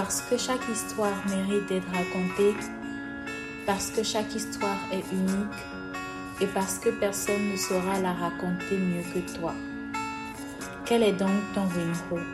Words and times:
Parce 0.00 0.20
que 0.20 0.36
chaque 0.36 0.62
histoire 0.68 1.26
mérite 1.26 1.66
d'être 1.66 1.88
racontée, 1.88 2.54
parce 3.66 3.90
que 3.90 4.04
chaque 4.04 4.32
histoire 4.32 4.78
est 4.92 5.02
unique 5.10 5.60
et 6.40 6.46
parce 6.46 6.78
que 6.78 6.90
personne 7.00 7.50
ne 7.50 7.56
saura 7.56 7.98
la 7.98 8.12
raconter 8.12 8.76
mieux 8.78 9.02
que 9.12 9.36
toi. 9.36 9.52
Quel 10.86 11.02
est 11.02 11.14
donc 11.14 11.42
ton 11.52 11.66
Winro 11.66 12.24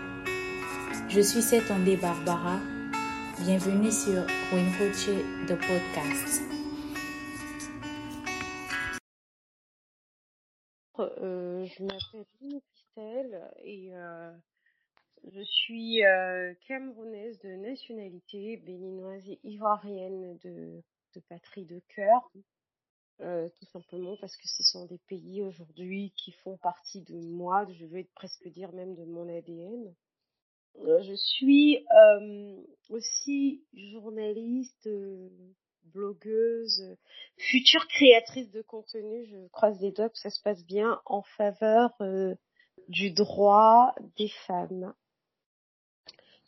Je 1.08 1.22
suis 1.22 1.40
Setondé 1.40 1.96
Barbara. 1.96 2.58
Bienvenue 3.38 3.90
sur 3.90 4.26
Winroche 4.52 5.08
de 5.48 5.54
podcast. 5.54 6.42
Euh, 10.98 11.64
je 11.64 11.82
m'appelle 11.82 13.50
et 13.64 13.88
euh, 13.94 14.32
je 15.32 15.42
suis 15.42 16.04
euh, 16.04 16.52
camerounaise 16.66 17.38
de 17.40 17.50
nationalité, 17.50 18.58
béninoise 18.58 19.26
et 19.28 19.40
ivoirienne 19.44 20.36
de, 20.38 20.82
patrie 21.28 21.64
de 21.64 21.80
cœur. 21.94 22.30
Euh, 23.20 23.48
tout 23.48 23.66
simplement 23.66 24.16
parce 24.20 24.36
que 24.36 24.48
ce 24.48 24.62
sont 24.64 24.86
des 24.86 24.98
pays 25.06 25.40
aujourd'hui 25.40 26.12
qui 26.16 26.32
font 26.32 26.56
partie 26.58 27.00
de 27.02 27.14
moi, 27.14 27.64
je 27.72 27.86
veux 27.86 28.04
presque 28.14 28.48
dire 28.48 28.72
même 28.72 28.96
de 28.96 29.04
mon 29.04 29.28
ADN. 29.28 29.94
Euh, 30.80 31.00
je 31.02 31.14
suis 31.14 31.86
aussi 32.90 33.64
journaliste, 33.72 34.88
blogueuse, 35.84 36.96
future 37.38 37.86
créatrice 37.86 38.50
de 38.50 38.62
contenu. 38.62 39.26
Je 39.26 39.46
croise 39.48 39.80
les 39.80 39.92
doigts 39.92 40.10
que 40.10 40.18
ça 40.18 40.30
se 40.30 40.42
passe 40.42 40.64
bien 40.66 41.00
en 41.06 41.22
faveur 41.22 41.90
du 42.88 43.12
droit 43.12 43.94
des 44.16 44.30
femmes. 44.46 44.92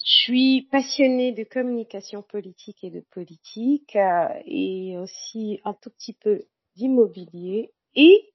Je 0.06 0.20
suis 0.20 0.62
passionnée 0.70 1.32
de 1.32 1.42
communication 1.42 2.22
politique 2.22 2.84
et 2.84 2.90
de 2.90 3.00
politique 3.10 3.98
et 4.44 4.96
aussi 4.98 5.58
un 5.64 5.74
tout 5.74 5.90
petit 5.90 6.12
peu 6.12 6.44
d'immobilier 6.76 7.72
et 7.96 8.32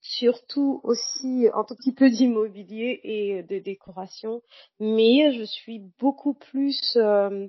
surtout 0.00 0.80
aussi 0.84 1.48
un 1.52 1.64
tout 1.64 1.74
petit 1.74 1.92
peu 1.92 2.10
d'immobilier 2.10 3.00
et 3.02 3.42
de 3.42 3.58
décoration, 3.58 4.40
mais 4.78 5.32
je 5.36 5.42
suis 5.42 5.80
beaucoup 5.98 6.34
plus 6.34 6.80
euh, 6.94 7.48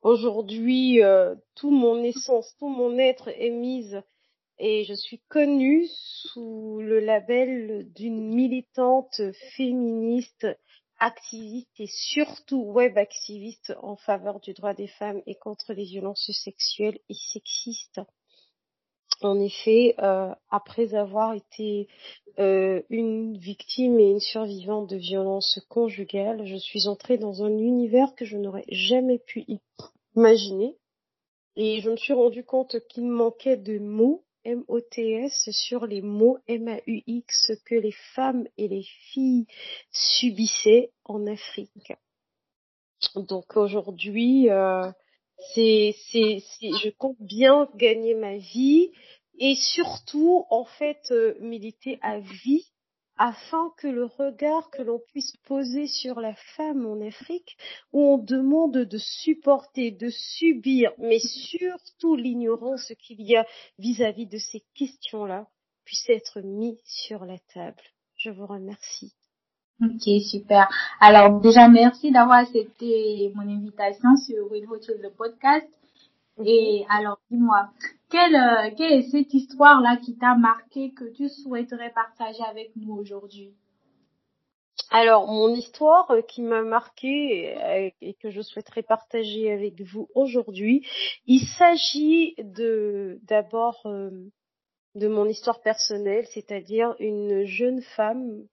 aujourd'hui 0.00 1.02
euh, 1.02 1.34
tout 1.54 1.70
mon 1.70 2.02
essence, 2.02 2.56
tout 2.58 2.70
mon 2.70 2.96
être 2.96 3.28
est 3.28 3.50
mise 3.50 4.00
et 4.58 4.84
je 4.84 4.94
suis 4.94 5.20
connue 5.28 5.86
sous 6.32 6.80
le 6.80 7.00
label 7.00 7.92
d'une 7.92 8.34
militante 8.34 9.20
féministe 9.54 10.46
activiste 10.98 11.78
et 11.78 11.88
surtout 11.88 12.62
web 12.62 12.96
activiste 12.98 13.74
en 13.82 13.96
faveur 13.96 14.40
du 14.40 14.54
droit 14.54 14.74
des 14.74 14.88
femmes 14.88 15.22
et 15.26 15.34
contre 15.34 15.72
les 15.72 15.84
violences 15.84 16.30
sexuelles 16.32 16.98
et 17.08 17.14
sexistes. 17.32 18.00
En 19.22 19.40
effet, 19.40 19.94
euh, 19.98 20.34
après 20.50 20.94
avoir 20.94 21.32
été 21.32 21.88
euh, 22.38 22.82
une 22.90 23.38
victime 23.38 23.98
et 23.98 24.10
une 24.10 24.20
survivante 24.20 24.90
de 24.90 24.96
violences 24.96 25.58
conjugales, 25.70 26.46
je 26.46 26.56
suis 26.56 26.86
entrée 26.86 27.16
dans 27.16 27.42
un 27.42 27.56
univers 27.56 28.14
que 28.14 28.26
je 28.26 28.36
n'aurais 28.36 28.66
jamais 28.68 29.18
pu 29.18 29.46
imaginer. 30.14 30.76
Et 31.56 31.80
je 31.80 31.90
me 31.90 31.96
suis 31.96 32.12
rendu 32.12 32.44
compte 32.44 32.76
qu'il 32.88 33.06
manquait 33.06 33.56
de 33.56 33.78
mots, 33.78 34.25
M-O-T-S, 34.46 35.50
sur 35.50 35.86
les 35.86 36.02
mots 36.02 36.38
M-A-U-X 36.46 37.52
que 37.64 37.74
les 37.74 37.94
femmes 38.14 38.46
et 38.56 38.68
les 38.68 38.84
filles 39.10 39.46
subissaient 39.90 40.92
en 41.04 41.26
Afrique. 41.26 41.92
Donc 43.14 43.56
aujourd'hui, 43.56 44.48
euh, 44.50 44.90
c'est, 45.54 45.94
je 46.12 46.90
compte 46.90 47.20
bien 47.20 47.68
gagner 47.74 48.14
ma 48.14 48.36
vie 48.36 48.92
et 49.38 49.54
surtout, 49.54 50.46
en 50.50 50.64
fait, 50.64 51.10
euh, 51.10 51.34
militer 51.40 51.98
à 52.02 52.20
vie 52.20 52.66
afin 53.18 53.72
que 53.78 53.88
le 53.88 54.04
regard 54.04 54.70
que 54.70 54.82
l'on 54.82 55.00
puisse 55.12 55.36
poser 55.48 55.86
sur 55.86 56.20
la 56.20 56.34
femme 56.56 56.86
en 56.86 57.00
Afrique, 57.06 57.56
où 57.92 58.00
on 58.02 58.18
demande 58.18 58.76
de 58.76 58.98
supporter, 58.98 59.90
de 59.90 60.10
subir, 60.10 60.92
mais 60.98 61.18
surtout 61.18 62.16
l'ignorance 62.16 62.92
qu'il 63.00 63.22
y 63.22 63.36
a 63.36 63.46
vis-à-vis 63.78 64.26
de 64.26 64.38
ces 64.38 64.62
questions-là, 64.74 65.46
puisse 65.84 66.08
être 66.08 66.40
mis 66.40 66.78
sur 66.84 67.24
la 67.24 67.38
table. 67.54 67.82
Je 68.16 68.30
vous 68.30 68.46
remercie. 68.46 69.14
Ok, 69.82 70.08
super. 70.30 70.68
Alors 71.00 71.40
déjà, 71.40 71.68
merci 71.68 72.10
d'avoir 72.10 72.38
accepté 72.38 73.30
mon 73.34 73.42
invitation 73.42 74.16
sur 74.16 74.50
Will 74.50 74.66
le 74.66 75.10
podcast. 75.10 75.68
Et 76.44 76.84
alors, 76.90 77.18
dis-moi, 77.30 77.68
quelle, 78.10 78.34
euh, 78.34 78.70
quelle 78.76 78.92
est 78.92 79.10
cette 79.10 79.34
histoire-là 79.34 79.96
qui 79.96 80.16
t'a 80.16 80.36
marqué 80.36 80.92
que 80.92 81.04
tu 81.12 81.28
souhaiterais 81.28 81.90
partager 81.90 82.42
avec 82.48 82.70
nous 82.76 82.94
aujourd'hui? 82.94 83.54
Alors, 84.90 85.26
mon 85.26 85.54
histoire 85.54 86.10
euh, 86.10 86.22
qui 86.22 86.42
m'a 86.42 86.62
marqué 86.62 87.56
euh, 87.56 87.90
et 88.00 88.14
que 88.14 88.30
je 88.30 88.42
souhaiterais 88.42 88.82
partager 88.82 89.50
avec 89.50 89.80
vous 89.80 90.08
aujourd'hui, 90.14 90.86
il 91.26 91.40
s'agit 91.58 92.34
de 92.38 93.18
d'abord 93.24 93.82
de 93.84 95.08
mon 95.08 95.26
histoire 95.26 95.60
personnelle, 95.60 96.26
c'est-à-dire 96.32 96.94
une 97.00 97.44
jeune 97.44 97.82
femme 97.82 98.46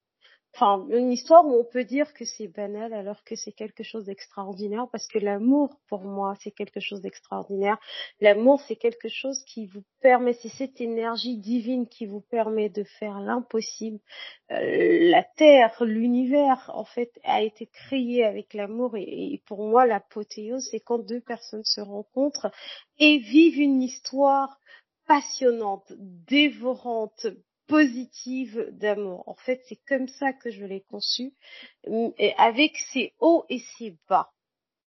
enfin 0.54 0.86
une 0.90 1.12
histoire 1.12 1.46
où 1.46 1.60
on 1.60 1.64
peut 1.64 1.84
dire 1.84 2.14
que 2.14 2.26
c'est 2.26 2.48
banal 2.48 2.94
alors 2.94 3.24
que 3.24 3.36
c'est 3.36 3.52
quelque 3.52 3.84
chose 3.84 4.06
d'extraordinaire 4.06 4.88
parce 4.92 5.08
que 5.08 5.18
l'amour 5.20 5.80
pour 5.88 6.02
moi 6.02 6.36
c'est 6.42 6.52
quelque 6.52 6.80
chose 6.80 7.02
d'extraordinaire. 7.02 7.78
L'amour 8.22 8.62
c'est 8.68 8.76
quelque 8.76 9.10
chose 9.10 9.44
qui 9.46 9.66
vous 9.66 9.84
permet, 10.02 10.34
c'est 10.34 10.50
cette 10.50 10.80
énergie 10.80 11.38
divine 11.38 11.88
qui 11.88 12.06
vous 12.06 12.22
permet 12.22 12.70
de 12.70 12.84
faire 12.84 13.20
l'impossible. 13.20 14.00
Euh, 14.52 15.10
la 15.10 15.24
terre, 15.24 15.84
l'univers 15.84 16.70
en 16.74 16.86
fait 16.86 17.12
a 17.24 17.42
été 17.42 17.68
créé 17.68 18.24
avec 18.24 18.54
l'amour 18.54 18.96
et, 18.96 19.34
et 19.34 19.42
pour 19.46 19.64
moi 19.68 19.86
l'apothéose 19.86 20.68
c'est 20.70 20.80
quand 20.80 21.00
deux 21.00 21.22
personnes 21.22 21.66
se 21.66 21.82
rencontrent 21.82 22.52
et 23.00 23.18
vivent 23.18 23.60
une 23.60 23.82
histoire 23.82 24.60
passionnante, 25.08 25.92
dévorante, 26.00 27.28
positive 27.68 28.70
d'amour. 28.72 29.24
En 29.28 29.36
fait, 29.36 29.62
c'est 29.68 29.80
comme 29.88 30.08
ça 30.08 30.34
que 30.34 30.52
je 30.52 30.66
l'ai 30.66 30.82
conçu, 30.82 31.34
et 31.88 32.34
avec 32.38 32.78
ses 32.92 33.14
hauts 33.20 33.46
et 33.50 33.60
ses 33.78 33.98
bas. 34.10 34.32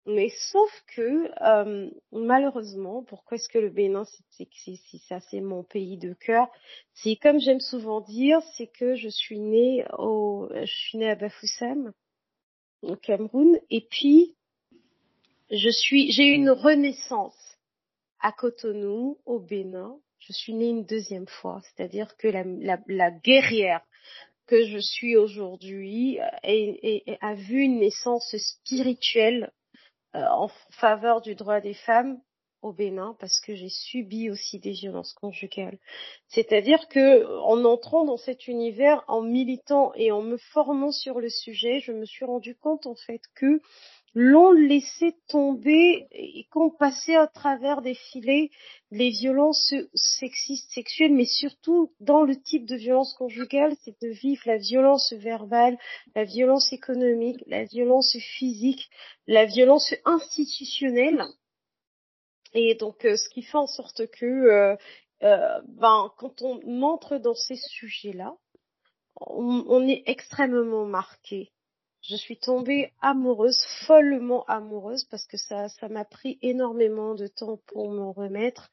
Mais 0.08 0.28
sauf 0.52 0.70
que 0.94 1.30
euh, 1.42 1.90
malheureusement, 2.12 3.02
pourquoi 3.02 3.36
est-ce 3.36 3.48
que 3.48 3.58
le 3.58 3.70
Bénin, 3.70 4.04
c'est 4.30 4.48
ça, 5.08 5.18
c'est 5.18 5.40
mon 5.40 5.64
pays 5.64 5.98
de 5.98 6.12
cœur? 6.14 6.48
C'est 6.94 7.16
comme 7.16 7.40
j'aime 7.40 7.58
souvent 7.58 8.00
dire, 8.00 8.40
c'est 8.56 8.68
que 8.68 8.94
je 8.94 9.08
suis 9.08 9.40
née 9.40 9.84
au, 9.98 10.48
je 10.52 10.72
suis 10.72 10.98
née 10.98 11.10
à 11.10 11.16
Bafoussam, 11.16 11.92
au 12.82 12.94
Cameroun, 12.94 13.58
et 13.68 13.80
puis 13.90 14.36
je 15.50 15.70
suis, 15.70 16.12
j'ai 16.12 16.28
eu 16.28 16.34
une 16.34 16.50
renaissance 16.50 17.58
à 18.20 18.30
Cotonou, 18.30 19.18
au 19.26 19.40
Bénin, 19.40 19.98
je 20.26 20.32
suis 20.32 20.54
née 20.54 20.68
une 20.68 20.84
deuxième 20.84 21.28
fois, 21.28 21.60
c'est-à-dire 21.62 22.16
que 22.16 22.28
la, 22.28 23.10
guerrière 23.10 23.82
que 24.46 24.64
je 24.64 24.78
suis 24.78 25.16
aujourd'hui 25.16 26.18
euh, 26.20 27.16
a 27.20 27.34
vu 27.34 27.60
une 27.62 27.78
naissance 27.80 28.34
spirituelle 28.36 29.52
euh, 30.14 30.24
en 30.30 30.48
faveur 30.70 31.20
du 31.20 31.34
droit 31.34 31.60
des 31.60 31.74
femmes 31.74 32.20
au 32.62 32.72
Bénin 32.72 33.16
parce 33.20 33.40
que 33.40 33.54
j'ai 33.54 33.68
subi 33.68 34.30
aussi 34.30 34.58
des 34.58 34.72
violences 34.72 35.12
conjugales. 35.12 35.78
C'est-à-dire 36.28 36.88
que 36.88 37.24
en 37.42 37.64
entrant 37.64 38.04
dans 38.04 38.16
cet 38.16 38.48
univers, 38.48 39.04
en 39.08 39.22
militant 39.22 39.92
et 39.94 40.10
en 40.10 40.22
me 40.22 40.36
formant 40.52 40.90
sur 40.90 41.20
le 41.20 41.28
sujet, 41.28 41.80
je 41.80 41.92
me 41.92 42.04
suis 42.04 42.24
rendu 42.24 42.56
compte 42.56 42.86
en 42.86 42.96
fait 42.96 43.20
que 43.34 43.60
l'on 44.18 44.52
laissait 44.52 45.14
tomber 45.28 46.06
et 46.10 46.46
qu'on 46.50 46.70
passait 46.70 47.16
à 47.16 47.26
travers 47.26 47.82
des 47.82 47.92
filets 47.92 48.50
les 48.90 49.10
violences 49.10 49.74
sexistes, 49.94 50.72
sexuelles, 50.72 51.12
mais 51.12 51.26
surtout 51.26 51.92
dans 52.00 52.22
le 52.22 52.34
type 52.34 52.64
de 52.64 52.76
violence 52.76 53.12
conjugale, 53.12 53.76
c'est 53.84 54.00
de 54.00 54.08
vivre 54.08 54.40
la 54.46 54.56
violence 54.56 55.12
verbale, 55.12 55.76
la 56.14 56.24
violence 56.24 56.72
économique, 56.72 57.44
la 57.46 57.64
violence 57.64 58.16
physique, 58.38 58.88
la 59.26 59.44
violence 59.44 59.92
institutionnelle. 60.06 61.22
Et 62.54 62.74
donc, 62.74 63.04
euh, 63.04 63.18
ce 63.18 63.28
qui 63.28 63.42
fait 63.42 63.58
en 63.58 63.66
sorte 63.66 64.06
que, 64.12 64.24
euh, 64.24 64.76
euh, 65.24 65.60
ben, 65.68 66.10
quand 66.16 66.40
on 66.40 66.82
entre 66.82 67.18
dans 67.18 67.34
ces 67.34 67.56
sujets-là, 67.56 68.34
on 69.20 69.86
est 69.86 70.04
extrêmement 70.06 70.86
marqué 70.86 71.50
je 72.08 72.16
suis 72.16 72.36
tombée 72.36 72.92
amoureuse, 73.00 73.60
follement 73.86 74.44
amoureuse, 74.44 75.04
parce 75.04 75.26
que 75.26 75.36
ça, 75.36 75.68
ça 75.68 75.88
m'a 75.88 76.04
pris 76.04 76.38
énormément 76.42 77.14
de 77.14 77.26
temps 77.26 77.58
pour 77.66 77.90
m'en 77.90 78.12
remettre, 78.12 78.70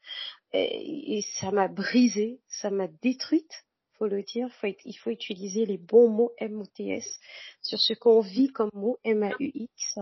et, 0.52 1.24
ça 1.40 1.50
m'a 1.50 1.66
brisée, 1.66 2.40
ça 2.46 2.70
m'a 2.70 2.86
détruite, 2.86 3.64
faut 3.98 4.06
le 4.06 4.22
dire. 4.22 4.48
Faut, 4.60 4.68
il 4.84 4.94
faut 4.94 5.10
utiliser 5.10 5.66
les 5.66 5.78
bons 5.78 6.08
mots 6.08 6.32
M-O-T-S 6.38 7.18
sur 7.60 7.80
ce 7.80 7.92
qu'on 7.92 8.20
vit 8.20 8.48
comme 8.48 8.70
mot 8.72 8.98
M-A-U-X. 9.02 9.98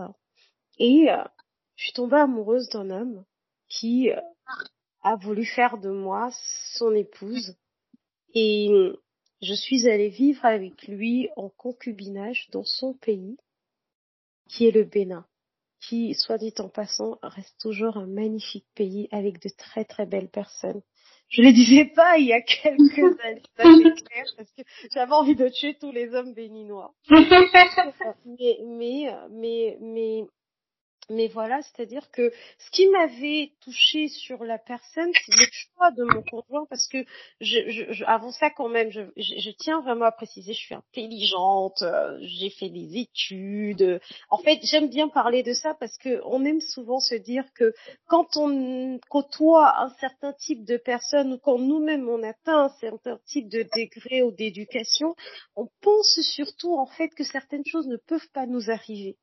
Et 0.77 1.09
euh, 1.09 1.23
je 1.75 1.85
suis 1.85 1.93
tombée 1.93 2.17
amoureuse 2.17 2.69
d'un 2.69 2.89
homme 2.91 3.25
qui 3.67 4.11
euh, 4.11 4.21
a 5.01 5.15
voulu 5.15 5.45
faire 5.45 5.79
de 5.79 5.89
moi 5.89 6.29
son 6.75 6.93
épouse 6.93 7.55
et 8.35 8.69
je 9.43 9.53
suis 9.53 9.89
allée 9.89 10.09
vivre 10.09 10.45
avec 10.45 10.87
lui 10.87 11.29
en 11.35 11.49
concubinage 11.49 12.47
dans 12.51 12.63
son 12.63 12.93
pays, 12.93 13.37
qui 14.49 14.65
est 14.65 14.71
le 14.71 14.83
Bénin, 14.83 15.25
qui, 15.81 16.13
soit 16.13 16.37
dit 16.37 16.53
en 16.59 16.69
passant, 16.69 17.19
reste 17.21 17.59
toujours 17.59 17.97
un 17.97 18.07
magnifique 18.07 18.67
pays 18.73 19.09
avec 19.11 19.41
de 19.41 19.49
très 19.49 19.83
très 19.83 20.05
belles 20.05 20.29
personnes. 20.29 20.81
Je 21.29 21.41
ne 21.41 21.47
le 21.47 21.53
disais 21.53 21.85
pas 21.95 22.17
il 22.17 22.27
y 22.27 22.33
a 22.33 22.41
quelques 22.41 23.19
années, 23.57 23.93
clair, 23.93 24.25
parce 24.37 24.51
que 24.51 24.61
j'avais 24.93 25.13
envie 25.13 25.35
de 25.35 25.49
tuer 25.49 25.75
tous 25.79 25.91
les 25.91 26.13
hommes 26.13 26.33
béninois. 26.33 26.93
mais, 28.25 28.59
mais, 28.65 29.09
mais, 29.29 29.77
mais, 29.81 30.23
mais 31.09 31.27
voilà, 31.27 31.61
c'est-à-dire 31.61 32.09
que 32.11 32.31
ce 32.57 32.71
qui 32.71 32.87
m'avait 32.87 33.51
touché 33.61 34.07
sur 34.07 34.43
la 34.43 34.57
personne, 34.57 35.11
c'est 35.13 35.35
le 35.35 35.47
choix 35.51 35.91
de 35.91 36.03
mon 36.03 36.21
conjoint, 36.23 36.65
parce 36.69 36.87
que 36.87 37.03
je, 37.41 37.59
je, 37.91 38.03
avant 38.05 38.31
ça 38.31 38.49
quand 38.49 38.69
même, 38.69 38.89
je, 38.89 39.01
je, 39.17 39.49
tiens 39.51 39.81
vraiment 39.81 40.05
à 40.05 40.11
préciser, 40.11 40.53
je 40.53 40.59
suis 40.59 40.75
intelligente, 40.75 41.81
euh, 41.81 42.17
j'ai 42.21 42.49
fait 42.49 42.69
des 42.69 42.97
études. 42.97 43.99
En 44.29 44.37
fait, 44.37 44.59
j'aime 44.63 44.89
bien 44.89 45.09
parler 45.09 45.43
de 45.43 45.53
ça 45.53 45.73
parce 45.79 45.97
que 45.97 46.21
on 46.25 46.45
aime 46.45 46.61
souvent 46.61 46.99
se 46.99 47.15
dire 47.15 47.45
que 47.53 47.73
quand 48.07 48.37
on 48.37 48.99
côtoie 49.09 49.79
un 49.81 49.89
certain 49.99 50.33
type 50.33 50.63
de 50.65 50.77
personnes 50.77 51.33
ou 51.33 51.37
quand 51.37 51.59
nous-mêmes 51.59 52.07
on 52.07 52.23
atteint 52.23 52.65
un 52.65 52.73
certain 52.79 53.19
type 53.25 53.49
de 53.49 53.65
degré 53.75 54.23
ou 54.23 54.31
d'éducation, 54.31 55.15
on 55.55 55.67
pense 55.81 56.19
surtout 56.21 56.75
en 56.75 56.85
fait 56.85 57.09
que 57.09 57.23
certaines 57.23 57.65
choses 57.65 57.87
ne 57.87 57.97
peuvent 57.97 58.29
pas 58.33 58.45
nous 58.45 58.69
arriver. 58.71 59.17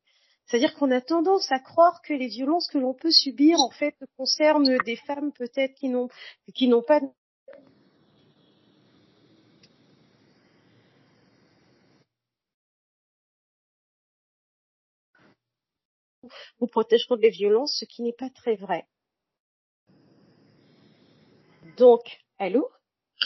C'est-à-dire 0.50 0.75
qu'on 0.75 0.91
a 0.91 1.00
tendance 1.00 1.52
à 1.52 1.61
croire 1.61 2.02
que 2.02 2.12
les 2.12 2.26
violences 2.26 2.67
que 2.67 2.79
l'on 2.79 2.93
peut 2.93 3.12
subir, 3.12 3.61
en 3.61 3.70
fait, 3.70 3.94
concernent 4.17 4.79
des 4.85 4.97
femmes 4.97 5.32
peut-être 5.32 5.75
qui 5.75 5.88
n'ont, 5.88 6.08
qui 6.56 6.67
n'ont 6.67 6.82
pas 6.82 7.00
vous 16.58 16.67
protège 16.67 17.06
contre 17.06 17.23
les 17.23 17.31
violences, 17.31 17.76
ce 17.79 17.85
qui 17.85 18.02
n'est 18.02 18.12
pas 18.12 18.29
très 18.31 18.56
vrai. 18.56 18.88
Donc, 21.76 22.02
allô? 22.41 22.69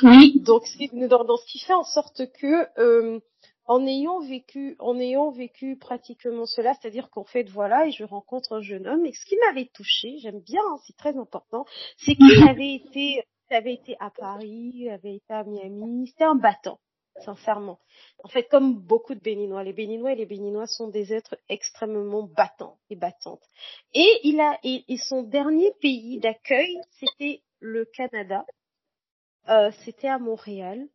Oui. 0.03 0.41
Donc, 0.41 0.65
dans, 0.93 1.25
dans 1.25 1.38
ce 1.38 1.47
qui 1.47 1.59
fait 1.61 1.73
en 1.73 1.85
sorte 1.85 2.31
que 2.32 2.69
euh, 2.79 3.19
en 3.66 3.87
ayant 3.87 4.20
vécu, 4.20 4.76
en 4.78 4.99
ayant 4.99 5.31
vécu 5.31 5.76
pratiquement 5.76 6.46
cela, 6.46 6.75
c'est-à-dire 6.75 7.11
qu'en 7.11 7.25
fait, 7.25 7.49
voilà, 7.49 7.87
et 7.87 7.93
je 7.93 8.05
rencontre 8.05 8.52
un 8.52 8.61
jeune 8.61 8.87
homme, 8.87 9.06
et 9.06 9.12
ce 9.12 9.25
qui 9.26 9.37
m'avait 9.46 9.70
touché, 9.72 10.19
j'aime 10.19 10.40
bien, 10.40 10.61
hein, 10.70 10.78
c'est 10.87 10.96
très 10.96 11.16
important, 11.16 11.64
c'est 11.96 12.14
qu'il 12.14 12.49
avait 12.49 12.75
été, 12.75 13.22
avait 13.50 13.75
été 13.75 13.96
à 14.00 14.11
Paris, 14.11 14.88
avait 14.90 15.16
été 15.16 15.32
à 15.32 15.44
Miami, 15.44 16.08
c'était 16.08 16.25
un 16.25 16.34
battant, 16.34 16.78
sincèrement. 17.25 17.78
En 18.22 18.28
fait, 18.28 18.44
comme 18.49 18.78
beaucoup 18.81 19.14
de 19.14 19.20
Béninois, 19.20 19.64
les 19.64 19.72
Béninois 19.72 20.12
et 20.12 20.16
les 20.16 20.26
Béninois 20.26 20.66
sont 20.66 20.88
des 20.88 21.14
êtres 21.14 21.37
extrêmement 21.49 22.25
battants 22.25 22.78
et 22.90 22.96
battantes. 22.96 23.44
Et 23.94 24.20
il 24.25 24.40
a, 24.40 24.58
et, 24.62 24.84
son 25.08 25.22
dernier 25.22 25.72
pays 25.81 26.19
d'accueil, 26.20 26.76
c'était 26.99 27.43
le 27.61 27.87
Canada. 27.87 28.44
Euh, 29.49 29.70
c'était 29.84 30.08
à 30.08 30.19
Montréal. 30.19 30.87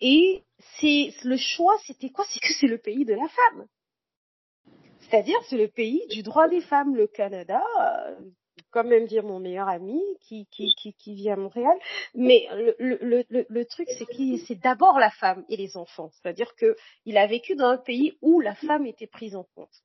Et 0.00 0.42
c'est 0.78 1.12
le 1.24 1.36
choix, 1.36 1.76
c'était 1.86 2.10
quoi? 2.10 2.24
C'est 2.32 2.40
que 2.40 2.52
c'est 2.60 2.66
le 2.66 2.78
pays 2.78 3.04
de 3.04 3.14
la 3.14 3.28
femme. 3.28 3.66
C'est-à-dire, 5.00 5.38
c'est 5.48 5.56
le 5.56 5.68
pays 5.68 6.06
du 6.08 6.22
droit 6.22 6.48
des 6.48 6.60
femmes, 6.60 6.94
le 6.94 7.06
Canada. 7.06 7.62
Euh, 7.80 8.16
quand 8.70 8.84
même 8.84 9.06
dire 9.06 9.24
mon 9.24 9.40
meilleur 9.40 9.68
ami 9.68 10.00
qui 10.20 10.46
qui 10.50 10.74
qui, 10.76 10.94
qui 10.94 11.14
vit 11.14 11.30
à 11.30 11.36
Montréal. 11.36 11.76
Mais 12.14 12.46
le 12.52 12.76
le 12.78 13.24
le, 13.28 13.46
le 13.48 13.64
truc, 13.64 13.88
c'est 13.98 14.06
qu'il 14.06 14.38
c'est 14.46 14.60
d'abord 14.60 14.98
la 14.98 15.10
femme 15.10 15.44
et 15.48 15.56
les 15.56 15.76
enfants. 15.76 16.10
C'est-à-dire 16.12 16.54
que 16.56 16.76
il 17.04 17.16
a 17.16 17.26
vécu 17.26 17.56
dans 17.56 17.68
un 17.68 17.78
pays 17.78 18.16
où 18.22 18.40
la 18.40 18.54
femme 18.54 18.86
était 18.86 19.06
prise 19.06 19.34
en 19.34 19.44
compte. 19.54 19.82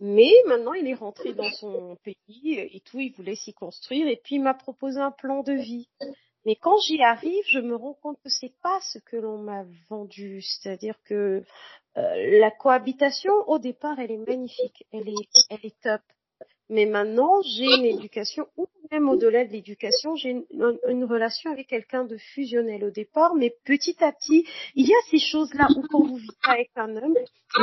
Mais 0.00 0.32
maintenant, 0.46 0.74
il 0.74 0.88
est 0.88 0.94
rentré 0.94 1.34
dans 1.34 1.50
son 1.52 1.96
pays 2.02 2.58
et 2.58 2.80
tout, 2.80 2.98
il 2.98 3.12
voulait 3.12 3.36
s'y 3.36 3.54
construire 3.54 4.08
et 4.08 4.20
puis 4.22 4.36
il 4.36 4.42
m'a 4.42 4.54
proposé 4.54 5.00
un 5.00 5.12
plan 5.12 5.42
de 5.42 5.52
vie. 5.52 5.88
Mais 6.44 6.56
quand 6.56 6.76
j'y 6.86 7.02
arrive, 7.02 7.44
je 7.48 7.58
me 7.58 7.74
rends 7.74 7.94
compte 7.94 8.18
que 8.22 8.28
c'est 8.28 8.52
pas 8.62 8.78
ce 8.92 8.98
que 8.98 9.16
l'on 9.16 9.38
m'a 9.38 9.64
vendu. 9.88 10.42
C'est-à-dire 10.42 10.96
que 11.04 11.42
euh, 11.96 12.38
la 12.40 12.50
cohabitation, 12.50 13.32
au 13.46 13.58
départ, 13.58 13.98
elle 13.98 14.10
est 14.10 14.26
magnifique, 14.26 14.84
elle 14.92 15.08
est, 15.08 15.28
elle 15.50 15.64
est 15.64 15.80
top. 15.80 16.02
Mais 16.68 16.86
maintenant, 16.86 17.40
j'ai 17.42 17.66
une 17.66 17.84
éducation, 17.84 18.46
ou 18.56 18.66
au-delà 19.02 19.44
de 19.44 19.52
l'éducation, 19.52 20.16
j'ai 20.16 20.30
une, 20.30 21.04
relation 21.04 21.50
avec 21.50 21.68
quelqu'un 21.68 22.04
de 22.04 22.16
fusionnel 22.16 22.84
au 22.84 22.90
départ, 22.90 23.34
mais 23.34 23.54
petit 23.64 24.02
à 24.02 24.12
petit, 24.12 24.46
il 24.74 24.86
y 24.86 24.92
a 24.92 25.10
ces 25.10 25.18
choses-là 25.18 25.68
où 25.76 25.82
quand 25.90 26.02
vous 26.02 26.16
vivez 26.16 26.32
avec 26.44 26.70
un 26.76 26.96
homme, 26.96 27.14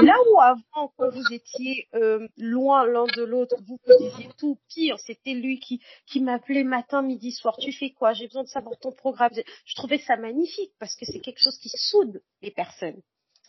là 0.01 0.15
où 0.29 0.39
avant, 0.39 0.91
quand 0.97 1.09
vous 1.09 1.33
étiez 1.33 1.87
euh, 1.95 2.27
loin 2.37 2.85
l'un 2.85 3.05
de 3.05 3.23
l'autre, 3.23 3.55
vous 3.67 3.77
vous 3.85 3.97
disiez 3.99 4.29
tout 4.37 4.57
pire, 4.69 4.99
c'était 4.99 5.33
lui 5.33 5.59
qui, 5.59 5.81
qui 6.05 6.19
m'appelait 6.19 6.63
matin, 6.63 7.01
midi, 7.01 7.31
soir, 7.31 7.57
tu 7.57 7.71
fais 7.71 7.91
quoi? 7.91 8.13
J'ai 8.13 8.27
besoin 8.27 8.43
de 8.43 8.49
savoir 8.49 8.77
ton 8.79 8.91
programme. 8.91 9.31
Je 9.65 9.75
trouvais 9.75 9.99
ça 9.99 10.17
magnifique 10.17 10.73
parce 10.79 10.95
que 10.95 11.05
c'est 11.05 11.19
quelque 11.19 11.41
chose 11.41 11.57
qui 11.57 11.69
soude 11.69 12.21
les 12.41 12.51
personnes. 12.51 13.01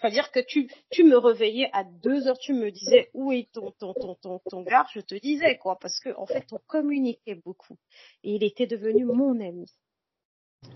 C'est-à-dire 0.02 0.32
que 0.32 0.40
tu, 0.40 0.68
tu 0.90 1.04
me 1.04 1.16
réveillais 1.16 1.70
à 1.72 1.84
deux 1.84 2.26
heures, 2.26 2.38
tu 2.38 2.52
me 2.54 2.72
disais 2.72 3.08
où 3.14 3.30
est 3.30 3.48
ton, 3.52 3.70
ton, 3.70 3.94
ton, 3.94 4.16
ton, 4.16 4.40
ton 4.50 4.62
gars, 4.62 4.84
je 4.92 5.00
te 5.00 5.14
disais 5.14 5.58
quoi, 5.58 5.78
parce 5.78 6.00
que 6.00 6.10
en 6.16 6.26
fait 6.26 6.44
on 6.52 6.58
communiquait 6.66 7.36
beaucoup 7.36 7.78
et 8.24 8.34
il 8.34 8.42
était 8.42 8.66
devenu 8.66 9.04
mon 9.04 9.40
ami. 9.40 9.70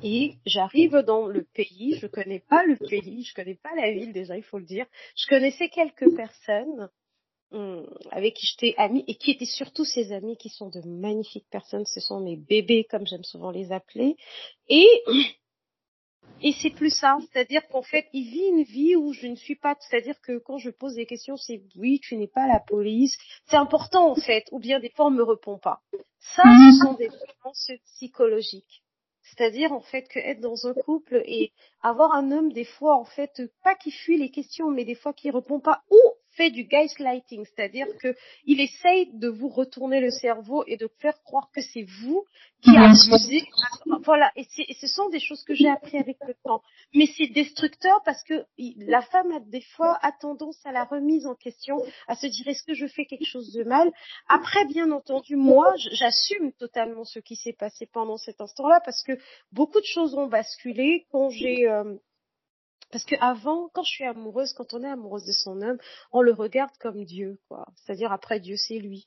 Et 0.04 0.34
j'arrive 0.46 0.96
dans 0.98 1.26
le 1.26 1.42
pays, 1.42 1.98
je 2.00 2.06
connais 2.06 2.40
pas 2.40 2.64
le 2.64 2.76
pays, 2.76 3.24
je 3.24 3.34
connais 3.34 3.56
pas 3.56 3.74
la 3.74 3.90
ville 3.90 4.12
déjà, 4.12 4.36
il 4.36 4.44
faut 4.44 4.58
le 4.58 4.64
dire. 4.64 4.86
Je 5.16 5.26
connaissais 5.26 5.68
quelques 5.68 6.14
personnes 6.14 6.88
hum, 7.50 7.84
avec 8.10 8.34
qui 8.34 8.46
j'étais 8.46 8.74
amie 8.78 9.04
et 9.08 9.16
qui 9.16 9.32
étaient 9.32 9.44
surtout 9.44 9.84
ces 9.84 10.12
amis 10.12 10.36
qui 10.36 10.50
sont 10.50 10.70
de 10.70 10.80
magnifiques 10.86 11.48
personnes. 11.50 11.86
Ce 11.86 12.00
sont 12.00 12.20
mes 12.20 12.36
bébés, 12.36 12.86
comme 12.88 13.06
j'aime 13.06 13.24
souvent 13.24 13.50
les 13.50 13.72
appeler. 13.72 14.16
Et 14.68 14.88
et 16.42 16.52
c'est 16.60 16.70
plus 16.70 16.90
ça, 16.90 17.16
c'est-à-dire 17.32 17.66
qu'en 17.68 17.82
fait, 17.82 18.06
il 18.12 18.30
vit 18.30 18.46
une 18.48 18.62
vie 18.62 18.94
où 18.94 19.12
je 19.12 19.26
ne 19.26 19.36
suis 19.36 19.56
pas, 19.56 19.74
c'est-à-dire 19.80 20.20
que 20.20 20.38
quand 20.38 20.58
je 20.58 20.70
pose 20.70 20.94
des 20.94 21.06
questions, 21.06 21.36
c'est 21.36 21.62
oui, 21.76 21.98
tu 22.00 22.16
n'es 22.16 22.26
pas 22.26 22.46
la 22.46 22.60
police. 22.60 23.16
C'est 23.46 23.56
important 23.56 24.10
en 24.10 24.16
fait, 24.16 24.44
ou 24.52 24.58
bien 24.58 24.78
des 24.78 24.90
fois 24.90 25.06
on 25.06 25.10
me 25.10 25.22
répond 25.22 25.58
pas. 25.58 25.80
Ça, 26.34 26.42
ce 26.44 26.84
sont 26.84 26.94
des 26.94 27.08
violences 27.08 27.70
psychologiques. 27.94 28.82
C'est-à-dire 29.22 29.72
en 29.72 29.80
fait 29.80 30.06
que 30.08 30.18
être 30.18 30.40
dans 30.40 30.66
un 30.66 30.74
couple 30.74 31.22
et 31.24 31.52
avoir 31.82 32.12
un 32.12 32.30
homme 32.30 32.52
des 32.52 32.64
fois 32.64 32.96
en 32.96 33.04
fait 33.04 33.42
pas 33.64 33.74
qui 33.74 33.90
fuit 33.90 34.18
les 34.18 34.30
questions, 34.30 34.70
mais 34.70 34.84
des 34.84 34.94
fois 34.94 35.12
qui 35.12 35.30
répond 35.30 35.58
pas 35.58 35.82
ou 35.90 35.98
fait 36.36 36.50
du 36.50 36.64
gaslighting, 36.64 37.44
c'est-à-dire 37.44 37.86
que 38.00 38.14
il 38.44 38.60
essaye 38.60 39.10
de 39.14 39.28
vous 39.28 39.48
retourner 39.48 40.00
le 40.00 40.10
cerveau 40.10 40.64
et 40.66 40.76
de 40.76 40.88
faire 41.00 41.20
croire 41.22 41.50
que 41.54 41.60
c'est 41.60 41.86
vous 42.00 42.24
qui 42.62 42.76
abusez. 42.76 43.44
Voilà, 44.04 44.30
et, 44.36 44.46
et, 44.58 44.74
ce 44.74 44.86
sont 44.86 45.08
des 45.08 45.20
choses 45.20 45.42
que 45.44 45.54
j'ai 45.54 45.68
appris 45.68 45.98
avec 45.98 46.16
le 46.26 46.34
temps. 46.44 46.62
Mais 46.94 47.06
c'est 47.16 47.26
destructeur 47.28 48.00
parce 48.04 48.22
que 48.24 48.44
la 48.78 49.02
femme 49.02 49.32
a 49.32 49.40
des 49.40 49.60
fois 49.60 49.98
a 50.02 50.12
tendance 50.12 50.58
à 50.64 50.72
la 50.72 50.84
remise 50.84 51.26
en 51.26 51.34
question, 51.34 51.82
à 52.08 52.14
se 52.14 52.26
dire 52.26 52.48
est-ce 52.48 52.64
que 52.64 52.74
je 52.74 52.86
fais 52.86 53.04
quelque 53.04 53.26
chose 53.26 53.52
de 53.52 53.64
mal? 53.64 53.90
Après, 54.28 54.64
bien 54.66 54.90
entendu, 54.90 55.36
moi, 55.36 55.72
j'assume 55.76 56.52
totalement 56.52 57.04
ce 57.04 57.18
qui 57.18 57.36
s'est 57.36 57.52
passé 57.52 57.86
pendant 57.92 58.16
cet 58.16 58.40
instant-là 58.40 58.80
parce 58.84 59.02
que 59.02 59.12
beaucoup 59.52 59.80
de 59.80 59.86
choses 59.86 60.14
ont 60.14 60.26
basculé 60.26 61.06
quand 61.10 61.30
j'ai 61.30 61.68
euh, 61.68 61.94
parce 62.90 63.04
que 63.04 63.16
avant, 63.20 63.68
quand 63.72 63.82
je 63.82 63.90
suis 63.90 64.04
amoureuse, 64.04 64.52
quand 64.52 64.74
on 64.74 64.82
est 64.82 64.88
amoureuse 64.88 65.24
de 65.24 65.32
son 65.32 65.60
homme, 65.62 65.78
on 66.12 66.22
le 66.22 66.32
regarde 66.32 66.76
comme 66.80 67.04
Dieu, 67.04 67.38
quoi. 67.48 67.66
C'est-à-dire 67.76 68.12
après 68.12 68.40
Dieu, 68.40 68.56
c'est 68.56 68.78
lui. 68.78 69.06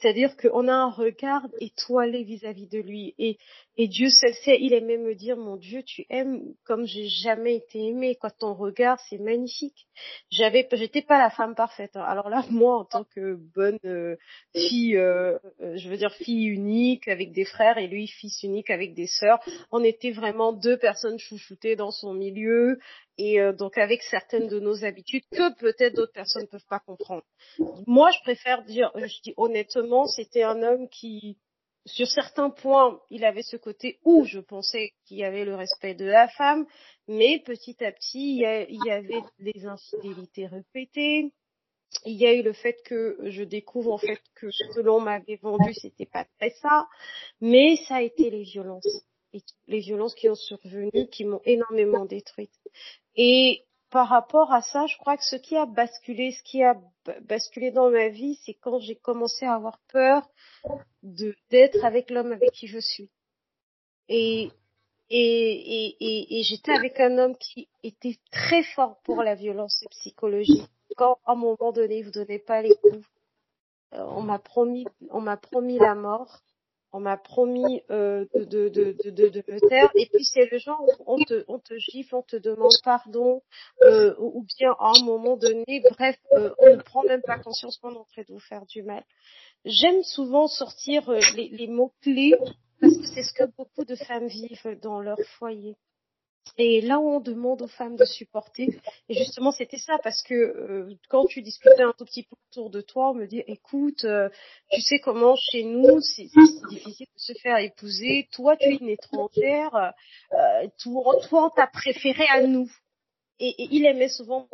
C'est-à-dire 0.00 0.36
qu'on 0.36 0.68
a 0.68 0.74
un 0.74 0.90
regard 0.90 1.46
étoilé 1.60 2.22
vis-à-vis 2.22 2.66
de 2.66 2.78
lui. 2.78 3.14
Et, 3.18 3.38
et 3.78 3.88
Dieu 3.88 4.10
seul 4.10 4.34
sait, 4.44 4.58
il 4.60 4.74
aimait 4.74 4.98
me 4.98 5.14
dire, 5.14 5.36
mon 5.36 5.56
Dieu, 5.56 5.82
tu 5.82 6.04
aimes 6.10 6.54
comme 6.64 6.86
j'ai 6.86 7.08
jamais 7.08 7.56
été 7.56 7.78
aimée. 7.78 8.16
Quand 8.20 8.36
ton 8.38 8.54
regard, 8.54 9.00
c'est 9.08 9.18
magnifique. 9.18 9.86
J'avais, 10.30 10.68
j'étais 10.72 11.02
pas 11.02 11.18
la 11.18 11.30
femme 11.30 11.54
parfaite. 11.54 11.96
Hein. 11.96 12.04
Alors 12.06 12.28
là, 12.28 12.44
moi, 12.50 12.76
en 12.76 12.84
tant 12.84 13.04
que 13.04 13.36
bonne 13.54 13.78
euh, 13.86 14.16
fille, 14.54 14.96
euh, 14.96 15.38
euh, 15.62 15.76
je 15.76 15.88
veux 15.88 15.96
dire 15.96 16.12
fille 16.12 16.46
unique 16.46 17.08
avec 17.08 17.32
des 17.32 17.44
frères 17.46 17.78
et 17.78 17.86
lui, 17.86 18.06
fils 18.06 18.42
unique 18.42 18.70
avec 18.70 18.92
des 18.92 19.06
sœurs, 19.06 19.40
on 19.72 19.82
était 19.82 20.12
vraiment 20.12 20.52
deux 20.52 20.76
personnes 20.76 21.18
chouchoutées 21.18 21.76
dans 21.76 21.90
son 21.90 22.12
milieu 22.12 22.78
et 23.18 23.40
euh, 23.40 23.52
donc 23.52 23.78
avec 23.78 24.02
certaines 24.02 24.48
de 24.48 24.60
nos 24.60 24.84
habitudes 24.84 25.24
que 25.30 25.54
peut-être 25.58 25.94
d'autres 25.94 26.12
personnes 26.12 26.42
ne 26.42 26.48
peuvent 26.48 26.66
pas 26.68 26.80
comprendre. 26.80 27.24
Moi, 27.86 28.10
je 28.10 28.20
préfère 28.20 28.64
dire, 28.64 28.90
je 28.94 29.22
dis 29.22 29.34
honnêtement, 29.36 30.06
c'était 30.06 30.42
un 30.42 30.62
homme 30.62 30.88
qui, 30.88 31.38
sur 31.86 32.08
certains 32.08 32.50
points, 32.50 33.00
il 33.10 33.24
avait 33.24 33.42
ce 33.42 33.56
côté 33.56 33.98
où 34.04 34.24
je 34.24 34.40
pensais 34.40 34.92
qu'il 35.04 35.18
y 35.18 35.24
avait 35.24 35.44
le 35.44 35.54
respect 35.54 35.94
de 35.94 36.04
la 36.04 36.28
femme, 36.28 36.66
mais 37.08 37.42
petit 37.44 37.82
à 37.84 37.92
petit, 37.92 38.36
il 38.36 38.80
y, 38.84 38.90
avait 38.90 39.22
des 39.38 39.66
infidélités 39.66 40.46
répétées, 40.46 41.32
il 42.04 42.16
y 42.16 42.26
a 42.26 42.34
eu 42.34 42.42
le 42.42 42.52
fait 42.52 42.76
que 42.84 43.16
je 43.22 43.44
découvre 43.44 43.92
en 43.92 43.98
fait 43.98 44.20
que 44.34 44.50
ce 44.50 44.74
que 44.74 44.80
l'on 44.80 45.00
m'avait 45.00 45.36
vendu 45.36 45.72
c'était 45.72 46.06
pas 46.06 46.26
très 46.38 46.50
ça, 46.50 46.86
mais 47.40 47.76
ça 47.88 47.96
a 47.96 48.02
été 48.02 48.30
les 48.30 48.42
violences, 48.42 49.06
les 49.66 49.80
violences 49.80 50.14
qui 50.14 50.28
ont 50.28 50.34
survenu, 50.34 51.08
qui 51.10 51.24
m'ont 51.24 51.40
énormément 51.44 52.04
détruite. 52.04 52.52
Et 53.14 53.64
par 53.90 54.08
rapport 54.08 54.52
à 54.52 54.62
ça, 54.62 54.86
je 54.86 54.96
crois 54.98 55.16
que 55.16 55.24
ce 55.24 55.36
qui 55.36 55.56
a 55.56 55.66
basculé, 55.66 56.32
ce 56.32 56.42
qui 56.42 56.62
a 56.62 56.76
basculé 57.22 57.70
dans 57.70 57.90
ma 57.90 58.08
vie, 58.08 58.38
c'est 58.44 58.54
quand 58.54 58.78
j'ai 58.78 58.96
commencé 58.96 59.46
à 59.46 59.54
avoir 59.54 59.78
peur 59.92 60.28
de 61.02 61.34
d'être 61.50 61.84
avec 61.84 62.10
l'homme 62.10 62.32
avec 62.32 62.50
qui 62.52 62.66
je 62.66 62.78
suis. 62.78 63.10
Et 64.08 64.50
et, 65.08 65.96
et, 66.00 66.40
et, 66.40 66.42
j'étais 66.42 66.72
avec 66.72 66.98
un 66.98 67.16
homme 67.18 67.36
qui 67.36 67.68
était 67.84 68.18
très 68.32 68.64
fort 68.64 68.98
pour 69.04 69.22
la 69.22 69.36
violence 69.36 69.84
psychologique. 69.90 70.68
Quand 70.96 71.18
à 71.24 71.32
un 71.32 71.36
moment 71.36 71.70
donné, 71.70 72.02
vous 72.02 72.10
donnez 72.10 72.40
pas 72.40 72.60
les 72.60 72.74
coups, 72.74 73.06
euh, 73.94 74.04
on 74.08 74.22
m'a 74.22 74.40
promis, 74.40 74.84
on 75.10 75.20
m'a 75.20 75.36
promis 75.36 75.78
la 75.78 75.94
mort, 75.94 76.40
on 76.92 77.00
m'a 77.00 77.16
promis 77.16 77.82
euh, 77.90 78.24
de, 78.34 78.44
de, 78.44 78.68
de, 78.68 79.28
de, 79.28 79.44
me 79.48 79.68
taire, 79.68 79.90
et 79.96 80.06
puis 80.06 80.24
c'est 80.24 80.50
le 80.50 80.58
genre 80.58 80.80
où 80.82 80.90
on 81.06 81.18
te, 81.18 81.44
on 81.48 81.58
te 81.58 81.76
gifle, 81.78 82.14
on 82.14 82.22
te 82.22 82.36
demande 82.36 82.72
pardon, 82.84 83.42
euh, 83.82 84.14
ou 84.18 84.46
bien 84.58 84.74
à 84.78 84.92
un 84.96 85.04
moment 85.04 85.36
donné, 85.36 85.82
bref, 85.90 86.16
euh, 86.32 86.54
on 86.58 86.76
ne 86.76 86.82
prend 86.82 87.02
même 87.04 87.22
pas 87.22 87.38
conscience 87.38 87.76
qu'on 87.78 87.94
est 87.94 87.98
en 87.98 88.04
train 88.04 88.22
de 88.22 88.32
vous 88.32 88.40
faire 88.40 88.64
du 88.66 88.82
mal. 88.82 89.04
J'aime 89.64 90.02
souvent 90.02 90.46
sortir 90.46 91.10
les, 91.34 91.48
les 91.48 91.66
mots 91.66 91.92
clés 92.02 92.34
parce 92.80 92.96
que 92.96 93.06
c'est 93.14 93.22
ce 93.22 93.32
que 93.32 93.44
beaucoup 93.56 93.84
de 93.84 93.96
femmes 93.96 94.28
vivent 94.28 94.78
dans 94.82 95.00
leur 95.00 95.18
foyer. 95.38 95.76
Et 96.58 96.80
là 96.80 96.98
on 97.00 97.20
demande 97.20 97.62
aux 97.62 97.66
femmes 97.68 97.96
de 97.96 98.04
supporter, 98.04 98.68
et 99.08 99.14
justement 99.14 99.52
c'était 99.52 99.78
ça, 99.78 99.98
parce 100.02 100.22
que 100.22 100.34
euh, 100.34 100.94
quand 101.08 101.26
tu 101.26 101.42
discutais 101.42 101.82
un 101.82 101.92
tout 101.96 102.04
petit 102.04 102.22
peu 102.22 102.36
autour 102.50 102.70
de 102.70 102.80
toi, 102.80 103.10
on 103.10 103.14
me 103.14 103.26
dit, 103.26 103.42
écoute, 103.46 104.04
euh, 104.04 104.28
tu 104.72 104.80
sais 104.80 104.98
comment 104.98 105.36
chez 105.36 105.64
nous, 105.64 106.00
c'est 106.00 106.28
difficile 106.70 107.06
de 107.14 107.20
se 107.20 107.32
faire 107.42 107.58
épouser, 107.58 108.28
toi 108.32 108.56
tu 108.56 108.66
es 108.66 108.76
une 108.76 108.88
étrangère, 108.88 109.92
euh, 110.32 110.66
toi, 110.82 111.16
toi 111.28 111.46
on 111.46 111.50
t'a 111.50 111.66
préféré 111.66 112.24
à 112.28 112.42
nous. 112.46 112.70
Et, 113.38 113.48
et 113.48 113.68
il 113.70 113.84
aimait 113.84 114.08
souvent 114.08 114.48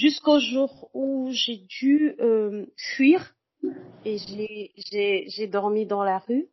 jusqu'au 0.00 0.38
jour 0.40 0.90
où 0.94 1.28
j'ai 1.30 1.56
dû 1.56 2.14
euh, 2.20 2.66
fuir 2.76 3.34
et 4.04 4.16
j'ai 4.18 5.24
j'ai 5.28 5.46
dormi 5.46 5.86
dans 5.86 6.02
la 6.02 6.18
rue. 6.18 6.48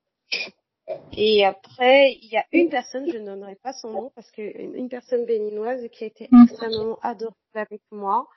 Et 1.18 1.44
après, 1.44 2.14
il 2.22 2.30
y 2.30 2.38
a 2.38 2.46
une 2.54 2.70
personne, 2.70 3.12
je 3.12 3.18
ne 3.18 3.26
donnerai 3.26 3.56
pas 3.56 3.74
son 3.74 3.92
nom 3.92 4.12
parce 4.16 4.32
que 4.32 4.42
une 4.42 4.88
personne 4.88 5.26
béninoise 5.26 5.86
qui 5.92 6.06
a 6.06 6.08
été 6.08 6.30
extrêmement 6.44 6.98
adorable 7.02 7.36
avec 7.54 7.82
moi. 7.92 8.28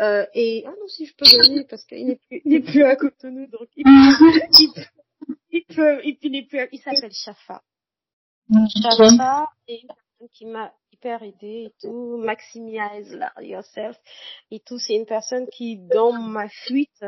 Euh, 0.00 0.26
et 0.34 0.64
ah 0.66 0.70
non 0.70 0.88
si 0.88 1.06
je 1.06 1.14
peux 1.14 1.24
donner 1.24 1.64
parce 1.70 1.84
qu'il 1.84 2.04
n'est 2.06 2.16
plus 2.16 2.42
il 2.44 2.50
n'est 2.50 2.60
plus 2.60 2.82
à 2.82 2.96
Cotonou 2.96 3.46
donc 3.46 3.68
il 3.76 3.84
peut 3.84 4.40
il 4.58 4.72
peut 4.72 4.82
il, 5.52 5.64
peut, 5.66 6.00
il, 6.04 6.46
plus 6.48 6.68
il 6.72 6.80
s'appelle 6.80 7.12
Shafa. 7.12 7.62
Shafa 8.82 9.48
est 9.68 9.82
une 9.82 9.86
personne 9.86 10.28
qui 10.32 10.46
m'a 10.46 10.72
hyper 10.94 11.22
et 11.22 11.34
tout, 11.80 12.16
maximize 12.16 13.18
yourself 13.40 13.96
et 14.50 14.60
tout. 14.60 14.78
C'est 14.78 14.94
une 14.94 15.06
personne 15.06 15.46
qui, 15.48 15.78
dans 15.78 16.12
ma 16.12 16.48
fuite, 16.48 17.04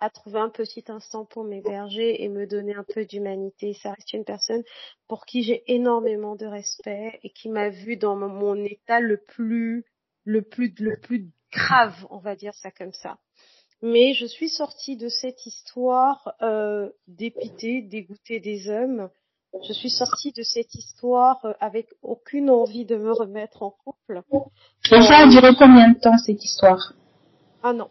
a 0.00 0.10
trouvé 0.10 0.38
un 0.38 0.48
petit 0.48 0.84
instant 0.88 1.24
pour 1.24 1.44
m'héberger 1.44 2.22
et 2.22 2.28
me 2.28 2.46
donner 2.46 2.74
un 2.74 2.84
peu 2.84 3.04
d'humanité. 3.04 3.74
Ça 3.74 3.92
reste 3.92 4.12
une 4.12 4.24
personne 4.24 4.62
pour 5.08 5.26
qui 5.26 5.42
j'ai 5.42 5.62
énormément 5.72 6.36
de 6.36 6.46
respect 6.46 7.20
et 7.22 7.30
qui 7.30 7.50
m'a 7.50 7.68
vu 7.68 7.96
dans 7.96 8.16
mon 8.16 8.56
état 8.64 9.00
le 9.00 9.18
plus, 9.18 9.84
le 10.24 10.42
plus, 10.42 10.74
le 10.78 10.98
plus 10.98 11.28
grave, 11.52 12.06
on 12.10 12.18
va 12.18 12.34
dire 12.34 12.54
ça 12.54 12.70
comme 12.70 12.92
ça. 12.92 13.18
Mais 13.82 14.12
je 14.14 14.26
suis 14.26 14.50
sortie 14.50 14.96
de 14.96 15.08
cette 15.08 15.46
histoire 15.46 16.34
euh, 16.42 16.90
dépitée, 17.06 17.82
dégoûtée 17.82 18.40
des 18.40 18.68
hommes 18.68 19.10
je 19.66 19.72
suis 19.72 19.90
sortie 19.90 20.32
de 20.32 20.42
cette 20.42 20.74
histoire 20.74 21.44
euh, 21.44 21.52
avec 21.60 21.88
aucune 22.02 22.50
envie 22.50 22.84
de 22.84 22.96
me 22.96 23.12
remettre 23.12 23.62
en 23.62 23.70
couple. 23.70 24.22
Et 24.92 25.02
ça 25.02 25.18
a 25.18 25.26
duré 25.26 25.54
combien 25.58 25.90
de 25.90 25.98
temps 25.98 26.18
cette 26.18 26.42
histoire? 26.44 26.94
Un 27.62 27.80
an. 27.80 27.90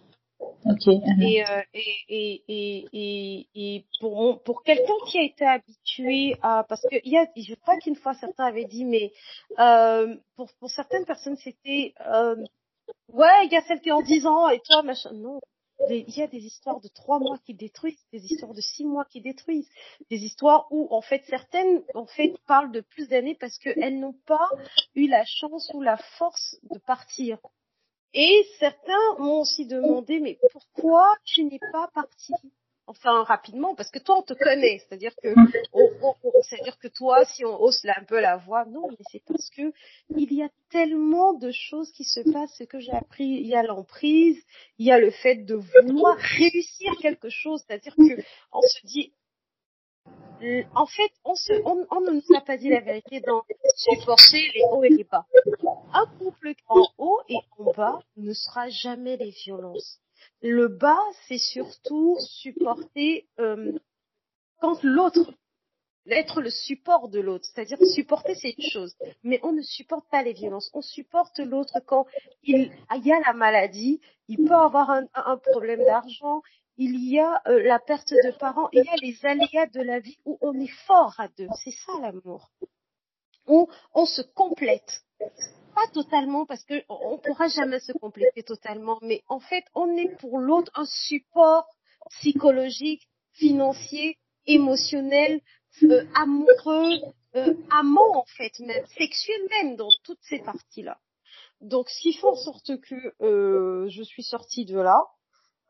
Ok. 0.66 0.88
Et, 0.88 1.44
euh, 1.44 1.62
et, 1.74 2.44
et, 2.48 2.86
et, 2.94 3.48
et, 3.56 3.86
pour 4.00 4.42
pour 4.44 4.64
quelqu'un 4.64 4.94
qui 5.08 5.18
a 5.18 5.24
été 5.24 5.46
habitué 5.46 6.38
à 6.42 6.66
parce 6.68 6.82
que 6.82 6.96
il 7.04 7.12
y 7.12 7.18
a 7.18 7.26
je 7.36 7.56
crois 7.56 7.78
qu'une 7.78 7.96
fois 7.96 8.14
certains 8.14 8.46
avaient 8.46 8.66
dit 8.66 8.86
mais 8.86 9.12
euh, 9.60 10.16
pour 10.36 10.50
pour 10.60 10.70
certaines 10.70 11.06
personnes 11.06 11.38
c'était 11.38 11.94
euh, 12.06 12.36
ouais 13.14 13.46
il 13.46 13.52
y 13.52 13.58
a 13.58 13.62
celle 13.62 13.82
qui 13.82 13.92
ont 13.92 14.02
10 14.02 14.28
ans 14.28 14.50
et 14.50 14.60
toi 14.60 14.82
machin 14.84 15.12
non 15.14 15.40
il 15.90 16.18
y 16.18 16.22
a 16.22 16.28
des 16.28 16.46
histoires 16.46 16.80
de 16.82 16.88
trois 16.90 17.20
mois 17.20 17.38
qui 17.46 17.54
détruisent, 17.54 18.06
des 18.12 18.26
histoires 18.26 18.54
de 18.54 18.62
six 18.62 18.86
mois 18.86 19.06
qui 19.06 19.22
détruisent, 19.22 19.70
des 20.10 20.24
histoires 20.24 20.68
où 20.72 20.88
en 20.92 21.02
fait 21.02 21.24
certaines 21.28 21.84
en 21.94 22.06
fait 22.06 22.34
parlent 22.48 22.72
de 22.72 22.82
plus 22.82 23.08
d'années 23.08 23.36
parce 23.36 23.58
qu'elles 23.58 24.00
n'ont 24.00 24.18
pas 24.26 24.50
eu 24.96 25.08
la 25.08 25.24
chance 25.26 25.72
ou 25.74 25.82
la 25.82 25.98
force 26.18 26.58
de 26.64 26.80
partir. 26.80 27.40
Et 28.14 28.46
certains 28.60 29.18
m'ont 29.20 29.42
aussi 29.42 29.66
demandé 29.66 30.20
mais 30.20 30.40
pourquoi 30.52 31.16
tu 31.26 31.44
n'es 31.44 31.60
pas 31.72 31.90
parti? 31.94 32.34
Enfin 32.90 33.24
rapidement, 33.24 33.76
parce 33.76 33.92
que 33.92 34.00
toi 34.00 34.18
on 34.18 34.24
te 34.24 34.34
connaît, 34.34 34.80
c'est-à-dire 34.80 35.14
que 35.22 35.30
c'est-à-dire 36.44 36.78
que 36.80 36.88
toi, 36.88 37.24
si 37.26 37.46
on 37.46 37.62
hausse 37.62 37.86
un 37.86 38.04
peu 38.04 38.20
la 38.20 38.38
voix, 38.38 38.66
non, 38.66 38.88
mais 38.90 38.98
c'est 39.12 39.24
parce 39.28 39.50
que 39.52 39.72
il 40.18 40.34
y 40.34 40.42
a 40.42 40.50
tellement 40.72 41.34
de 41.34 41.52
choses 41.52 41.92
qui 41.92 42.04
se 42.04 42.22
passent, 42.32 42.56
ce 42.58 42.64
que 42.64 42.80
j'ai 42.80 42.92
appris, 42.92 43.26
il 43.26 43.48
y 43.48 43.56
a 43.56 43.64
l'emprise, 43.64 44.44
il 44.80 44.88
y 44.88 44.92
a 44.92 45.00
le 45.00 45.12
fait 45.12 45.36
de 45.36 45.56
vouloir 45.56 46.18
réussir 46.18 46.92
quelque 47.00 47.30
chose, 47.30 47.64
c'est-à-dire 47.66 47.96
que 47.96 48.22
on 48.52 48.62
se 48.62 48.86
dit 48.86 49.14
en 50.74 50.86
fait, 50.86 51.12
on, 51.26 51.36
se, 51.36 51.54
on, 51.66 51.86
on, 51.92 52.02
ne 52.02 52.12
nous 52.12 52.36
a 52.36 52.42
pas 52.42 52.58
dit 52.58 52.70
la 52.70 52.80
vérité 52.80 53.20
dans 53.20 53.44
supporter 53.76 54.50
les 54.56 54.62
hauts 54.72 54.84
et 54.84 54.90
les 54.90 55.04
bas. 55.04 55.26
Un 55.94 56.06
couple 56.18 56.54
en 56.68 56.88
haut 56.98 57.20
et 57.28 57.36
en 57.58 57.72
bas 57.74 58.00
ne 58.16 58.34
sera 58.34 58.70
jamais 58.70 59.18
les 59.18 59.32
violences. 59.32 60.00
Le 60.42 60.68
bas, 60.68 61.04
c'est 61.28 61.38
surtout 61.38 62.18
supporter 62.20 63.28
euh, 63.40 63.78
quand 64.62 64.82
l'autre, 64.84 65.34
être 66.08 66.42
le 66.42 66.50
support 66.50 67.10
de 67.10 67.20
l'autre. 67.20 67.46
C'est-à-dire 67.46 67.78
supporter, 67.94 68.36
c'est 68.36 68.56
une 68.58 68.70
chose, 68.70 68.96
mais 69.24 69.40
on 69.44 69.52
ne 69.52 69.62
supporte 69.62 70.10
pas 70.10 70.24
les 70.24 70.34
violences. 70.34 70.72
On 70.74 70.82
supporte 70.82 71.40
l'autre 71.40 71.80
quand 71.86 72.06
il, 72.44 72.72
y 73.04 73.12
a 73.12 73.20
la 73.20 73.34
maladie, 73.34 74.00
il 74.28 74.38
peut 74.46 74.54
avoir 74.54 74.90
un, 74.90 75.08
un 75.14 75.38
problème 75.38 75.84
d'argent, 75.84 76.42
il 76.80 76.98
y 77.04 77.20
a 77.20 77.42
euh, 77.48 77.62
la 77.62 77.78
perte 77.78 78.12
de 78.12 78.32
parents, 78.38 78.70
il 78.72 78.86
y 78.86 78.88
a 78.88 78.96
les 79.02 79.26
aléas 79.26 79.68
de 79.68 79.82
la 79.82 80.00
vie 80.00 80.18
où 80.24 80.38
on 80.40 80.58
est 80.58 80.74
fort 80.88 81.14
à 81.18 81.28
deux. 81.28 81.50
C'est 81.62 81.76
ça 81.86 81.92
l'amour. 82.02 82.50
Où 83.48 83.68
on 83.94 84.06
se 84.06 84.22
complète 84.22 85.04
totalement 85.94 86.46
parce 86.46 86.64
que 86.64 86.84
on 86.90 87.18
pourra 87.18 87.48
jamais 87.48 87.80
se 87.80 87.92
compléter 87.92 88.44
totalement, 88.44 89.00
mais 89.02 89.24
en 89.28 89.40
fait, 89.40 89.64
on 89.76 89.96
est 89.98 90.16
pour 90.20 90.40
l'autre 90.40 90.72
un 90.76 90.86
support 90.86 91.66
psychologique, 92.10 93.08
financier, 93.34 94.18
émotionnel, 94.46 95.42
euh, 95.84 96.04
amoureux, 96.16 97.00
euh, 97.36 97.54
amant 97.70 98.18
en 98.18 98.26
fait 98.38 98.60
même, 98.60 98.86
sexuel 98.98 99.40
même 99.50 99.76
dans 99.76 99.90
toutes 100.04 100.22
ces 100.22 100.40
parties-là. 100.40 100.98
Donc, 101.62 101.90
ce 101.90 102.00
qui 102.00 102.14
fait 102.14 102.26
en 102.26 102.36
sorte 102.36 102.80
que 102.82 102.96
euh, 103.22 103.88
je 103.90 104.02
suis 104.02 104.24
sortie 104.24 104.66
de 104.66 104.80
là 104.80 105.00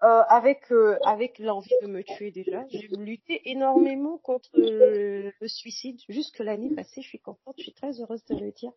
euh, 0.03 0.21
avec 0.29 0.71
avec 1.03 1.39
l'envie 1.39 1.75
de 1.81 1.87
me 1.87 2.03
tuer 2.03 2.31
déjà. 2.31 2.63
J'ai 2.69 2.87
lutté 2.97 3.41
énormément 3.49 4.17
contre 4.19 4.49
le, 4.53 5.33
le 5.39 5.47
suicide 5.47 5.99
jusque 6.07 6.39
l'année 6.39 6.73
passée. 6.73 7.01
Je 7.01 7.07
suis 7.07 7.19
contente, 7.19 7.55
je 7.57 7.63
suis 7.63 7.73
très 7.73 7.99
heureuse 7.99 8.23
de 8.25 8.35
le 8.35 8.51
dire. 8.51 8.71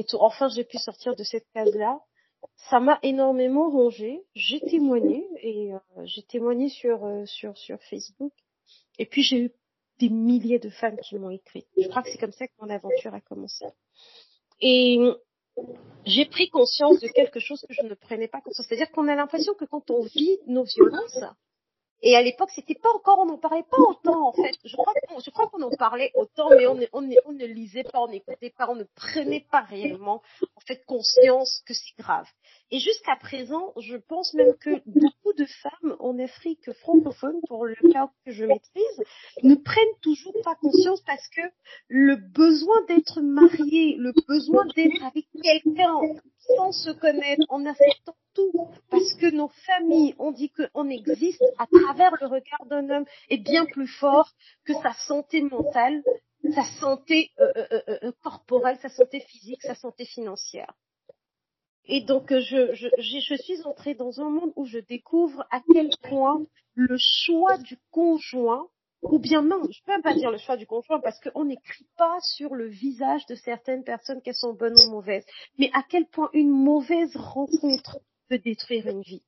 Et 0.00 0.06
enfin, 0.14 0.48
j'ai 0.48 0.64
pu 0.64 0.78
sortir 0.78 1.14
de 1.14 1.22
cette 1.22 1.46
case-là. 1.52 2.00
Ça 2.70 2.80
m'a 2.80 2.98
énormément 3.02 3.68
rongé. 3.68 4.22
J'ai 4.34 4.58
témoigné 4.58 5.28
et 5.42 5.74
euh, 5.74 5.78
j'ai 6.04 6.22
témoigné 6.22 6.70
sur 6.70 7.04
euh, 7.04 7.26
sur 7.26 7.54
sur 7.58 7.78
Facebook. 7.82 8.32
Et 8.98 9.04
puis 9.04 9.22
j'ai 9.22 9.36
eu 9.36 9.52
des 9.98 10.08
milliers 10.08 10.58
de 10.58 10.70
femmes 10.70 10.96
qui 11.00 11.18
m'ont 11.18 11.28
écrit. 11.28 11.66
Je 11.76 11.86
crois 11.88 12.02
que 12.02 12.08
c'est 12.10 12.16
comme 12.16 12.32
ça 12.32 12.46
que 12.46 12.52
mon 12.62 12.70
aventure 12.70 13.12
a 13.12 13.20
commencé. 13.20 13.66
Et 14.62 14.98
j'ai 16.06 16.24
pris 16.24 16.48
conscience 16.48 16.98
de 17.00 17.08
quelque 17.08 17.38
chose 17.38 17.60
que 17.68 17.74
je 17.74 17.82
ne 17.82 17.92
prenais 17.92 18.28
pas 18.28 18.40
conscience. 18.40 18.66
C'est-à-dire 18.66 18.90
qu'on 18.92 19.06
a 19.06 19.14
l'impression 19.14 19.52
que 19.52 19.66
quand 19.66 19.90
on 19.90 20.00
vit 20.00 20.38
nos 20.46 20.64
violences, 20.64 21.24
et 22.02 22.16
à 22.16 22.22
l'époque, 22.22 22.50
c'était 22.54 22.74
pas 22.74 22.90
encore, 22.94 23.18
on 23.18 23.26
n'en 23.26 23.38
parlait 23.38 23.64
pas 23.70 23.78
autant 23.78 24.28
en 24.28 24.32
fait. 24.32 24.56
Je 24.64 24.74
crois 24.74 24.92
qu'on, 25.08 25.20
je 25.20 25.30
crois 25.30 25.48
qu'on 25.48 25.62
en 25.62 25.70
parlait 25.70 26.10
autant, 26.14 26.48
mais 26.50 26.66
on, 26.66 26.78
on, 26.92 27.08
on 27.26 27.32
ne 27.32 27.46
lisait 27.46 27.84
pas, 27.84 28.00
on 28.00 28.08
n'écoutait 28.08 28.54
pas, 28.56 28.68
on 28.70 28.76
ne 28.76 28.84
prenait 28.94 29.46
pas 29.50 29.60
réellement 29.60 30.22
en 30.56 30.60
fait 30.66 30.84
conscience 30.86 31.62
que 31.66 31.74
c'est 31.74 31.96
grave. 31.98 32.26
Et 32.70 32.78
jusqu'à 32.78 33.16
présent, 33.16 33.72
je 33.80 33.96
pense 33.96 34.32
même 34.34 34.54
que 34.60 34.70
beaucoup 34.86 35.32
de 35.36 35.44
femmes 35.44 35.96
en 35.98 36.18
Afrique 36.18 36.72
francophone, 36.72 37.40
pour 37.48 37.66
le 37.66 37.74
cas 37.92 38.08
que 38.24 38.30
je 38.30 38.44
maîtrise, 38.44 39.02
ne 39.42 39.56
prennent 39.56 39.98
toujours 40.02 40.36
pas 40.44 40.54
conscience 40.54 41.02
parce 41.02 41.26
que 41.28 41.42
le 41.88 42.16
besoin 42.16 42.80
d'être 42.86 43.20
mariée, 43.20 43.96
le 43.98 44.12
besoin 44.28 44.64
d'être 44.76 45.02
avec 45.04 45.26
quelqu'un 45.42 45.98
sans 46.56 46.72
se 46.72 46.90
connaître, 46.90 47.42
en 47.48 47.66
acceptant 47.66 48.14
tout, 48.34 48.68
parce 48.90 49.14
que 49.14 49.30
nos 49.30 49.48
familles 49.66 50.14
ont 50.18 50.32
dit 50.32 50.50
qu'on 50.50 50.88
existe 50.88 51.42
à 51.58 51.66
travers 51.66 52.12
le 52.20 52.26
regard 52.26 52.66
d'un 52.66 52.88
homme 52.90 53.04
est 53.28 53.38
bien 53.38 53.66
plus 53.66 53.88
fort 53.88 54.30
que 54.64 54.74
sa 54.74 54.92
santé 54.94 55.42
mentale, 55.42 56.02
sa 56.54 56.64
santé 56.80 57.30
euh, 57.38 57.52
euh, 57.56 57.82
euh, 58.02 58.12
corporelle, 58.22 58.78
sa 58.80 58.88
santé 58.88 59.20
physique, 59.20 59.62
sa 59.62 59.74
santé 59.74 60.04
financière. 60.04 60.72
Et 61.86 62.02
donc, 62.02 62.32
je, 62.32 62.72
je, 62.74 62.88
je, 62.98 63.34
suis 63.34 63.62
entrée 63.64 63.94
dans 63.94 64.20
un 64.20 64.30
monde 64.30 64.52
où 64.56 64.64
je 64.64 64.78
découvre 64.78 65.44
à 65.50 65.60
quel 65.72 65.90
point 66.02 66.40
le 66.74 66.96
choix 66.98 67.58
du 67.58 67.78
conjoint, 67.90 68.68
ou 69.02 69.18
bien 69.18 69.42
non, 69.42 69.62
je 69.70 69.82
peux 69.82 69.92
même 69.92 70.02
pas 70.02 70.14
dire 70.14 70.30
le 70.30 70.38
choix 70.38 70.56
du 70.56 70.66
conjoint 70.66 71.00
parce 71.00 71.18
qu'on 71.20 71.44
n'écrit 71.44 71.86
pas 71.96 72.18
sur 72.20 72.54
le 72.54 72.68
visage 72.68 73.26
de 73.26 73.34
certaines 73.34 73.82
personnes 73.82 74.20
qu'elles 74.22 74.34
sont 74.34 74.54
bonnes 74.54 74.76
ou 74.86 74.90
mauvaises, 74.90 75.24
mais 75.58 75.70
à 75.72 75.82
quel 75.82 76.06
point 76.06 76.30
une 76.32 76.50
mauvaise 76.50 77.16
rencontre 77.16 77.98
peut 78.30 78.38
détruire 78.38 78.86
une 78.86 79.02
vie. 79.02 79.22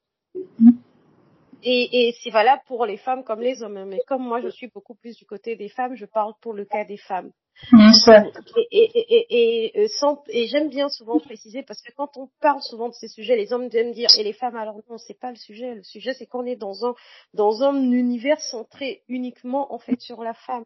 Et, 1.64 2.08
et 2.08 2.14
c'est 2.22 2.30
valable 2.30 2.62
pour 2.66 2.86
les 2.86 2.96
femmes 2.96 3.22
comme 3.24 3.40
les 3.40 3.62
hommes. 3.62 3.84
Mais 3.84 4.00
comme 4.06 4.22
moi, 4.22 4.40
je 4.40 4.48
suis 4.48 4.68
beaucoup 4.68 4.94
plus 4.94 5.16
du 5.16 5.26
côté 5.26 5.56
des 5.56 5.68
femmes, 5.68 5.94
je 5.94 6.06
parle 6.06 6.32
pour 6.40 6.54
le 6.54 6.64
cas 6.64 6.84
des 6.84 6.96
femmes. 6.96 7.30
Et, 8.56 8.66
et, 8.72 8.98
et, 8.98 9.26
et, 9.76 9.80
euh, 9.84 10.16
et 10.30 10.46
j'aime 10.48 10.70
bien 10.70 10.88
souvent 10.88 11.20
préciser 11.20 11.62
parce 11.62 11.82
que 11.82 11.92
quand 11.92 12.16
on 12.16 12.28
parle 12.40 12.62
souvent 12.62 12.88
de 12.88 12.94
ces 12.94 13.08
sujets, 13.08 13.36
les 13.36 13.52
hommes 13.52 13.68
aiment 13.72 13.92
dire 13.92 14.08
et 14.18 14.24
les 14.24 14.32
femmes 14.32 14.56
alors 14.56 14.80
non, 14.88 14.98
c'est 14.98 15.18
pas 15.18 15.30
le 15.30 15.36
sujet. 15.36 15.74
Le 15.74 15.82
sujet 15.82 16.14
c'est 16.14 16.26
qu'on 16.26 16.46
est 16.46 16.56
dans 16.56 16.86
un 16.86 16.94
dans 17.34 17.62
un 17.62 17.74
univers 17.92 18.40
centré 18.40 19.02
uniquement 19.08 19.72
en 19.72 19.78
fait 19.78 20.00
sur 20.00 20.22
la 20.24 20.34
femme. 20.34 20.64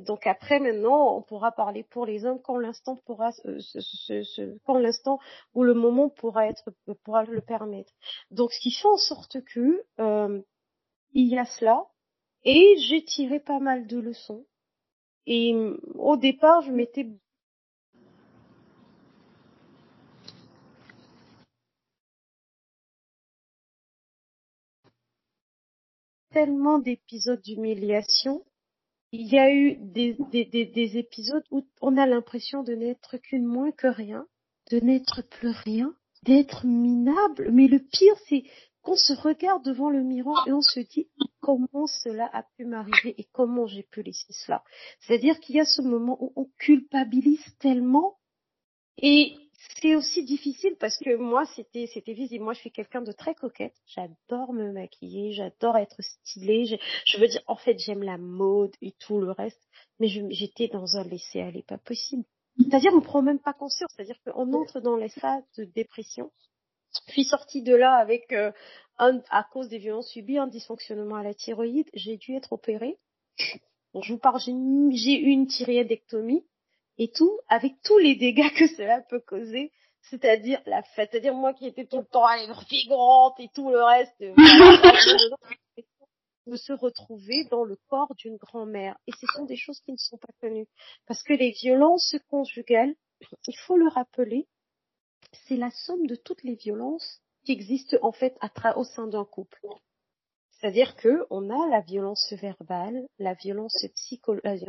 Donc 0.00 0.26
après 0.26 0.58
maintenant, 0.58 1.16
on 1.16 1.22
pourra 1.22 1.52
parler 1.52 1.82
pour 1.82 2.06
les 2.06 2.24
hommes 2.24 2.40
quand 2.40 2.58
l'instant 2.58 2.96
pourra 3.04 3.32
se, 3.32 4.58
quand 4.64 4.78
l'instant 4.78 5.18
ou 5.54 5.62
le 5.62 5.74
moment 5.74 6.08
pourra 6.08 6.48
être 6.48 6.70
pourra 7.04 7.24
le 7.24 7.40
permettre. 7.40 7.92
Donc 8.30 8.52
ce 8.52 8.60
qui 8.60 8.70
fait 8.70 8.88
en 8.88 8.96
sorte 8.96 9.42
que 9.44 9.82
euh, 10.00 10.40
il 11.12 11.28
y 11.28 11.38
a 11.38 11.44
cela 11.44 11.86
et 12.44 12.76
j'ai 12.78 13.04
tiré 13.04 13.40
pas 13.40 13.58
mal 13.58 13.86
de 13.86 13.98
leçons. 13.98 14.46
Et 15.26 15.54
au 15.94 16.16
départ, 16.16 16.62
je 16.62 16.72
m'étais 16.72 17.06
tellement 26.32 26.78
d'épisodes 26.78 27.40
d'humiliation 27.42 28.42
il 29.12 29.32
y 29.32 29.38
a 29.38 29.52
eu 29.54 29.76
des, 29.76 30.16
des, 30.30 30.46
des, 30.46 30.64
des 30.64 30.98
épisodes 30.98 31.44
où 31.50 31.66
on 31.80 31.96
a 31.96 32.06
l'impression 32.06 32.62
de 32.62 32.72
n'être 32.72 33.18
qu'une 33.18 33.44
moins 33.44 33.70
que 33.70 33.86
rien, 33.86 34.26
de 34.70 34.80
n'être 34.80 35.22
plus 35.22 35.50
rien, 35.50 35.94
d'être 36.24 36.66
minable. 36.66 37.50
Mais 37.52 37.68
le 37.68 37.78
pire, 37.78 38.16
c'est 38.28 38.44
qu'on 38.80 38.96
se 38.96 39.12
regarde 39.12 39.64
devant 39.64 39.90
le 39.90 40.02
miroir 40.02 40.46
et 40.48 40.52
on 40.52 40.62
se 40.62 40.80
dit 40.80 41.08
comment 41.40 41.86
cela 41.86 42.28
a 42.32 42.42
pu 42.56 42.64
m'arriver 42.64 43.14
et 43.18 43.28
comment 43.32 43.66
j'ai 43.66 43.84
pu 43.84 44.02
laisser 44.02 44.32
cela? 44.32 44.64
C'est-à-dire 45.00 45.38
qu'il 45.40 45.56
y 45.56 45.60
a 45.60 45.64
ce 45.64 45.82
moment 45.82 46.16
où 46.20 46.32
on 46.34 46.48
culpabilise 46.58 47.44
tellement 47.58 48.16
et 48.98 49.36
c'est 49.82 49.96
aussi 49.96 50.24
difficile 50.24 50.76
parce 50.78 50.96
que 50.96 51.16
moi, 51.16 51.44
c'était, 51.56 51.88
c'était 51.92 52.12
visible. 52.12 52.44
Moi, 52.44 52.54
je 52.54 52.60
suis 52.60 52.70
quelqu'un 52.70 53.02
de 53.02 53.10
très 53.10 53.34
coquette. 53.34 53.74
J'adore 53.86 54.52
me 54.52 54.70
maquiller, 54.70 55.32
j'adore 55.32 55.76
être 55.76 56.00
stylée. 56.00 56.66
Je, 56.66 56.76
je, 57.04 57.18
veux 57.18 57.26
dire, 57.26 57.42
en 57.48 57.56
fait, 57.56 57.76
j'aime 57.78 58.04
la 58.04 58.16
mode 58.16 58.74
et 58.80 58.92
tout 58.92 59.18
le 59.18 59.32
reste. 59.32 59.60
Mais 59.98 60.06
j'étais 60.08 60.68
dans 60.68 60.96
un 60.96 61.04
laisser-aller 61.04 61.64
pas 61.64 61.78
possible. 61.78 62.24
C'est-à-dire, 62.58 62.92
on 62.94 63.00
prend 63.00 63.22
même 63.22 63.40
pas 63.40 63.52
conscience. 63.52 63.90
C'est-à-dire 63.96 64.16
qu'on 64.24 64.52
entre 64.52 64.80
dans 64.80 64.96
les 64.96 65.08
phases 65.08 65.44
de 65.58 65.64
dépression. 65.64 66.30
Je 67.08 67.12
suis 67.12 67.24
sortie 67.24 67.62
de 67.62 67.74
là 67.74 67.94
avec, 67.94 68.32
euh, 68.32 68.52
un, 68.98 69.20
à 69.30 69.42
cause 69.42 69.68
des 69.68 69.78
violences 69.78 70.10
subies, 70.10 70.38
un 70.38 70.46
dysfonctionnement 70.46 71.16
à 71.16 71.24
la 71.24 71.34
thyroïde. 71.34 71.88
J'ai 71.94 72.18
dû 72.18 72.36
être 72.36 72.52
opérée. 72.52 72.98
Bon, 73.94 74.02
je 74.02 74.12
vous 74.12 74.18
parle, 74.18 74.40
j'ai 74.40 75.20
eu 75.20 75.28
une 75.28 75.46
thyroïdectomie 75.46 76.44
et 77.02 77.10
tout, 77.10 77.38
avec 77.48 77.74
tous 77.82 77.98
les 77.98 78.14
dégâts 78.14 78.52
que 78.56 78.66
cela 78.68 79.00
peut 79.02 79.20
causer, 79.20 79.72
c'est-à-dire 80.02 80.60
la 80.66 80.82
fête, 80.82 81.10
c'est-à-dire 81.10 81.34
moi 81.34 81.52
qui 81.54 81.66
étais 81.66 81.86
tout 81.86 81.98
le 81.98 82.06
temps 82.06 82.26
à 82.26 82.36
figurantes 82.64 83.38
et 83.40 83.48
tout 83.54 83.70
le 83.70 83.82
reste, 83.82 84.14
de 86.46 86.56
se 86.56 86.72
retrouver 86.72 87.44
dans 87.50 87.64
le 87.64 87.76
corps 87.88 88.14
d'une 88.16 88.36
grand-mère. 88.36 88.96
Et 89.06 89.12
ce 89.12 89.26
sont 89.34 89.44
des 89.44 89.56
choses 89.56 89.80
qui 89.80 89.92
ne 89.92 89.96
sont 89.96 90.18
pas 90.18 90.32
connues. 90.40 90.66
Parce 91.06 91.22
que 91.22 91.32
les 91.32 91.50
violences 91.50 92.16
conjugales, 92.28 92.94
il 93.46 93.56
faut 93.66 93.76
le 93.76 93.88
rappeler, 93.88 94.48
c'est 95.46 95.56
la 95.56 95.70
somme 95.70 96.06
de 96.06 96.16
toutes 96.16 96.42
les 96.42 96.56
violences 96.56 97.20
qui 97.44 97.52
existent 97.52 97.96
en 98.02 98.12
fait 98.12 98.36
à 98.40 98.76
au 98.76 98.84
sein 98.84 99.06
d'un 99.06 99.24
couple. 99.24 99.60
C'est-à-dire 100.62 100.94
que 100.94 101.26
on 101.30 101.50
a 101.50 101.68
la 101.70 101.80
violence 101.80 102.32
verbale, 102.40 103.08
la 103.18 103.34
violence, 103.34 103.84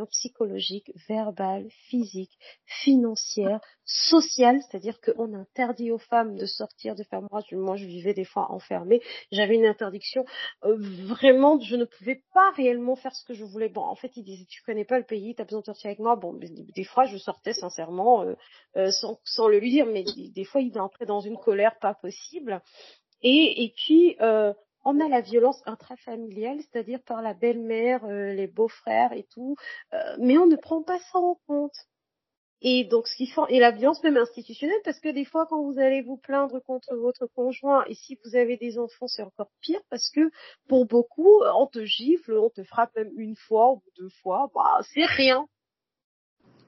psychologique, 0.10 0.91
verbale, 1.08 1.67
physique, 1.88 2.32
financière, 2.65 3.62
sociale, 3.86 4.60
c'est-à-dire 4.63 4.99
qu'on 5.01 5.36
interdit 5.36 5.91
aux 5.91 5.99
femmes 5.99 6.36
de 6.36 6.47
sortir 6.47 6.95
de 6.95 7.03
faire 7.03 7.21
moi, 7.21 7.43
moi 7.51 7.75
je 7.75 7.86
vivais 7.86 8.15
des 8.15 8.25
fois 8.25 8.51
enfermée, 8.51 9.01
j'avais 9.32 9.53
une 9.53 9.67
interdiction 9.67 10.25
euh, 10.63 10.75
vraiment, 10.79 11.60
je 11.60 11.75
ne 11.75 11.86
pouvais 11.86 12.23
pas 12.34 12.49
réellement 12.58 12.95
faire 12.95 13.13
ce 13.13 13.23
que 13.25 13.36
je 13.36 13.43
voulais. 13.43 13.69
Bon, 13.69 13.82
en 13.82 13.95
fait, 13.95 14.17
ils 14.17 14.23
disaient 14.23 14.47
tu 14.49 14.63
connais 14.63 14.86
pas 14.86 14.97
le 14.97 15.06
pays, 15.06 15.36
tu 15.36 15.43
as 15.43 15.45
besoin 15.45 15.60
de 15.60 15.65
sortir 15.65 15.89
avec 15.89 15.99
moi. 15.99 16.15
Bon, 16.15 16.34
des 16.34 16.84
fois 16.86 17.06
je 17.06 17.17
sortais 17.17 17.53
sincèrement 17.53 18.23
euh, 18.23 18.34
euh, 18.77 18.89
sans, 18.89 19.19
sans 19.25 19.47
le 19.47 19.60
lui 19.60 19.69
dire, 19.69 19.86
mais 19.86 20.03
des 20.03 20.43
fois 20.43 20.62
il 20.62 20.75
entrait 20.79 21.06
dans 21.06 21.19
une 21.21 21.38
colère 21.38 21.77
pas 21.79 21.93
possible. 21.93 22.63
Et, 23.21 23.63
et 23.63 23.73
puis 23.77 24.17
euh, 24.21 24.53
on 24.84 25.00
a 25.00 25.08
la 25.08 25.22
violence 25.22 25.62
intrafamiliale, 25.65 26.60
c'est-à-dire 26.62 27.02
par 27.04 27.22
la 27.22 27.34
belle-mère, 27.34 28.06
euh, 28.06 28.34
les 28.34 28.48
beaux-frères 28.48 29.13
et 29.13 29.26
tout, 29.32 29.56
euh, 29.93 30.15
mais 30.19 30.38
on 30.38 30.46
ne 30.46 30.56
prend 30.56 30.84
pas 30.84 31.00
ça 31.00 31.19
en 31.19 31.38
compte. 31.48 31.76
Et 32.65 32.86
donc 32.86 33.08
ce 33.08 33.17
qui 33.17 33.28
fait 33.28 33.41
et 33.50 33.60
la 33.60 33.72
violence 33.72 34.02
même 34.04 34.15
institutionnelle 34.15 34.80
parce 34.86 35.02
que 35.02 35.10
des 35.10 35.26
fois 35.26 35.46
quand 35.48 35.62
vous 35.62 35.80
allez 35.80 36.02
vous 36.02 36.15
plaindre 36.15 36.62
contre 36.63 36.96
votre 36.96 37.28
conjoint 37.36 37.84
et 37.88 37.93
si 37.93 38.17
vous 38.24 38.38
avez 38.38 38.56
des 38.56 38.80
enfants 38.80 39.08
c'est 39.08 39.22
encore 39.22 39.52
pire 39.60 39.82
parce 39.89 40.10
que 40.10 40.32
pour 40.69 40.86
beaucoup 40.86 41.43
on 41.43 41.67
te 41.67 41.84
gifle, 41.84 42.38
on 42.38 42.50
te 42.50 42.63
frappe 42.63 42.96
même 42.96 43.12
une 43.17 43.36
fois 43.36 43.74
ou 43.74 43.84
deux 43.98 44.10
fois, 44.22 44.50
bah 44.56 44.80
c'est 44.93 45.04
rien. 45.06 45.46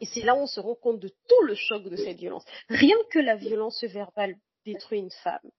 Et 0.01 0.05
c'est 0.05 0.21
là 0.21 0.35
où 0.35 0.39
on 0.39 0.47
se 0.47 0.59
rend 0.59 0.75
compte 0.75 0.99
de 0.99 1.07
tout 1.07 1.43
le 1.45 1.55
choc 1.55 1.83
de 1.83 1.95
cette 1.95 2.17
violence. 2.17 2.43
Rien 2.67 2.97
que 3.11 3.19
la 3.19 3.37
violence 3.37 3.81
verbale 3.85 4.35
détruit 4.65 4.99
une 4.99 5.11
femme. 5.23 5.49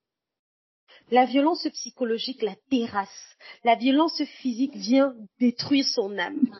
La 1.10 1.24
violence 1.24 1.66
psychologique 1.72 2.42
la 2.42 2.54
terrasse. 2.70 3.36
La 3.64 3.74
violence 3.74 4.22
physique 4.40 4.74
vient 4.74 5.14
détruire 5.38 5.86
son 5.86 6.18
âme. 6.18 6.58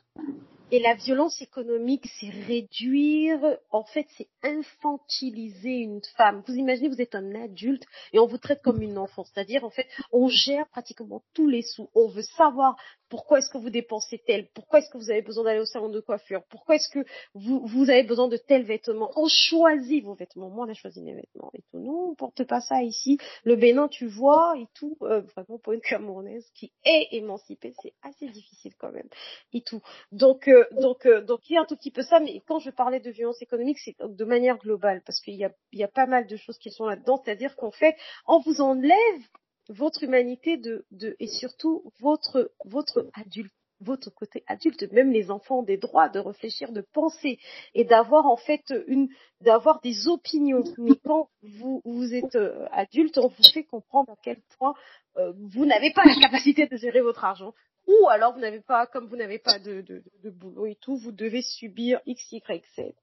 Et 0.73 0.81
la 0.81 0.95
violence 0.95 1.41
économique, 1.43 2.09
c'est 2.19 2.31
réduire, 2.31 3.39
en 3.71 3.85
fait, 3.85 4.07
c'est 4.17 4.29
infantiliser 4.47 5.79
une 5.79 6.03
femme. 6.17 6.43
Vous 6.47 6.55
imaginez, 6.55 6.89
vous 6.89 7.01
êtes 7.01 7.15
un 7.15 7.35
adulte 7.35 7.85
et 8.13 8.19
on 8.19 8.27
vous 8.27 8.39
traite 8.39 8.63
comme 8.63 8.83
une 8.83 8.99
enfant. 8.99 9.25
C'est-à-dire, 9.25 9.65
en 9.65 9.71
fait, 9.71 9.87
on 10.13 10.29
gère 10.29 10.69
pratiquement 10.69 11.23
tous 11.35 11.49
les 11.49 11.63
sous. 11.63 11.89
On 11.95 12.09
veut 12.09 12.23
savoir 12.23 12.77
pourquoi 13.09 13.39
est-ce 13.39 13.51
que 13.51 13.59
vous 13.59 13.71
dépensez 13.71 14.21
tel, 14.27 14.49
pourquoi 14.53 14.81
est-ce 14.81 14.91
que 14.91 14.99
vous 14.99 15.11
avez 15.11 15.23
besoin 15.23 15.45
d'aller 15.45 15.61
au 15.61 15.67
salon 15.67 15.89
de 15.89 16.01
coiffure, 16.01 16.43
pourquoi 16.49 16.77
est-ce 16.77 16.89
que 16.89 17.05
vous, 17.35 17.65
vous 17.67 17.89
avez 17.91 18.03
besoin 18.03 18.29
de 18.29 18.37
tels 18.37 18.65
vêtements. 18.65 19.11
On 19.17 19.29
choisit 19.29 20.05
vos 20.05 20.15
vêtements. 20.15 20.51
Moi, 20.51 20.67
on 20.67 20.71
a 20.71 20.75
choisi 20.75 21.03
mes 21.03 21.15
vêtements 21.15 21.51
et 21.55 21.63
tout. 21.71 21.79
Non, 21.79 22.11
on 22.11 22.15
porte 22.15 22.45
pas 22.45 22.61
ça 22.61 22.83
ici. 22.83 23.19
Le 23.45 23.57
Bénin, 23.57 23.89
tu 23.89 24.07
vois, 24.07 24.55
et 24.59 24.67
tout. 24.75 24.97
Euh, 25.03 25.21
vraiment, 25.21 25.59
pour 25.59 25.73
une 25.73 25.81
Camerounaise 25.81 26.49
qui 26.55 26.73
est 26.85 27.09
émancipée, 27.13 27.75
c'est 27.83 27.95
assez 28.03 28.29
difficile 28.29 28.73
quand 28.79 28.91
même. 28.91 29.09
Et 29.53 29.61
tout. 29.61 29.83
Donc, 30.13 30.49
euh, 30.49 30.65
donc, 30.73 31.07
euh, 31.07 31.21
donc, 31.21 31.49
il 31.49 31.55
y 31.55 31.57
a 31.57 31.63
un 31.63 31.65
tout 31.65 31.77
petit 31.77 31.91
peu 31.91 32.03
ça, 32.03 32.21
mais 32.21 32.43
quand 32.47 32.59
je 32.59 32.71
parlais 32.71 33.01
de 33.01 33.11
violence 33.11 33.41
économique, 33.43 33.79
c'est 33.79 33.97
de 34.01 34.25
globale, 34.41 35.03
parce 35.05 35.21
qu'il 35.21 35.35
y 35.35 35.47
y 35.73 35.85
a 35.85 35.89
pas 35.89 36.07
mal 36.07 36.27
de 36.27 36.37
choses 36.37 36.59
qui 36.59 36.71
sont 36.71 36.87
là-dedans. 36.87 37.21
C'est-à-dire 37.25 37.57
qu'en 37.57 37.71
fait, 37.71 37.97
on 38.27 38.41
vous 38.41 38.61
enlève 38.61 39.23
votre 39.69 40.03
humanité 40.03 40.57
de, 40.57 40.85
et 41.19 41.27
surtout 41.27 41.93
votre, 42.01 42.53
votre 42.65 43.09
adulte 43.15 43.53
votre 43.81 44.11
côté 44.11 44.43
adulte, 44.47 44.91
même 44.93 45.13
les 45.13 45.31
enfants 45.31 45.59
ont 45.59 45.63
des 45.63 45.77
droits 45.77 46.09
de 46.09 46.19
réfléchir, 46.19 46.73
de 46.73 46.81
penser 46.81 47.39
et 47.75 47.85
d'avoir 47.85 48.27
en 48.27 48.37
fait 48.37 48.73
une, 48.87 49.09
d'avoir 49.43 49.81
des 49.81 50.09
opinions. 50.09 50.65
Mais 50.79 50.97
quand 51.05 51.29
vous, 51.43 51.83
vous 51.85 52.15
êtes 52.15 52.37
euh, 52.37 52.67
adulte, 52.73 53.19
on 53.19 53.29
vous 53.29 53.43
fait 53.53 53.65
comprendre 53.65 54.13
à 54.13 54.17
quel 54.23 54.41
point 54.59 54.75
euh, 55.19 55.33
vous 55.37 55.67
n'avez 55.67 55.93
pas 55.93 56.05
la 56.05 56.15
capacité 56.21 56.67
de 56.67 56.77
gérer 56.77 57.01
votre 57.01 57.25
argent. 57.25 57.53
Ou 57.87 58.09
alors 58.09 58.33
vous 58.33 58.41
n'avez 58.41 58.61
pas, 58.61 58.87
comme 58.87 59.07
vous 59.07 59.17
n'avez 59.17 59.39
pas 59.39 59.59
de, 59.59 59.81
de, 59.83 60.03
de, 60.23 60.31
boulot 60.31 60.67
et 60.67 60.77
tout, 60.77 60.97
vous 60.97 61.13
devez 61.13 61.43
subir 61.43 62.01
X, 62.07 62.33
Y, 62.33 62.65
Z. 62.75 62.95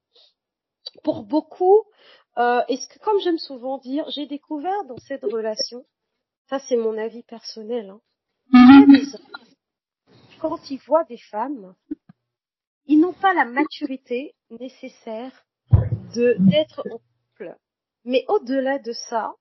Pour 1.02 1.24
beaucoup, 1.24 1.82
euh, 2.38 2.62
et 2.68 2.76
ce 2.76 2.86
que, 2.88 2.98
comme 3.00 3.20
j'aime 3.20 3.38
souvent 3.38 3.78
dire, 3.78 4.08
j'ai 4.10 4.26
découvert 4.26 4.84
dans 4.84 4.98
cette 4.98 5.24
relation 5.24 5.84
ça, 6.48 6.58
c'est 6.58 6.76
mon 6.76 6.96
avis 6.98 7.22
personnel. 7.22 7.90
Hein. 7.90 8.00
quand 10.40 10.70
ils 10.70 10.80
voient 10.86 11.04
des 11.04 11.18
femmes, 11.18 11.74
ils 12.86 13.00
n'ont 13.00 13.14
pas 13.14 13.32
la 13.32 13.46
maturité 13.46 14.34
nécessaire 14.50 15.46
de 16.14 16.36
d'être 16.38 16.82
en 16.90 16.98
couple. 16.98 17.56
Mais 18.04 18.26
au-delà 18.28 18.78
de 18.78 18.92
ça, 18.92 19.34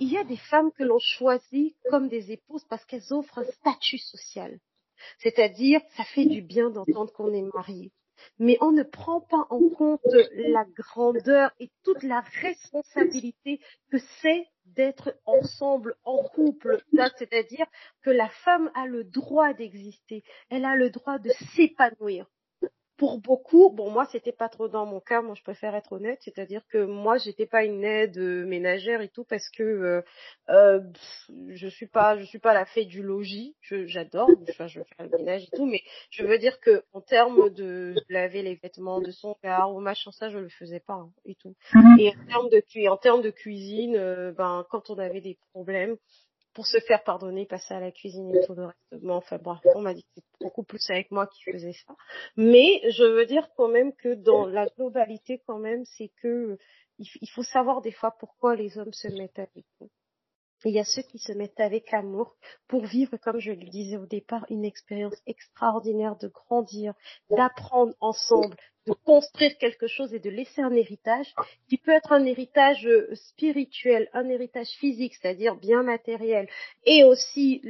il 0.00 0.12
y 0.12 0.18
a 0.18 0.24
des 0.24 0.36
femmes 0.36 0.70
que 0.72 0.82
l'on 0.82 0.98
choisit 0.98 1.74
comme 1.88 2.08
des 2.08 2.30
épouses 2.30 2.64
parce 2.68 2.84
qu'elles 2.84 3.12
offrent 3.12 3.38
un 3.38 3.50
statut 3.52 3.98
social. 3.98 4.58
C'est-à-dire, 5.18 5.80
ça 5.96 6.04
fait 6.04 6.26
du 6.26 6.42
bien 6.42 6.68
d'entendre 6.68 7.10
qu'on 7.12 7.32
est 7.32 7.48
marié. 7.54 7.90
Mais 8.38 8.56
on 8.60 8.72
ne 8.72 8.82
prend 8.82 9.20
pas 9.20 9.46
en 9.50 9.68
compte 9.70 10.00
la 10.32 10.64
grandeur 10.64 11.52
et 11.58 11.70
toute 11.84 12.02
la 12.02 12.20
responsabilité 12.40 13.60
que 13.90 13.98
c'est 14.20 14.46
d'être 14.66 15.14
ensemble, 15.26 15.96
en 16.04 16.22
couple. 16.22 16.82
C'est-à-dire 17.18 17.66
que 18.02 18.10
la 18.10 18.28
femme 18.28 18.70
a 18.74 18.86
le 18.86 19.04
droit 19.04 19.52
d'exister. 19.52 20.22
Elle 20.48 20.64
a 20.64 20.76
le 20.76 20.90
droit 20.90 21.18
de 21.18 21.30
s'épanouir 21.54 22.26
pour 23.00 23.18
beaucoup, 23.18 23.70
bon 23.70 23.90
moi 23.90 24.04
c'était 24.12 24.30
pas 24.30 24.50
trop 24.50 24.68
dans 24.68 24.84
mon 24.84 25.00
cas, 25.00 25.22
moi 25.22 25.34
je 25.34 25.42
préfère 25.42 25.74
être 25.74 25.92
honnête, 25.92 26.18
c'est-à-dire 26.20 26.60
que 26.68 26.84
moi 26.84 27.16
j'étais 27.16 27.46
pas 27.46 27.64
une 27.64 27.82
aide 27.82 28.18
euh, 28.18 28.44
ménagère 28.44 29.00
et 29.00 29.08
tout 29.08 29.24
parce 29.24 29.48
que 29.48 29.62
euh, 29.62 30.02
euh, 30.50 30.80
je 31.48 31.66
suis 31.66 31.86
pas 31.86 32.18
je 32.18 32.24
suis 32.24 32.38
pas 32.38 32.52
la 32.52 32.66
fée 32.66 32.84
du 32.84 33.02
logis, 33.02 33.56
j'adore, 33.62 34.28
enfin 34.50 34.66
je 34.66 34.82
fais 34.82 35.04
le 35.04 35.16
ménage 35.16 35.44
et 35.44 35.56
tout, 35.56 35.64
mais 35.64 35.80
je 36.10 36.26
veux 36.26 36.36
dire 36.36 36.60
que 36.60 36.84
en 36.92 37.00
termes 37.00 37.48
de 37.48 37.94
laver 38.10 38.42
les 38.42 38.56
vêtements 38.56 39.00
de 39.00 39.10
son 39.10 39.34
car 39.42 39.74
ou 39.74 39.80
machin 39.80 40.12
ça 40.12 40.28
je 40.28 40.36
le 40.36 40.50
faisais 40.50 40.80
pas 40.80 40.92
hein, 40.92 41.10
et 41.24 41.36
tout. 41.36 41.56
Et 41.98 42.10
en 42.10 42.26
termes 42.26 42.50
de 42.50 42.88
en 42.90 42.96
termes 42.98 43.22
de 43.22 43.30
cuisine, 43.30 43.96
euh, 43.96 44.32
ben 44.32 44.66
quand 44.68 44.90
on 44.90 44.98
avait 44.98 45.22
des 45.22 45.38
problèmes, 45.52 45.96
pour 46.52 46.66
se 46.66 46.78
faire 46.80 47.04
pardonner, 47.04 47.46
passer 47.46 47.74
à 47.74 47.80
la 47.80 47.92
cuisine 47.92 48.34
et 48.34 48.46
tout 48.46 48.54
le 48.54 48.66
reste. 48.66 49.04
Bon, 49.04 49.14
enfin 49.14 49.38
bref, 49.38 49.60
on 49.74 49.80
m'a 49.80 49.94
dit 49.94 50.02
que 50.02 50.08
c'était 50.14 50.44
beaucoup 50.44 50.64
plus 50.64 50.88
avec 50.90 51.10
moi 51.10 51.26
qui 51.26 51.42
faisais 51.50 51.72
ça. 51.72 51.94
Mais 52.36 52.82
je 52.90 53.04
veux 53.04 53.26
dire 53.26 53.48
quand 53.56 53.68
même 53.68 53.94
que 53.94 54.14
dans 54.14 54.46
la 54.46 54.66
globalité 54.66 55.42
quand 55.46 55.58
même, 55.58 55.84
c'est 55.84 56.10
que 56.20 56.58
il 56.98 57.30
faut 57.30 57.42
savoir 57.42 57.80
des 57.80 57.92
fois 57.92 58.10
pourquoi 58.18 58.56
les 58.56 58.76
hommes 58.78 58.92
se 58.92 59.08
mettent 59.08 59.38
avec 59.38 59.64
il 60.64 60.74
y 60.74 60.78
a 60.78 60.84
ceux 60.84 61.02
qui 61.02 61.18
se 61.18 61.32
mettent 61.32 61.60
avec 61.60 61.92
amour 61.94 62.36
pour 62.68 62.84
vivre, 62.84 63.16
comme 63.16 63.38
je 63.38 63.52
le 63.52 63.66
disais 63.66 63.96
au 63.96 64.06
départ, 64.06 64.44
une 64.50 64.64
expérience 64.64 65.16
extraordinaire 65.26 66.16
de 66.16 66.28
grandir, 66.28 66.94
d'apprendre 67.30 67.94
ensemble, 68.00 68.56
de 68.86 68.92
construire 68.92 69.56
quelque 69.58 69.86
chose 69.86 70.12
et 70.14 70.18
de 70.18 70.30
laisser 70.30 70.62
un 70.62 70.72
héritage 70.72 71.34
qui 71.68 71.76
peut 71.76 71.92
être 71.92 72.12
un 72.12 72.24
héritage 72.24 72.86
euh, 72.86 73.14
spirituel, 73.14 74.08
un 74.12 74.28
héritage 74.28 74.68
physique, 74.78 75.14
c'est-à-dire 75.14 75.56
bien 75.56 75.82
matériel, 75.82 76.48
et 76.84 77.04
aussi 77.04 77.62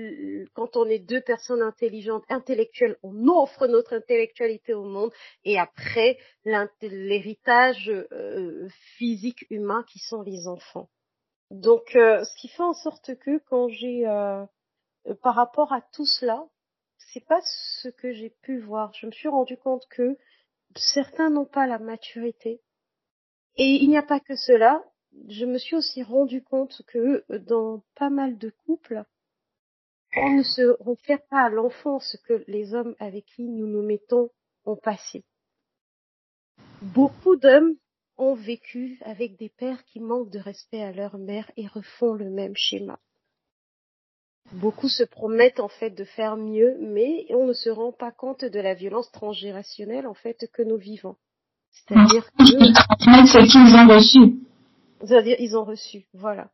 quand 0.54 0.76
on 0.76 0.86
est 0.86 0.98
deux 1.00 1.20
personnes 1.20 1.62
intelligentes, 1.62 2.24
intellectuelles, 2.28 2.96
on 3.02 3.28
offre 3.28 3.66
notre 3.66 3.94
intellectualité 3.94 4.72
au 4.74 4.84
monde, 4.84 5.12
et 5.44 5.58
après 5.58 6.18
l'héritage 6.82 7.90
euh, 7.90 8.68
physique 8.96 9.44
humain 9.50 9.84
qui 9.90 9.98
sont 9.98 10.22
les 10.22 10.46
enfants. 10.46 10.88
Donc, 11.50 11.96
euh, 11.96 12.24
ce 12.24 12.34
qui 12.36 12.48
fait 12.48 12.62
en 12.62 12.74
sorte 12.74 13.16
que 13.16 13.38
quand 13.38 13.68
j'ai, 13.68 14.06
euh, 14.06 14.44
euh, 15.06 15.14
par 15.22 15.34
rapport 15.34 15.72
à 15.72 15.80
tout 15.80 16.06
cela, 16.06 16.46
c'est 16.98 17.26
pas 17.26 17.40
ce 17.42 17.88
que 17.88 18.12
j'ai 18.12 18.30
pu 18.30 18.60
voir. 18.60 18.92
Je 18.94 19.06
me 19.06 19.10
suis 19.10 19.28
rendu 19.28 19.56
compte 19.56 19.86
que 19.88 20.16
certains 20.76 21.30
n'ont 21.30 21.46
pas 21.46 21.66
la 21.66 21.78
maturité. 21.78 22.60
Et 23.56 23.82
il 23.82 23.88
n'y 23.88 23.98
a 23.98 24.02
pas 24.02 24.20
que 24.20 24.36
cela. 24.36 24.84
Je 25.28 25.44
me 25.44 25.58
suis 25.58 25.74
aussi 25.74 26.04
rendu 26.04 26.42
compte 26.42 26.82
que 26.86 27.24
dans 27.38 27.82
pas 27.96 28.10
mal 28.10 28.38
de 28.38 28.50
couples, 28.64 29.04
on 30.16 30.30
ne 30.30 30.42
se 30.44 30.76
réfère 30.82 31.22
pas 31.26 31.42
à 31.46 31.48
l'enfance 31.48 32.16
que 32.26 32.44
les 32.46 32.74
hommes 32.74 32.94
avec 33.00 33.26
qui 33.26 33.42
nous 33.42 33.66
nous 33.66 33.82
mettons 33.82 34.30
ont 34.64 34.76
passé. 34.76 35.24
Beaucoup 36.80 37.34
d'hommes 37.34 37.76
ont 38.20 38.34
vécu 38.34 38.98
avec 39.02 39.36
des 39.36 39.48
pères 39.48 39.84
qui 39.84 39.98
manquent 39.98 40.30
de 40.30 40.38
respect 40.38 40.82
à 40.82 40.92
leur 40.92 41.18
mère 41.18 41.50
et 41.56 41.66
refont 41.66 42.12
le 42.12 42.30
même 42.30 42.54
schéma. 42.54 42.98
Beaucoup 44.52 44.88
se 44.88 45.04
promettent 45.04 45.60
en 45.60 45.68
fait 45.68 45.90
de 45.90 46.04
faire 46.04 46.36
mieux, 46.36 46.76
mais 46.80 47.26
on 47.30 47.46
ne 47.46 47.52
se 47.52 47.70
rend 47.70 47.92
pas 47.92 48.10
compte 48.10 48.44
de 48.44 48.60
la 48.60 48.74
violence 48.74 49.10
transgénérationnelle 49.12 50.06
en 50.06 50.14
fait 50.14 50.48
que 50.52 50.62
nous 50.62 50.76
vivons. 50.76 51.16
C'est-à-dire 51.70 52.26
que 52.32 52.44
ce 52.44 53.46
qu'ils 53.46 53.76
ont 53.76 53.94
reçu. 53.94 54.40
C'est-à-dire 55.02 55.36
ils 55.38 55.56
ont 55.56 55.64
reçu, 55.64 56.06
voilà. 56.12 56.50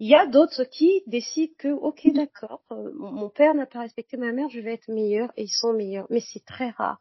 Il 0.00 0.08
y 0.08 0.14
a 0.14 0.26
d'autres 0.26 0.64
qui 0.64 1.02
décident 1.06 1.52
que 1.58 1.68
ok 1.68 2.12
d'accord, 2.14 2.62
euh, 2.70 2.92
mon 2.94 3.28
père 3.28 3.54
n'a 3.54 3.66
pas 3.66 3.80
respecté 3.80 4.16
ma 4.16 4.32
mère, 4.32 4.48
je 4.48 4.60
vais 4.60 4.74
être 4.74 4.88
meilleur 4.88 5.30
et 5.36 5.42
ils 5.42 5.48
sont 5.48 5.72
meilleurs, 5.72 6.06
mais 6.08 6.20
c'est 6.20 6.44
très 6.44 6.70
rare. 6.70 7.00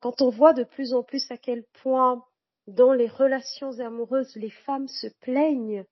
Quand 0.00 0.22
on 0.22 0.30
voit 0.30 0.54
de 0.54 0.64
plus 0.64 0.92
en 0.92 1.02
plus 1.02 1.30
à 1.30 1.36
quel 1.36 1.64
point 1.82 2.24
dans 2.68 2.92
les 2.92 3.08
relations 3.08 3.80
amoureuses, 3.80 4.36
les 4.36 4.50
femmes 4.50 4.88
se 4.88 5.06
plaignent. 5.20 5.84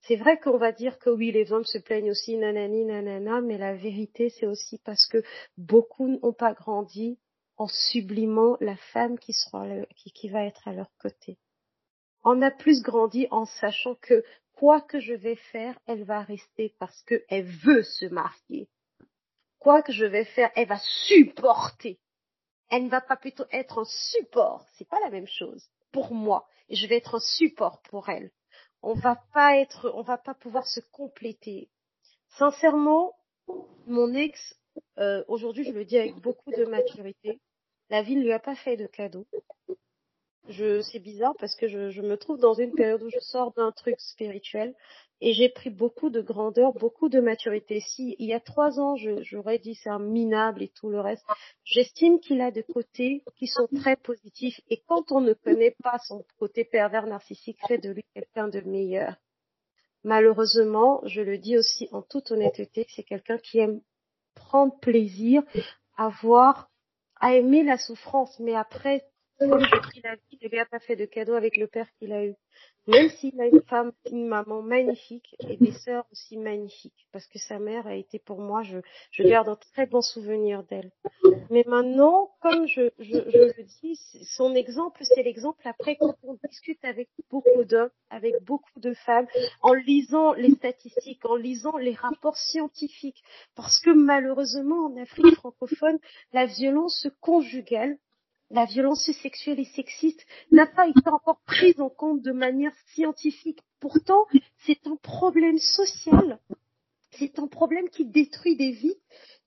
C'est 0.00 0.16
vrai 0.16 0.38
qu'on 0.38 0.58
va 0.58 0.72
dire 0.72 0.98
que 0.98 1.08
oui, 1.08 1.30
les 1.30 1.52
hommes 1.52 1.64
se 1.64 1.78
plaignent 1.78 2.10
aussi, 2.10 2.36
nanani, 2.36 2.84
nanana, 2.84 3.40
mais 3.40 3.56
la 3.56 3.74
vérité, 3.74 4.28
c'est 4.30 4.46
aussi 4.46 4.78
parce 4.84 5.06
que 5.06 5.22
beaucoup 5.56 6.08
n'ont 6.08 6.32
pas 6.32 6.52
grandi 6.52 7.18
en 7.56 7.68
sublimant 7.68 8.56
la 8.60 8.76
femme 8.92 9.18
qui 9.18 9.32
sera, 9.32 9.66
qui, 9.96 10.10
qui 10.10 10.28
va 10.28 10.44
être 10.44 10.66
à 10.66 10.72
leur 10.72 10.90
côté. 10.98 11.38
On 12.24 12.42
a 12.42 12.50
plus 12.50 12.82
grandi 12.82 13.28
en 13.30 13.46
sachant 13.46 13.94
que 13.94 14.24
quoi 14.52 14.80
que 14.80 14.98
je 14.98 15.14
vais 15.14 15.36
faire, 15.36 15.78
elle 15.86 16.02
va 16.02 16.22
rester 16.22 16.74
parce 16.80 17.00
qu'elle 17.04 17.46
veut 17.64 17.84
se 17.84 18.06
marier. 18.06 18.68
Quoi 19.60 19.80
que 19.80 19.92
je 19.92 20.04
vais 20.04 20.24
faire, 20.24 20.50
elle 20.56 20.68
va 20.68 20.78
supporter. 21.06 22.00
Elle 22.68 22.84
ne 22.84 22.90
va 22.90 23.00
pas 23.00 23.16
plutôt 23.16 23.44
être 23.52 23.78
un 23.78 23.84
support. 23.84 24.66
C'est 24.76 24.88
pas 24.88 25.00
la 25.00 25.10
même 25.10 25.28
chose 25.28 25.70
pour 25.96 26.12
moi 26.12 26.46
et 26.68 26.76
je 26.76 26.86
vais 26.86 26.98
être 26.98 27.14
un 27.14 27.20
support 27.20 27.80
pour 27.88 28.10
elle. 28.10 28.30
On 28.82 28.92
va 28.92 29.16
pas 29.32 29.56
être, 29.56 29.90
on 29.94 30.02
va 30.02 30.18
pas 30.18 30.34
pouvoir 30.34 30.66
se 30.66 30.80
compléter. 30.92 31.70
Sincèrement, 32.36 33.14
mon 33.86 34.12
ex, 34.14 34.38
euh, 34.98 35.24
aujourd'hui, 35.26 35.64
je 35.64 35.72
le 35.72 35.86
dis 35.86 35.96
avec 35.96 36.16
beaucoup 36.16 36.50
de 36.50 36.66
maturité, 36.66 37.40
la 37.88 38.02
vie 38.02 38.14
ne 38.14 38.24
lui 38.24 38.32
a 38.32 38.38
pas 38.38 38.54
fait 38.56 38.76
de 38.76 38.86
cadeau. 38.86 39.26
Je, 40.48 40.82
c'est 40.82 40.98
bizarre 40.98 41.34
parce 41.38 41.56
que 41.56 41.66
je, 41.66 41.88
je, 41.88 42.02
me 42.02 42.18
trouve 42.18 42.38
dans 42.38 42.54
une 42.54 42.74
période 42.74 43.02
où 43.02 43.08
je 43.08 43.18
sors 43.20 43.54
d'un 43.54 43.72
truc 43.72 43.98
spirituel 43.98 44.74
et 45.20 45.32
j'ai 45.32 45.48
pris 45.48 45.70
beaucoup 45.70 46.10
de 46.10 46.20
grandeur, 46.20 46.72
beaucoup 46.74 47.08
de 47.08 47.20
maturité. 47.20 47.80
Si 47.80 48.16
il 48.18 48.28
y 48.28 48.34
a 48.34 48.40
trois 48.40 48.78
ans, 48.78 48.96
j'aurais 48.96 49.58
dit 49.58 49.74
c'est 49.74 49.90
un 49.90 49.98
minable 49.98 50.62
et 50.62 50.68
tout 50.68 50.90
le 50.90 51.00
reste, 51.00 51.24
j'estime 51.64 52.20
qu'il 52.20 52.40
a 52.40 52.50
des 52.50 52.62
côtés 52.62 53.22
qui 53.36 53.46
sont 53.46 53.68
très 53.76 53.96
positifs 53.96 54.60
et 54.68 54.82
quand 54.86 55.12
on 55.12 55.20
ne 55.20 55.32
connaît 55.32 55.74
pas 55.82 55.98
son 56.06 56.24
côté 56.38 56.64
pervers 56.64 57.06
narcissique, 57.06 57.58
fait 57.66 57.78
de 57.78 57.90
lui 57.90 58.04
quelqu'un 58.14 58.48
de 58.48 58.60
meilleur. 58.60 59.16
Malheureusement, 60.04 61.00
je 61.04 61.20
le 61.20 61.38
dis 61.38 61.56
aussi 61.56 61.88
en 61.92 62.02
toute 62.02 62.30
honnêteté, 62.30 62.86
c'est 62.94 63.02
quelqu'un 63.02 63.38
qui 63.38 63.58
aime 63.58 63.80
prendre 64.34 64.78
plaisir 64.78 65.42
à 65.96 66.08
voir, 66.22 66.70
à 67.18 67.34
aimer 67.34 67.64
la 67.64 67.78
souffrance, 67.78 68.38
mais 68.38 68.54
après 68.54 69.04
il 69.40 70.58
a 70.58 70.64
pas 70.66 70.78
fait 70.80 70.96
de 70.96 71.04
cadeau 71.04 71.34
avec 71.34 71.56
le 71.56 71.66
père 71.66 71.88
qu'il 71.98 72.12
a 72.12 72.24
eu. 72.24 72.34
Même 72.86 73.08
s'il 73.10 73.40
a 73.40 73.46
une 73.46 73.62
femme, 73.62 73.92
une 74.12 74.28
maman 74.28 74.62
magnifique 74.62 75.34
et 75.40 75.56
des 75.56 75.72
sœurs 75.72 76.06
aussi 76.12 76.36
magnifiques, 76.36 77.08
parce 77.10 77.26
que 77.26 77.38
sa 77.38 77.58
mère 77.58 77.86
a 77.88 77.96
été 77.96 78.20
pour 78.20 78.38
moi, 78.38 78.62
je, 78.62 78.78
je 79.10 79.24
garde 79.24 79.48
un 79.48 79.56
très 79.56 79.86
bon 79.86 80.00
souvenir 80.00 80.62
d'elle. 80.62 80.92
Mais 81.50 81.64
maintenant, 81.66 82.30
comme 82.40 82.68
je, 82.68 82.90
je, 83.00 83.18
je 83.28 83.38
le 83.58 83.64
dis, 83.82 83.98
son 84.36 84.54
exemple, 84.54 85.02
c'est 85.02 85.24
l'exemple 85.24 85.66
après 85.66 85.96
quand 85.96 86.14
on 86.22 86.38
discute 86.48 86.84
avec 86.84 87.08
beaucoup 87.28 87.64
d'hommes, 87.64 87.90
avec 88.08 88.34
beaucoup 88.44 88.78
de 88.78 88.94
femmes, 88.94 89.26
en 89.62 89.74
lisant 89.74 90.32
les 90.34 90.54
statistiques, 90.54 91.24
en 91.24 91.34
lisant 91.34 91.76
les 91.78 91.94
rapports 91.94 92.36
scientifiques, 92.36 93.22
parce 93.56 93.80
que 93.80 93.90
malheureusement 93.90 94.86
en 94.86 94.96
Afrique 94.96 95.34
francophone, 95.34 95.98
la 96.32 96.46
violence 96.46 97.08
conjugale 97.20 97.98
la 98.50 98.64
violence 98.64 99.10
sexuelle 99.22 99.60
et 99.60 99.64
sexiste 99.64 100.24
n'a 100.50 100.66
pas 100.66 100.86
été 100.86 101.08
encore 101.08 101.40
prise 101.46 101.80
en 101.80 101.88
compte 101.88 102.22
de 102.22 102.32
manière 102.32 102.74
scientifique. 102.94 103.60
Pourtant, 103.80 104.26
c'est 104.66 104.86
un 104.86 104.96
problème 104.96 105.58
social. 105.58 106.40
C'est 107.18 107.38
un 107.38 107.48
problème 107.48 107.88
qui 107.88 108.04
détruit 108.04 108.56
des 108.56 108.72
vies. 108.72 108.96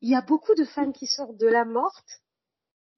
Il 0.02 0.10
y 0.10 0.16
a 0.16 0.22
beaucoup 0.22 0.56
de 0.56 0.66
femmes 0.66 0.94
qui 0.94 1.08
sortent 1.08 1.38
de 1.38 1.48
la 1.48 1.66
morte. 1.66 2.22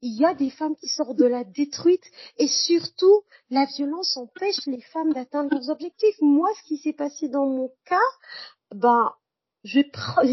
Il 0.01 0.19
y 0.19 0.25
a 0.25 0.33
des 0.33 0.49
femmes 0.49 0.75
qui 0.75 0.87
sortent 0.87 1.17
de 1.17 1.25
la 1.25 1.43
détruite. 1.43 2.05
Et 2.37 2.47
surtout, 2.47 3.21
la 3.49 3.65
violence 3.65 4.17
empêche 4.17 4.65
les 4.65 4.81
femmes 4.81 5.13
d'atteindre 5.13 5.53
leurs 5.53 5.69
objectifs. 5.69 6.15
Moi, 6.21 6.49
ce 6.57 6.67
qui 6.67 6.77
s'est 6.77 6.93
passé 6.93 7.29
dans 7.29 7.45
mon 7.45 7.71
cas, 7.85 7.99
ben, 8.73 9.13
j'ai 9.63 9.83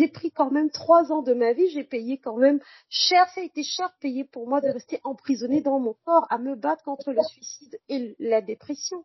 pris 0.09 0.31
quand 0.33 0.51
même 0.51 0.71
trois 0.71 1.13
ans 1.13 1.23
de 1.23 1.35
ma 1.35 1.53
vie, 1.53 1.69
j'ai 1.71 1.85
payé 1.85 2.19
quand 2.19 2.37
même 2.37 2.61
cher, 2.89 3.29
ça 3.35 3.41
a 3.41 3.45
été 3.45 3.63
cher 3.63 3.93
payé 4.01 4.25
pour 4.25 4.49
moi 4.49 4.61
de 4.61 4.69
rester 4.69 5.01
emprisonnée 5.05 5.61
dans 5.61 5.79
mon 5.79 5.95
corps, 6.05 6.27
à 6.31 6.39
me 6.39 6.55
battre 6.55 6.85
contre 6.85 7.13
le 7.13 7.23
suicide 7.25 7.79
et 7.89 8.17
la 8.19 8.41
dépression. 8.41 9.05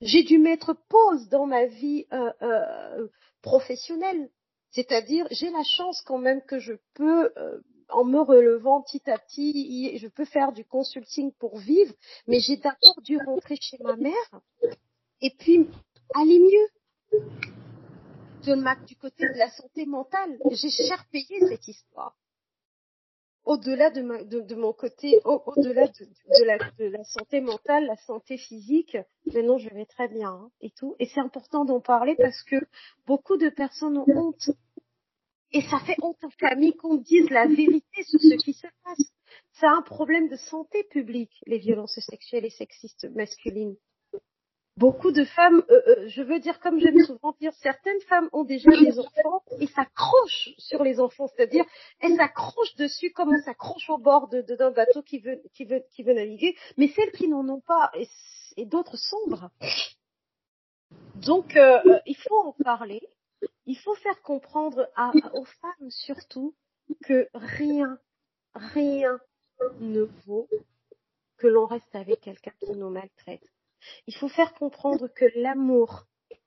J'ai 0.00 0.22
dû 0.22 0.38
mettre 0.38 0.74
pause 0.88 1.28
dans 1.28 1.46
ma 1.46 1.66
vie 1.66 2.06
euh, 2.12 2.32
euh, 2.42 3.08
professionnelle 3.42 4.30
C'est-à-dire, 4.70 5.26
j'ai 5.30 5.50
la 5.50 5.62
chance 5.62 6.00
quand 6.02 6.18
même 6.18 6.40
que 6.42 6.58
je 6.58 6.72
peux, 6.94 7.30
euh, 7.36 7.60
en 7.90 8.04
me 8.04 8.20
relevant 8.20 8.80
petit 8.80 9.10
à 9.10 9.18
petit, 9.18 9.98
je 9.98 10.08
peux 10.08 10.24
faire 10.24 10.52
du 10.52 10.64
consulting 10.64 11.32
pour 11.38 11.58
vivre, 11.58 11.92
mais 12.26 12.40
j'ai 12.40 12.56
d'abord 12.56 13.00
dû 13.02 13.18
rentrer 13.18 13.56
chez 13.60 13.76
ma 13.80 13.96
mère 13.96 14.40
et 15.20 15.30
puis 15.38 15.68
aller 16.14 16.38
mieux. 16.38 17.20
De 18.46 18.86
du 18.86 18.96
côté 18.96 19.28
de 19.28 19.38
la 19.38 19.50
santé 19.50 19.86
mentale, 19.86 20.38
j'ai 20.50 20.70
cher 20.70 21.04
payé 21.10 21.40
cette 21.48 21.68
histoire 21.68 22.16
au-delà 23.44 23.90
de, 23.90 24.40
de, 24.40 24.54
mon 24.54 24.72
côté, 24.72 25.18
au-delà 25.24 25.88
de, 25.88 26.44
la, 26.44 26.58
de, 26.78 26.84
la, 26.84 27.04
santé 27.04 27.40
mentale, 27.40 27.86
la 27.86 27.96
santé 27.96 28.36
physique, 28.36 28.96
maintenant 29.26 29.58
je 29.58 29.68
vais 29.70 29.86
très 29.86 30.08
bien 30.08 30.30
hein, 30.30 30.50
et 30.60 30.70
tout. 30.70 30.94
Et 30.98 31.06
c'est 31.06 31.20
important 31.20 31.64
d'en 31.64 31.80
parler 31.80 32.14
parce 32.16 32.42
que 32.44 32.56
beaucoup 33.06 33.36
de 33.36 33.48
personnes 33.48 33.98
ont 33.98 34.06
honte. 34.06 34.50
Et 35.52 35.62
ça 35.62 35.80
fait 35.80 35.96
honte 36.00 36.22
aux 36.22 36.30
familles 36.38 36.76
qu'on 36.76 36.96
dise 36.96 37.28
la 37.30 37.46
vérité 37.46 38.04
sur 38.04 38.20
ce 38.20 38.36
qui 38.36 38.52
se 38.52 38.68
passe. 38.84 39.12
C'est 39.54 39.66
un 39.66 39.82
problème 39.82 40.28
de 40.28 40.36
santé 40.36 40.84
publique, 40.84 41.32
les 41.46 41.58
violences 41.58 41.98
sexuelles 41.98 42.44
et 42.44 42.50
sexistes 42.50 43.08
masculines 43.14 43.76
beaucoup 44.76 45.12
de 45.12 45.24
femmes, 45.24 45.62
euh, 45.70 45.82
euh, 45.88 46.08
je 46.08 46.22
veux 46.22 46.40
dire 46.40 46.58
comme 46.60 46.78
j'aime 46.78 46.98
souvent 47.04 47.34
dire, 47.40 47.52
certaines 47.54 48.00
femmes 48.08 48.28
ont 48.32 48.44
déjà 48.44 48.70
des 48.70 48.98
enfants 48.98 49.42
et 49.58 49.66
s'accrochent 49.66 50.50
sur 50.58 50.82
les 50.82 51.00
enfants, 51.00 51.28
c'est-à-dire 51.28 51.64
elles 52.00 52.16
s'accrochent 52.16 52.74
dessus 52.76 53.10
comme 53.12 53.30
on 53.30 53.42
s'accroche 53.42 53.88
au 53.90 53.98
bord 53.98 54.28
d'un 54.28 54.42
de, 54.42 54.74
bateau 54.74 55.02
qui 55.02 55.18
veut, 55.18 55.42
naviguer, 56.14 56.56
mais 56.76 56.88
celles 56.88 57.12
qui 57.12 57.28
n'en 57.28 57.48
ont 57.48 57.60
pas 57.60 57.90
et, 58.56 58.66
d'autres 58.66 58.96
sombres. 58.96 59.50
Donc 61.16 61.56
euh, 61.56 61.80
il 62.06 62.16
faut 62.16 62.38
en 62.38 62.52
parler, 62.64 63.02
il 63.66 63.78
faut 63.78 63.94
faire 63.96 64.20
comprendre 64.22 64.88
aux 65.34 65.44
femmes 65.44 65.90
surtout 65.90 66.54
que 67.04 67.28
rien, 67.34 67.98
rien 68.54 69.20
ne 69.80 70.02
vaut 70.26 70.48
que 71.36 71.46
l'on 71.46 71.66
reste 71.66 71.94
avec 71.94 72.20
quelqu'un 72.20 72.52
qui 72.60 72.72
nous 72.72 72.90
maltraite. 72.90 73.42
Il 74.06 74.14
faut 74.14 74.28
faire 74.28 74.54
comprendre 74.54 75.08
que 75.08 75.26
l'amour, 75.36 76.04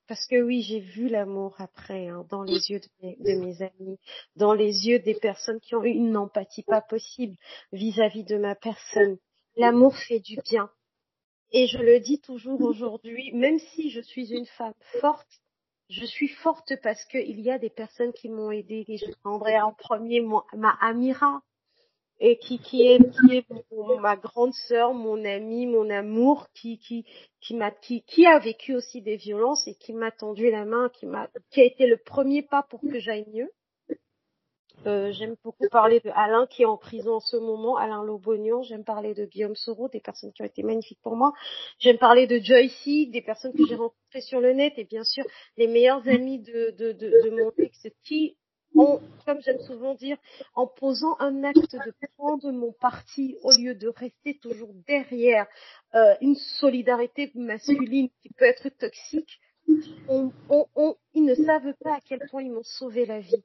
parce 0.07 0.25
que 0.27 0.41
oui, 0.41 0.61
j'ai 0.61 0.79
vu 0.79 1.07
l'amour 1.07 1.55
après, 1.59 2.07
hein, 2.07 2.25
dans 2.29 2.43
les 2.43 2.71
yeux 2.71 2.79
de 3.01 3.33
mes, 3.35 3.61
amis, 3.61 3.99
dans 4.35 4.53
les 4.53 4.87
yeux 4.87 4.99
des 4.99 5.15
personnes 5.15 5.59
qui 5.59 5.75
ont 5.75 5.83
eu 5.83 5.89
une 5.89 6.17
empathie 6.17 6.63
pas 6.63 6.81
possible 6.81 7.35
vis-à-vis 7.71 8.23
de 8.23 8.37
ma 8.37 8.55
personne. 8.55 9.17
L'amour 9.55 9.95
fait 9.95 10.19
du 10.19 10.37
bien. 10.49 10.69
Et 11.51 11.67
je 11.67 11.77
le 11.77 11.99
dis 11.99 12.19
toujours 12.19 12.61
aujourd'hui, 12.61 13.31
même 13.33 13.59
si 13.59 13.91
je 13.91 14.01
suis 14.01 14.33
une 14.33 14.47
femme 14.47 14.73
forte, 14.99 15.41
je 15.89 16.05
suis 16.05 16.29
forte 16.29 16.73
parce 16.81 17.03
qu'il 17.05 17.39
y 17.39 17.51
a 17.51 17.59
des 17.59 17.69
personnes 17.69 18.13
qui 18.13 18.29
m'ont 18.29 18.51
aidée 18.51 18.85
et 18.87 18.97
je 18.97 19.11
prendrai 19.23 19.61
en 19.61 19.73
premier 19.73 20.21
ma 20.21 20.71
Amira, 20.81 21.43
et 22.25 22.37
qui, 22.37 22.57
qui 22.57 22.87
est, 22.87 22.99
qui 22.99 23.35
est 23.35 23.45
ma 23.99 24.15
grande 24.15 24.53
sœur, 24.53 24.93
mon 24.93 25.25
amie, 25.25 25.67
mon 25.67 25.89
amour, 25.89 26.47
qui, 26.53 26.79
qui, 26.79 27.05
qui 27.41 27.53
m'a, 27.53 27.69
qui, 27.69 28.01
qui 28.03 28.25
a 28.25 28.39
vécu 28.39 28.73
aussi 28.73 29.01
des 29.01 29.17
violences 29.17 29.67
et 29.67 29.75
qui 29.75 29.91
m'a 29.91 30.09
tendu 30.09 30.49
la 30.49 30.63
main, 30.63 30.89
qui 30.93 31.05
m'a, 31.05 31.27
qui 31.51 31.59
a 31.59 31.65
été 31.65 31.85
le 31.85 31.97
premier 31.97 32.41
pas 32.41 32.63
pour 32.63 32.79
que 32.79 32.97
j'aille 32.97 33.25
mieux. 33.33 33.51
Euh, 34.85 35.11
j'aime 35.11 35.35
beaucoup 35.43 35.67
parler 35.69 35.99
de 35.99 36.11
Alain 36.15 36.47
qui 36.47 36.61
est 36.61 36.65
en 36.65 36.77
prison 36.77 37.15
en 37.15 37.19
ce 37.19 37.35
moment, 37.35 37.75
Alain 37.75 38.03
Lobognon. 38.05 38.63
J'aime 38.63 38.85
parler 38.85 39.13
de 39.13 39.25
Guillaume 39.25 39.55
Soro, 39.55 39.89
des 39.89 39.99
personnes 39.99 40.31
qui 40.31 40.43
ont 40.43 40.45
été 40.45 40.63
magnifiques 40.63 41.01
pour 41.03 41.17
moi. 41.17 41.33
J'aime 41.77 41.97
parler 41.97 42.25
de 42.25 42.39
Joycey, 42.39 43.07
des 43.07 43.21
personnes 43.21 43.53
que 43.53 43.65
j'ai 43.67 43.75
rencontrées 43.75 44.21
sur 44.21 44.39
le 44.39 44.53
net 44.53 44.73
et 44.77 44.85
bien 44.85 45.03
sûr 45.03 45.25
les 45.57 45.67
meilleurs 45.67 46.07
amis 46.07 46.39
de, 46.39 46.73
de, 46.77 46.93
de, 46.93 47.09
de 47.25 47.29
mon 47.31 47.51
ex 47.57 47.87
qui 48.03 48.37
comme 48.75 49.41
j'aime 49.41 49.61
souvent 49.61 49.93
dire, 49.95 50.17
en 50.55 50.67
posant 50.67 51.15
un 51.19 51.43
acte 51.43 51.73
de 51.73 51.93
prendre 52.17 52.51
mon 52.51 52.71
parti 52.73 53.37
au 53.43 53.51
lieu 53.51 53.75
de 53.75 53.87
rester 53.87 54.37
toujours 54.39 54.73
derrière 54.87 55.47
euh, 55.95 56.15
une 56.21 56.35
solidarité 56.35 57.31
masculine 57.35 58.09
qui 58.21 58.29
peut 58.33 58.45
être 58.45 58.69
toxique, 58.69 59.39
on, 60.09 60.31
on, 60.49 60.95
ils 61.13 61.23
ne 61.23 61.35
savent 61.35 61.73
pas 61.81 61.95
à 61.95 61.99
quel 62.01 62.19
point 62.29 62.43
ils 62.43 62.51
m'ont 62.51 62.63
sauvé 62.63 63.05
la 63.05 63.19
vie. 63.19 63.43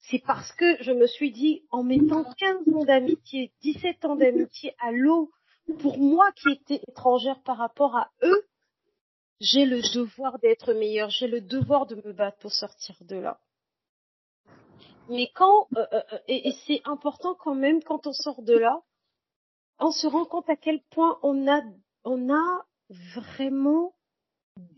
C'est 0.00 0.22
parce 0.24 0.52
que 0.52 0.80
je 0.82 0.92
me 0.92 1.06
suis 1.06 1.32
dit, 1.32 1.64
en 1.70 1.82
mettant 1.82 2.24
15 2.38 2.74
ans 2.74 2.84
d'amitié, 2.84 3.52
17 3.62 4.04
ans 4.04 4.16
d'amitié 4.16 4.74
à 4.78 4.92
l'eau, 4.92 5.32
pour 5.80 5.98
moi 5.98 6.30
qui 6.32 6.52
étais 6.52 6.80
étrangère 6.88 7.42
par 7.42 7.56
rapport 7.56 7.96
à 7.96 8.12
eux, 8.22 8.46
j'ai 9.40 9.66
le 9.66 9.82
devoir 9.94 10.38
d'être 10.38 10.72
meilleure, 10.72 11.10
j'ai 11.10 11.26
le 11.26 11.40
devoir 11.40 11.86
de 11.86 11.96
me 11.96 12.12
battre 12.12 12.38
pour 12.38 12.52
sortir 12.52 12.96
de 13.00 13.16
là. 13.16 13.40
Mais 15.08 15.30
quand 15.34 15.68
euh, 15.76 15.86
euh, 15.92 16.02
euh, 16.12 16.18
et, 16.28 16.52
c'est 16.66 16.82
important 16.84 17.34
quand 17.34 17.54
même 17.54 17.82
quand 17.82 18.06
on 18.06 18.12
sort 18.12 18.42
de 18.42 18.56
là, 18.56 18.80
on 19.78 19.90
se 19.90 20.06
rend 20.06 20.24
compte 20.24 20.48
à 20.48 20.56
quel 20.56 20.80
point 20.90 21.18
on 21.22 21.46
a 21.48 21.62
on 22.04 22.32
a 22.32 22.66
vraiment 23.14 23.94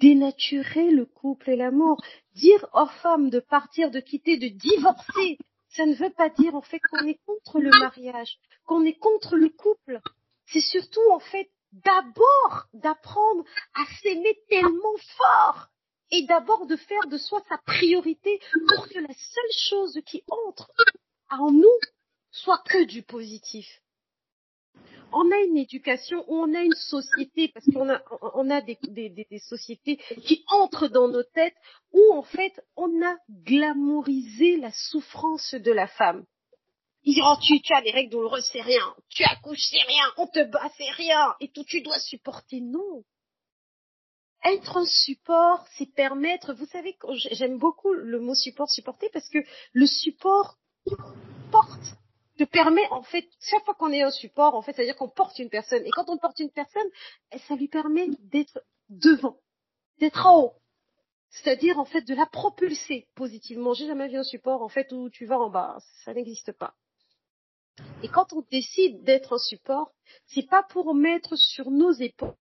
dénaturé 0.01 0.91
le 0.91 1.07
couple 1.07 1.51
et 1.51 1.57
l'amour. 1.57 2.03
Dire 2.35 2.67
aux 2.75 2.87
femmes 3.03 3.31
de 3.31 3.41
partir, 3.41 3.91
de 3.91 4.01
quitter, 4.01 4.37
de 4.37 4.49
divorcer, 4.49 5.39
ça 5.71 5.87
ne 5.87 5.95
veut 5.95 6.11
pas 6.11 6.31
dire 6.31 6.55
en 6.55 6.63
fait 6.63 6.81
qu'on 6.91 7.07
est 7.07 7.21
contre 7.27 7.61
le 7.61 7.71
mariage, 7.79 8.39
qu'on 8.65 8.85
est 8.85 8.99
contre 8.99 9.37
le 9.37 9.51
couple. 9.51 10.01
C'est 10.47 10.61
surtout 10.61 11.11
en 11.13 11.21
fait 11.21 11.51
d'abord 11.73 12.67
d'apprendre 12.73 13.45
à 13.75 13.85
s'aimer 14.01 14.39
tellement 14.49 14.97
fort 15.17 15.69
et 16.11 16.23
d'abord 16.27 16.67
de 16.67 16.77
faire 16.77 17.07
de 17.09 17.19
soi 17.19 17.43
sa 17.49 17.59
priorité 17.59 18.41
pour 18.69 18.89
que 18.89 18.99
la 18.99 19.15
seule 19.15 19.53
chose 19.69 20.01
qui 20.07 20.23
entre 20.29 20.71
en 21.31 21.51
nous 21.51 21.79
soit 22.31 22.63
que 22.65 22.85
du 22.85 23.03
positif. 23.03 23.67
On 25.13 25.31
a 25.33 25.39
une 25.39 25.57
éducation 25.57 26.25
on 26.29 26.55
a 26.55 26.61
une 26.61 26.75
société, 26.75 27.49
parce 27.49 27.65
qu'on 27.73 27.89
a, 27.89 28.03
on 28.35 28.51
a 28.51 28.61
des, 28.61 28.79
des, 28.83 29.09
des, 29.09 29.39
sociétés 29.39 29.97
qui 30.25 30.45
entrent 30.49 30.89
dans 30.89 31.09
nos 31.09 31.23
têtes 31.23 31.57
où 31.93 32.13
en 32.13 32.23
fait 32.23 32.53
on 32.77 33.03
a 33.03 33.17
glamourisé 33.31 34.57
la 34.59 34.71
souffrance 34.73 35.55
de 35.55 35.73
la 35.73 35.87
femme. 35.87 36.25
Oh, 37.07 37.37
tu, 37.41 37.61
tu 37.63 37.73
as 37.73 37.81
des 37.81 37.91
règles 37.91 38.11
douloureuses, 38.11 38.49
c'est 38.53 38.61
rien. 38.61 38.95
Tu 39.09 39.25
accouches, 39.25 39.67
c'est 39.71 39.87
rien. 39.87 40.05
On 40.19 40.27
te 40.27 40.43
bat, 40.45 40.71
c'est 40.77 40.91
rien. 40.91 41.35
Et 41.41 41.49
tout, 41.49 41.65
tu 41.65 41.81
dois 41.81 41.99
supporter. 42.01 42.61
Non 42.61 43.03
être 44.45 44.77
un 44.77 44.87
support, 44.87 45.67
c'est 45.77 45.93
permettre, 45.95 46.55
vous 46.55 46.67
savez, 46.67 46.97
j'aime 47.33 47.59
beaucoup 47.59 47.93
le 47.93 48.21
mot 48.21 48.35
support, 48.35 48.71
supporter, 48.71 49.09
parce 49.13 49.29
que 49.29 49.39
le 49.73 49.87
support 49.87 50.59
porte, 51.51 51.99
te 52.39 52.45
permet, 52.45 52.87
en 52.91 53.03
fait, 53.03 53.29
chaque 53.41 53.65
fois 53.65 53.75
qu'on 53.75 53.93
est 53.93 54.03
un 54.03 54.11
support, 54.11 54.55
en 54.55 54.63
fait, 54.63 54.73
c'est-à-dire 54.73 54.97
qu'on 54.97 55.09
porte 55.09 55.39
une 55.41 55.51
personne. 55.51 55.85
Et 55.85 55.91
quand 55.91 56.09
on 56.09 56.19
porte 56.19 56.39
une 56.39 56.53
personne, 56.53 56.89
ça 57.49 57.57
lui 57.57 57.69
permet 57.69 58.09
d'être 58.21 58.63
devant, 58.89 59.39
d'être 59.99 60.25
en 60.25 60.45
haut. 60.45 60.55
C'est-à-dire, 61.31 61.79
en 61.79 61.85
fait, 61.85 62.03
de 62.03 62.15
la 62.15 62.27
propulser 62.27 63.09
positivement. 63.17 63.75
J'ai 63.75 63.87
jamais 63.87 64.09
vu 64.09 64.17
un 64.17 64.23
support, 64.23 64.63
en 64.63 64.69
fait, 64.69 64.93
où 64.93 65.11
tu 65.11 65.27
vas 65.27 65.39
en 65.39 65.51
bas. 65.51 65.79
Ça 66.05 66.15
n'existe 66.15 66.53
pas. 66.53 66.75
Et 68.03 68.09
quand 68.09 68.33
on 68.33 68.43
décide 68.51 69.03
d'être 69.03 69.35
un 69.35 69.39
support, 69.39 69.93
c'est 70.27 70.49
pas 70.49 70.63
pour 70.63 70.95
mettre 70.95 71.37
sur 71.37 71.71
nos 71.71 71.93
épaules 71.93 72.35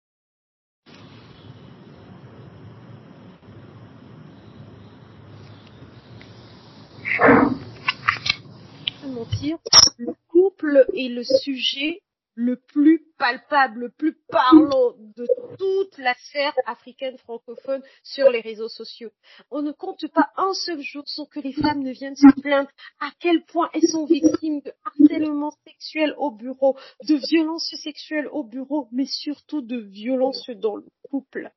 le 9.97 10.13
couple 10.27 10.85
est 10.95 11.09
le 11.09 11.23
sujet 11.23 12.01
le 12.35 12.55
plus 12.55 13.03
palpable, 13.17 13.79
le 13.79 13.89
plus 13.89 14.15
parlant 14.29 14.93
de 15.15 15.25
toute 15.57 15.97
la 15.97 16.13
sphère 16.13 16.53
africaine 16.67 17.17
francophone 17.17 17.81
sur 18.03 18.29
les 18.29 18.41
réseaux 18.41 18.69
sociaux. 18.69 19.09
On 19.49 19.63
ne 19.63 19.71
compte 19.71 20.05
pas 20.13 20.29
un 20.37 20.53
seul 20.53 20.79
jour 20.81 21.03
sans 21.07 21.25
que 21.25 21.39
les 21.39 21.53
femmes 21.53 21.81
ne 21.81 21.91
viennent 21.91 22.15
se 22.15 22.41
plaindre 22.41 22.69
à 22.99 23.09
quel 23.19 23.43
point 23.45 23.71
elles 23.73 23.89
sont 23.89 24.05
victimes 24.05 24.61
de 24.61 24.71
harcèlement 24.85 25.51
sexuel 25.65 26.13
au 26.17 26.29
bureau, 26.29 26.77
de 27.07 27.15
violences 27.15 27.73
sexuelles 27.81 28.27
au 28.31 28.43
bureau, 28.43 28.87
mais 28.91 29.05
surtout 29.05 29.61
de 29.61 29.77
violences 29.77 30.51
dans 30.51 30.75
le 30.75 30.85
couple. 31.09 31.51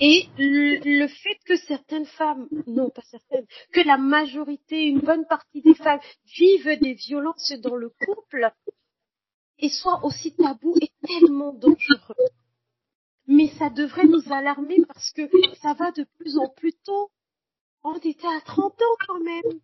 Et 0.00 0.28
le 0.36 1.06
fait 1.06 1.38
que 1.46 1.56
certaines 1.56 2.04
femmes, 2.04 2.48
non 2.66 2.90
pas 2.90 3.02
certaines, 3.10 3.46
que 3.72 3.80
la 3.80 3.96
majorité, 3.96 4.84
une 4.84 5.00
bonne 5.00 5.26
partie 5.26 5.62
des 5.62 5.74
femmes 5.74 6.00
vivent 6.36 6.78
des 6.80 6.94
violences 6.94 7.52
dans 7.62 7.76
le 7.76 7.90
couple 7.90 8.52
et 9.58 9.70
soit 9.70 10.04
aussi 10.04 10.34
tabou 10.34 10.74
est 10.80 10.92
tellement 11.06 11.52
dangereux. 11.54 12.28
Mais 13.26 13.48
ça 13.58 13.70
devrait 13.70 14.06
nous 14.06 14.32
alarmer 14.32 14.84
parce 14.86 15.10
que 15.12 15.22
ça 15.62 15.72
va 15.74 15.90
de 15.92 16.06
plus 16.18 16.36
en 16.36 16.48
plus 16.48 16.74
tôt. 16.84 17.10
On 17.82 17.94
était 17.98 18.26
à 18.26 18.40
30 18.44 18.72
ans 18.72 18.96
quand 19.06 19.20
même. 19.20 19.60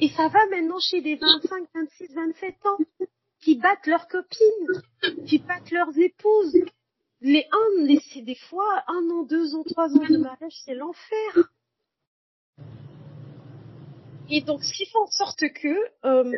Et 0.00 0.10
ça 0.10 0.28
va 0.28 0.46
maintenant 0.50 0.78
chez 0.78 1.00
des 1.00 1.16
25, 1.16 1.66
26, 1.74 2.14
27 2.14 2.66
ans 2.66 2.78
qui 3.40 3.56
battent 3.56 3.86
leurs 3.86 4.06
copines, 4.06 4.82
qui 5.26 5.38
battent 5.38 5.70
leurs 5.72 5.98
épouses, 5.98 6.56
les 7.22 7.46
un, 7.52 7.96
c'est 8.12 8.22
des 8.22 8.34
fois 8.34 8.82
un 8.88 9.10
an, 9.10 9.22
deux 9.22 9.54
ans, 9.54 9.62
trois 9.62 9.88
ans 9.88 10.06
de 10.08 10.18
mariage, 10.18 10.54
c'est 10.64 10.74
l'enfer. 10.74 11.50
Et 14.28 14.40
donc, 14.40 14.64
ce 14.64 14.72
qui 14.72 14.86
fait 14.86 14.98
en 14.98 15.06
sorte 15.06 15.40
que, 15.40 16.06
euh, 16.06 16.32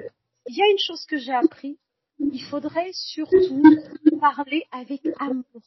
il 0.47 0.57
y 0.57 0.63
a 0.63 0.71
une 0.71 0.79
chose 0.79 1.05
que 1.07 1.17
j'ai 1.17 1.33
appris, 1.33 1.79
il 2.19 2.43
faudrait 2.43 2.91
surtout 2.93 3.63
parler 4.21 4.65
avec 4.73 5.01
amour. 5.19 5.63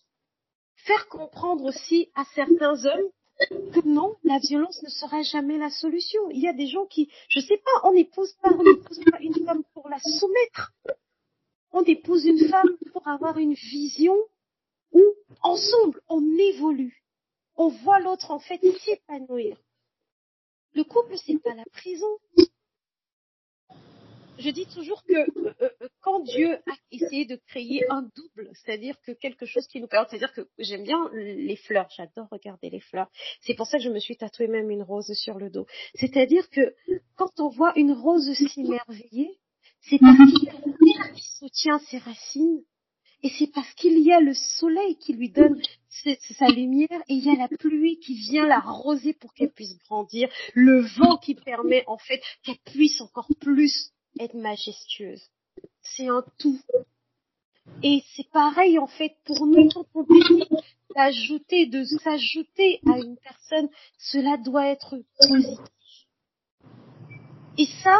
Faire 0.76 1.08
comprendre 1.08 1.64
aussi 1.66 2.10
à 2.16 2.24
certains 2.36 2.86
hommes 2.86 3.10
que 3.74 3.88
non, 3.88 4.16
la 4.24 4.40
violence 4.40 4.82
ne 4.84 4.90
sera 4.90 5.22
jamais 5.24 5.58
la 5.58 5.70
solution. 5.70 6.30
Il 6.30 6.42
y 6.42 6.48
a 6.48 6.54
des 6.54 6.68
gens 6.68 6.86
qui, 6.86 7.10
je 7.30 7.40
sais 7.40 7.58
pas, 7.58 7.88
on 7.90 7.94
n'épouse 7.94 8.34
pas, 8.42 8.52
on 8.54 8.64
n'épouse 8.64 9.00
pas 9.12 9.20
une 9.20 9.46
femme 9.46 9.64
pour 9.74 9.90
la 9.90 10.00
soumettre. 10.00 10.74
On 11.72 11.84
épouse 11.84 12.26
une 12.26 12.48
femme 12.50 12.78
pour 12.92 13.08
avoir 13.08 13.38
une 13.38 13.54
vision 13.54 14.16
où, 14.92 15.04
ensemble, 15.42 16.02
on 16.08 16.24
évolue. 16.38 17.04
On 17.56 17.70
voit 17.70 18.00
l'autre, 18.00 18.32
en 18.32 18.40
fait, 18.40 18.60
s'épanouir. 18.80 19.58
Le 20.74 20.84
couple, 20.84 21.18
c'est 21.18 21.42
pas 21.42 21.56
la 21.56 21.66
prison 21.72 22.20
je 24.40 24.50
dis 24.50 24.66
toujours 24.68 25.04
que 25.04 25.14
euh, 25.14 25.54
euh, 25.62 25.70
quand 26.02 26.20
Dieu 26.22 26.54
a 26.54 26.76
essayé 26.92 27.26
de 27.26 27.36
créer 27.48 27.84
un 27.90 28.04
double, 28.16 28.50
c'est-à-dire 28.54 28.96
que 29.02 29.12
quelque 29.12 29.46
chose 29.46 29.68
qui 29.68 29.82
nous 29.82 29.88
permet, 29.88 30.08
c'est-à-dire 30.10 30.34
que 30.34 30.48
j'aime 30.60 30.84
bien 30.84 31.10
les 31.14 31.56
fleurs, 31.56 31.88
j'adore 31.96 32.28
regarder 32.32 32.70
les 32.70 32.80
fleurs. 32.80 33.10
C'est 33.42 33.56
pour 33.56 33.68
ça 33.68 33.78
que 33.78 33.84
je 33.84 33.90
me 33.90 34.00
suis 34.00 34.18
tatoué 34.18 34.48
même 34.48 34.70
une 34.70 34.84
rose 34.84 35.12
sur 35.14 35.38
le 35.38 35.50
dos. 35.50 35.66
C'est-à-dire 35.96 36.50
que 36.50 36.76
quand 37.16 37.40
on 37.40 37.50
voit 37.50 37.74
une 37.78 37.94
rose 37.94 38.32
s'émerveiller, 38.34 39.40
c'est 39.82 40.00
parce 40.00 40.18
qu'il 40.18 40.50
y 40.50 40.98
a 41.00 41.10
qui 41.10 41.28
soutient 41.40 41.80
ses 41.80 41.98
racines 41.98 42.64
et 43.24 43.30
c'est 43.30 43.48
parce 43.48 43.72
qu'il 43.74 44.00
y 44.00 44.12
a 44.12 44.20
le 44.20 44.34
soleil 44.34 44.96
qui 44.98 45.14
lui 45.14 45.30
donne 45.30 45.60
sa 45.90 46.48
lumière 46.50 47.02
et 47.08 47.14
il 47.16 47.26
y 47.26 47.30
a 47.30 47.36
la 47.36 47.48
pluie 47.48 48.00
qui 48.00 48.14
vient 48.14 48.46
l'arroser 48.46 49.14
pour 49.14 49.34
qu'elle 49.34 49.52
puisse 49.52 49.78
grandir, 49.86 50.30
le 50.54 50.82
vent 50.82 51.18
qui 51.18 51.34
permet 51.34 51.84
en 51.88 51.98
fait 51.98 52.22
qu'elle 52.44 52.60
puisse 52.60 53.02
encore 53.02 53.28
plus 53.40 53.92
être 54.20 54.36
majestueuse. 54.36 55.24
C'est 55.82 56.08
un 56.08 56.24
tout. 56.38 56.60
Et 57.84 58.04
c'est 58.16 58.30
pareil 58.30 58.78
en 58.78 58.88
fait 58.88 59.16
pour 59.26 59.46
nous 59.48 59.68
quand 59.70 59.86
on 59.96 60.04
décide 60.04 60.48
d'ajouter, 60.96 61.66
de 61.66 61.84
s'ajouter 61.84 62.80
à 62.88 62.98
une 62.98 63.18
personne, 63.18 63.70
cela 63.98 64.38
doit 64.38 64.68
être 64.68 65.02
positif. 65.28 65.60
Et 67.58 67.68
ça, 67.84 68.00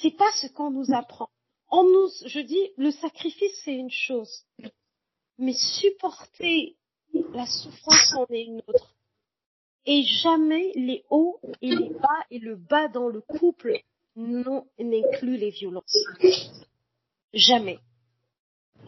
c'est 0.00 0.16
pas 0.16 0.30
ce 0.40 0.46
qu'on 0.48 0.70
nous 0.70 0.92
apprend. 0.92 1.28
On 1.74 1.84
nous, 1.84 2.10
je 2.26 2.40
dis, 2.40 2.70
le 2.76 2.90
sacrifice 2.90 3.58
c'est 3.64 3.74
une 3.74 3.90
chose, 3.90 4.44
mais 5.38 5.54
supporter 5.54 6.76
la 7.32 7.46
souffrance 7.46 8.14
en 8.14 8.26
est 8.26 8.42
une 8.42 8.62
autre. 8.66 8.94
Et 9.86 10.02
jamais 10.02 10.70
les 10.74 11.02
hauts 11.08 11.40
et 11.62 11.74
les 11.74 11.88
bas 11.88 12.24
et 12.30 12.38
le 12.38 12.56
bas 12.56 12.88
dans 12.88 13.08
le 13.08 13.22
couple 13.22 13.80
n'inclut 14.16 15.38
les 15.38 15.48
violences. 15.48 15.96
Jamais. 17.32 17.78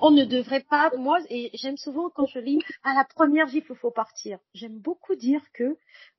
On 0.01 0.11
ne 0.11 0.27
devrait 0.27 0.64
pas, 0.68 0.90
moi, 0.99 1.20
et 1.31 1.51
j'aime 1.55 1.79
souvent 1.79 2.11
quand 2.11 2.27
je 2.27 2.38
lis, 2.38 2.59
à 2.83 2.92
la 2.94 3.05
première 3.05 3.49
gifle, 3.49 3.73
il 3.73 3.79
faut 3.79 3.92
partir. 3.92 4.38
J'aime 4.53 4.79
beaucoup 4.79 5.14
dire 5.14 5.40
que, 5.55 5.79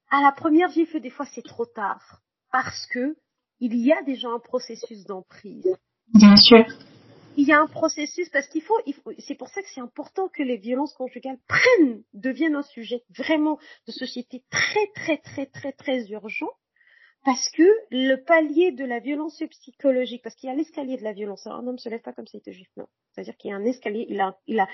à 0.10 0.24
la 0.24 0.32
première 0.32 0.72
gifle, 0.72 1.00
des 1.00 1.12
fois, 1.12 1.28
c'est 1.28 1.44
trop 1.44 1.66
tard. 1.68 2.24
Parce 2.52 2.88
que, 2.88 3.16
il 3.60 3.76
y 3.76 3.92
a 3.92 4.02
déjà 4.02 4.30
un 4.30 4.40
processus 4.40 5.04
d'emprise. 5.04 5.78
Bien 6.14 6.36
sûr. 6.36 6.66
Il 7.38 7.48
y 7.48 7.52
a 7.52 7.60
un 7.60 7.68
processus 7.68 8.30
parce 8.30 8.48
qu'il 8.48 8.62
faut, 8.62 8.80
faut 9.04 9.12
c'est 9.20 9.36
pour 9.36 9.50
ça 9.50 9.62
que 9.62 9.68
c'est 9.74 9.82
important 9.82 10.30
que 10.30 10.42
les 10.42 10.58
violences 10.58 10.94
conjugales 10.94 11.38
prennent, 11.48 12.04
deviennent 12.14 12.56
un 12.56 12.64
sujet 12.64 13.04
vraiment 13.18 13.60
de 13.88 13.92
société 13.92 14.44
très, 14.50 14.88
très, 14.96 15.18
très, 15.18 15.46
très, 15.46 15.74
très 15.74 16.08
urgent 16.12 16.50
parce 17.26 17.50
que 17.50 17.64
le 17.90 18.18
palier 18.18 18.72
de 18.72 18.86
la 18.86 19.00
violence 19.00 19.42
psychologique, 19.50 20.22
parce 20.24 20.36
qu'il 20.36 20.48
y 20.48 20.54
a 20.54 20.56
l'escalier 20.56 20.96
de 20.96 21.04
la 21.04 21.12
violence. 21.12 21.48
un 21.48 21.66
homme 21.68 21.80
se 21.80 21.90
lève 21.90 22.02
pas 22.02 22.14
comme 22.14 22.28
ça, 22.28 22.38
il 22.38 22.42
te 22.42 22.52
gifle, 22.52 22.72
non. 22.78 22.86
C'est-à-dire 23.12 23.36
qu'il 23.36 23.50
y 23.50 23.54
a 23.54 23.58
un 23.58 23.66
escalier, 23.66 24.06
il 24.10 24.22
a, 24.22 24.38
il 24.46 24.60
a, 24.60 24.68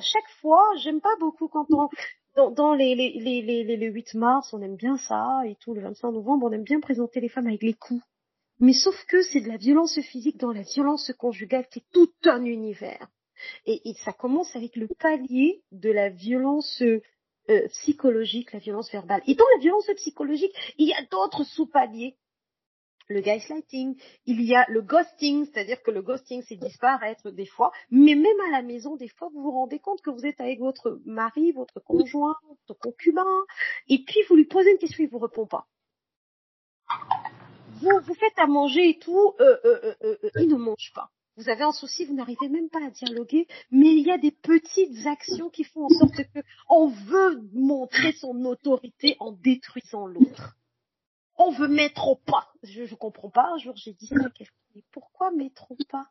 chaque 0.00 0.28
fois, 0.40 0.64
j'aime 0.76 1.00
pas 1.00 1.16
beaucoup 1.18 1.48
quand 1.48 1.66
on, 1.72 1.88
dans, 2.36 2.50
dans 2.52 2.72
les, 2.72 2.94
les, 2.94 3.18
les, 3.18 3.64
les, 3.64 3.76
le 3.76 3.86
8 3.88 4.14
mars, 4.14 4.54
on 4.54 4.62
aime 4.62 4.76
bien 4.76 4.96
ça, 4.96 5.40
et 5.44 5.56
tout, 5.56 5.74
le 5.74 5.80
25 5.80 6.12
novembre, 6.12 6.46
on 6.46 6.52
aime 6.52 6.62
bien 6.62 6.78
présenter 6.78 7.20
les 7.20 7.28
femmes 7.28 7.48
avec 7.48 7.62
les 7.62 7.74
coups. 7.74 8.02
Mais 8.60 8.74
sauf 8.74 8.94
que 9.06 9.22
c'est 9.22 9.40
de 9.40 9.48
la 9.48 9.56
violence 9.56 9.98
physique 10.00 10.36
dans 10.36 10.52
la 10.52 10.62
violence 10.62 11.12
conjugale 11.18 11.66
qui 11.68 11.80
est 11.80 11.92
tout 11.92 12.12
un 12.24 12.44
univers. 12.44 13.08
Et, 13.64 13.80
et 13.88 13.94
ça 14.04 14.12
commence 14.12 14.54
avec 14.54 14.76
le 14.76 14.86
palier 14.86 15.62
de 15.72 15.90
la 15.90 16.10
violence 16.10 16.82
euh, 17.50 17.66
psychologique, 17.68 18.52
la 18.52 18.58
violence 18.58 18.92
verbale. 18.92 19.22
Et 19.26 19.34
dans 19.34 19.46
la 19.54 19.60
violence 19.60 19.90
psychologique, 19.96 20.54
il 20.78 20.88
y 20.88 20.92
a 20.92 21.02
d'autres 21.10 21.42
sous-paliers. 21.44 22.16
Le 23.08 23.20
gaslighting, 23.22 24.00
il 24.26 24.42
y 24.42 24.54
a 24.54 24.64
le 24.68 24.82
ghosting, 24.82 25.46
c'est-à-dire 25.46 25.82
que 25.82 25.90
le 25.90 26.00
ghosting, 26.00 26.44
c'est 26.46 26.54
disparaître 26.54 27.32
des 27.32 27.46
fois, 27.46 27.72
mais 27.90 28.14
même 28.14 28.40
à 28.46 28.52
la 28.52 28.62
maison, 28.62 28.94
des 28.94 29.08
fois, 29.08 29.28
vous 29.34 29.42
vous 29.42 29.50
rendez 29.50 29.80
compte 29.80 30.00
que 30.00 30.10
vous 30.10 30.24
êtes 30.24 30.40
avec 30.40 30.60
votre 30.60 31.00
mari, 31.04 31.50
votre 31.50 31.80
conjoint, 31.80 32.36
votre 32.48 32.78
concubin, 32.78 33.26
et 33.88 34.04
puis 34.06 34.20
vous 34.28 34.36
lui 34.36 34.44
posez 34.44 34.70
une 34.70 34.78
question, 34.78 35.02
il 35.02 35.10
vous 35.10 35.18
répond 35.18 35.46
pas. 35.46 35.66
Vous, 37.80 38.00
vous 38.02 38.14
faites 38.14 38.38
à 38.38 38.46
manger 38.46 38.90
et 38.90 38.98
tout, 38.98 39.34
euh, 39.40 39.56
euh, 39.64 39.94
euh, 40.02 40.16
euh 40.24 40.30
il 40.36 40.48
ne 40.48 40.56
mange 40.56 40.92
pas 40.94 41.10
vous 41.40 41.48
avez 41.48 41.62
un 41.62 41.72
souci, 41.72 42.04
vous 42.04 42.12
n'arrivez 42.12 42.50
même 42.50 42.68
pas 42.68 42.84
à 42.84 42.90
dialoguer, 42.90 43.48
mais 43.70 43.94
il 43.94 44.06
y 44.06 44.10
a 44.10 44.18
des 44.18 44.30
petites 44.30 45.06
actions 45.06 45.48
qui 45.48 45.64
font 45.64 45.86
en 45.86 45.88
sorte 45.88 46.16
que 46.34 46.40
on 46.68 46.88
veut 46.88 47.40
montrer 47.54 48.12
son 48.12 48.44
autorité 48.44 49.16
en 49.20 49.32
détruisant 49.32 50.06
l'autre. 50.06 50.56
On 51.38 51.50
veut 51.50 51.68
mettre 51.68 52.08
au 52.08 52.16
pas. 52.16 52.52
Je, 52.62 52.84
je 52.84 52.94
comprends 52.94 53.30
pas. 53.30 53.52
Un 53.54 53.56
jour, 53.56 53.74
j'ai 53.76 53.94
dit 53.94 54.06
ça 54.08 54.16
à 54.16 54.28
quelqu'un. 54.28 54.52
Pourquoi 54.92 55.30
mettre 55.30 55.70
au 55.70 55.76
pas? 55.88 56.10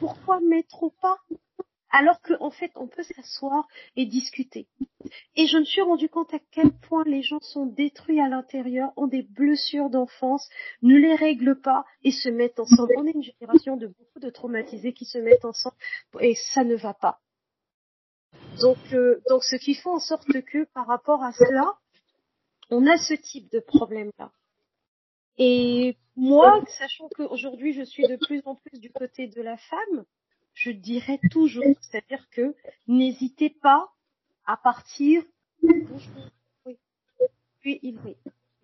Pourquoi 0.00 0.40
mettre 0.40 0.82
au 0.82 0.90
pas? 0.90 1.18
Alors 1.90 2.20
qu'en 2.20 2.50
fait 2.50 2.70
on 2.76 2.88
peut 2.88 3.02
s'asseoir 3.02 3.66
et 3.96 4.06
discuter. 4.06 4.66
Et 5.36 5.46
je 5.46 5.58
me 5.58 5.64
suis 5.64 5.80
rendu 5.80 6.08
compte 6.08 6.32
à 6.34 6.38
quel 6.50 6.72
point 6.72 7.04
les 7.04 7.22
gens 7.22 7.40
sont 7.40 7.66
détruits 7.66 8.20
à 8.20 8.28
l'intérieur, 8.28 8.92
ont 8.96 9.06
des 9.06 9.22
blessures 9.22 9.90
d'enfance, 9.90 10.48
ne 10.82 10.96
les 10.96 11.14
règlent 11.14 11.60
pas 11.60 11.84
et 12.02 12.10
se 12.10 12.28
mettent 12.28 12.60
ensemble. 12.60 12.92
On 12.96 13.06
est 13.06 13.12
une 13.12 13.22
génération 13.22 13.76
de 13.76 13.86
beaucoup 13.86 14.20
de 14.20 14.30
traumatisés 14.30 14.92
qui 14.92 15.04
se 15.04 15.18
mettent 15.18 15.44
ensemble 15.44 15.76
et 16.20 16.34
ça 16.54 16.64
ne 16.64 16.74
va 16.74 16.94
pas. 16.94 17.20
Donc, 18.60 18.78
euh, 18.92 19.20
donc 19.28 19.44
ce 19.44 19.56
qui 19.56 19.74
fait 19.74 19.88
en 19.88 20.00
sorte 20.00 20.26
que 20.42 20.64
par 20.74 20.86
rapport 20.86 21.22
à 21.22 21.32
cela, 21.32 21.74
on 22.70 22.86
a 22.86 22.98
ce 22.98 23.14
type 23.14 23.50
de 23.52 23.60
problème-là. 23.60 24.32
Et 25.38 25.96
moi, 26.16 26.62
sachant 26.78 27.08
qu'aujourd'hui 27.10 27.72
je 27.72 27.82
suis 27.82 28.06
de 28.06 28.16
plus 28.16 28.42
en 28.44 28.56
plus 28.56 28.78
du 28.80 28.90
côté 28.90 29.28
de 29.28 29.40
la 29.40 29.56
femme, 29.56 30.04
je 30.58 30.70
dirais 30.72 31.20
toujours, 31.30 31.62
c'est-à-dire 31.80 32.28
que 32.30 32.54
n'hésitez 32.88 33.48
pas 33.50 33.92
à 34.44 34.56
partir. 34.56 35.22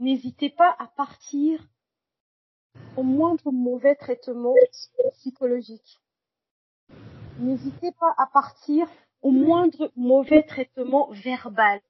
N'hésitez 0.01 0.51
pas 0.51 0.75
à 0.81 0.89
partir 0.89 1.61
au 2.97 3.05
moindre 3.05 3.53
mauvais 3.53 3.95
traitement 3.95 4.55
psychologique. 5.13 6.01
N'hésitez 7.39 7.93
pas 7.93 8.13
à 8.19 8.27
partir 8.27 8.89
au 9.23 9.31
moindre 9.31 9.93
mauvais 9.95 10.43
traitement 10.43 11.11
verbal. 11.13 11.81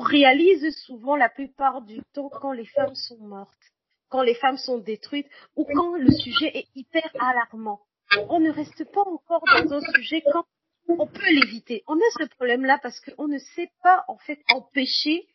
Réalise 0.00 0.76
souvent 0.84 1.16
la 1.16 1.28
plupart 1.28 1.82
du 1.82 2.00
temps 2.12 2.28
quand 2.28 2.52
les 2.52 2.66
femmes 2.66 2.94
sont 2.94 3.18
mortes, 3.18 3.72
quand 4.08 4.22
les 4.22 4.34
femmes 4.34 4.58
sont 4.58 4.78
détruites 4.78 5.28
ou 5.56 5.64
quand 5.64 5.94
le 5.96 6.10
sujet 6.10 6.56
est 6.56 6.68
hyper 6.74 7.10
alarmant. 7.20 7.80
On 8.28 8.40
ne 8.40 8.50
reste 8.50 8.84
pas 8.92 9.02
encore 9.02 9.42
dans 9.46 9.72
un 9.74 9.80
sujet 9.94 10.22
quand 10.32 10.44
on 10.88 11.06
peut 11.06 11.30
l'éviter. 11.30 11.82
On 11.86 11.96
a 11.96 12.10
ce 12.18 12.24
problème-là 12.36 12.78
parce 12.82 13.00
qu'on 13.00 13.28
ne 13.28 13.38
sait 13.38 13.70
pas 13.82 14.04
en 14.08 14.18
fait 14.18 14.40
empêcher 14.52 15.26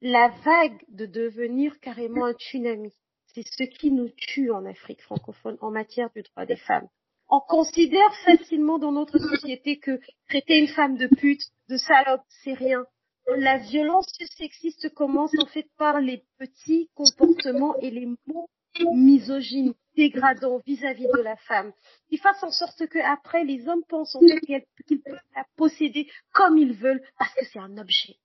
la 0.00 0.28
vague 0.44 0.82
de 0.88 1.06
devenir 1.06 1.78
carrément 1.80 2.26
un 2.26 2.34
tsunami. 2.34 2.92
C'est 3.34 3.46
ce 3.46 3.64
qui 3.64 3.90
nous 3.90 4.08
tue 4.08 4.50
en 4.50 4.64
Afrique 4.64 5.02
francophone 5.02 5.58
en 5.60 5.70
matière 5.70 6.10
du 6.14 6.22
droit 6.22 6.46
des 6.46 6.56
femmes. 6.56 6.88
On 7.28 7.40
considère 7.40 8.14
facilement 8.24 8.78
dans 8.78 8.92
notre 8.92 9.18
société 9.18 9.78
que 9.78 10.00
traiter 10.28 10.58
une 10.58 10.68
femme 10.68 10.96
de 10.96 11.08
pute, 11.08 11.42
de 11.68 11.76
salope, 11.76 12.22
c'est 12.28 12.54
rien 12.54 12.86
la 13.34 13.58
violence 13.58 14.06
sexiste 14.36 14.92
commence 14.94 15.32
en 15.40 15.46
fait 15.46 15.68
par 15.76 16.00
les 16.00 16.24
petits 16.38 16.88
comportements 16.94 17.76
et 17.78 17.90
les 17.90 18.06
mots 18.26 18.48
misogynes, 18.94 19.74
dégradants 19.96 20.60
vis-à-vis 20.66 21.06
de 21.06 21.22
la 21.22 21.36
femme, 21.36 21.72
qui 22.08 22.18
fassent 22.18 22.42
en 22.42 22.50
sorte 22.50 22.86
que 22.86 22.98
après 22.98 23.44
les 23.44 23.68
hommes 23.68 23.84
pensent 23.88 24.14
en 24.14 24.20
qu'ils 24.20 25.02
peuvent 25.02 25.20
la 25.34 25.46
posséder 25.56 26.10
comme 26.32 26.58
ils 26.58 26.74
veulent 26.74 27.02
parce 27.18 27.34
que 27.34 27.44
c'est 27.46 27.58
un 27.58 27.78
objet. 27.78 28.16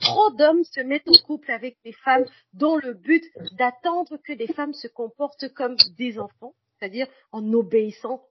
Trop 0.00 0.30
d'hommes 0.30 0.64
se 0.64 0.80
mettent 0.80 1.08
en 1.08 1.26
couple 1.26 1.50
avec 1.50 1.76
des 1.84 1.92
femmes 1.92 2.24
dans 2.54 2.76
le 2.76 2.94
but 2.94 3.24
d'attendre 3.58 4.16
que 4.16 4.32
des 4.32 4.46
femmes 4.46 4.72
se 4.72 4.88
comportent 4.88 5.52
comme 5.52 5.76
des 5.96 6.18
enfants, 6.18 6.54
c'est-à-dire 6.78 7.08
en 7.32 7.52
obéissant 7.52 8.24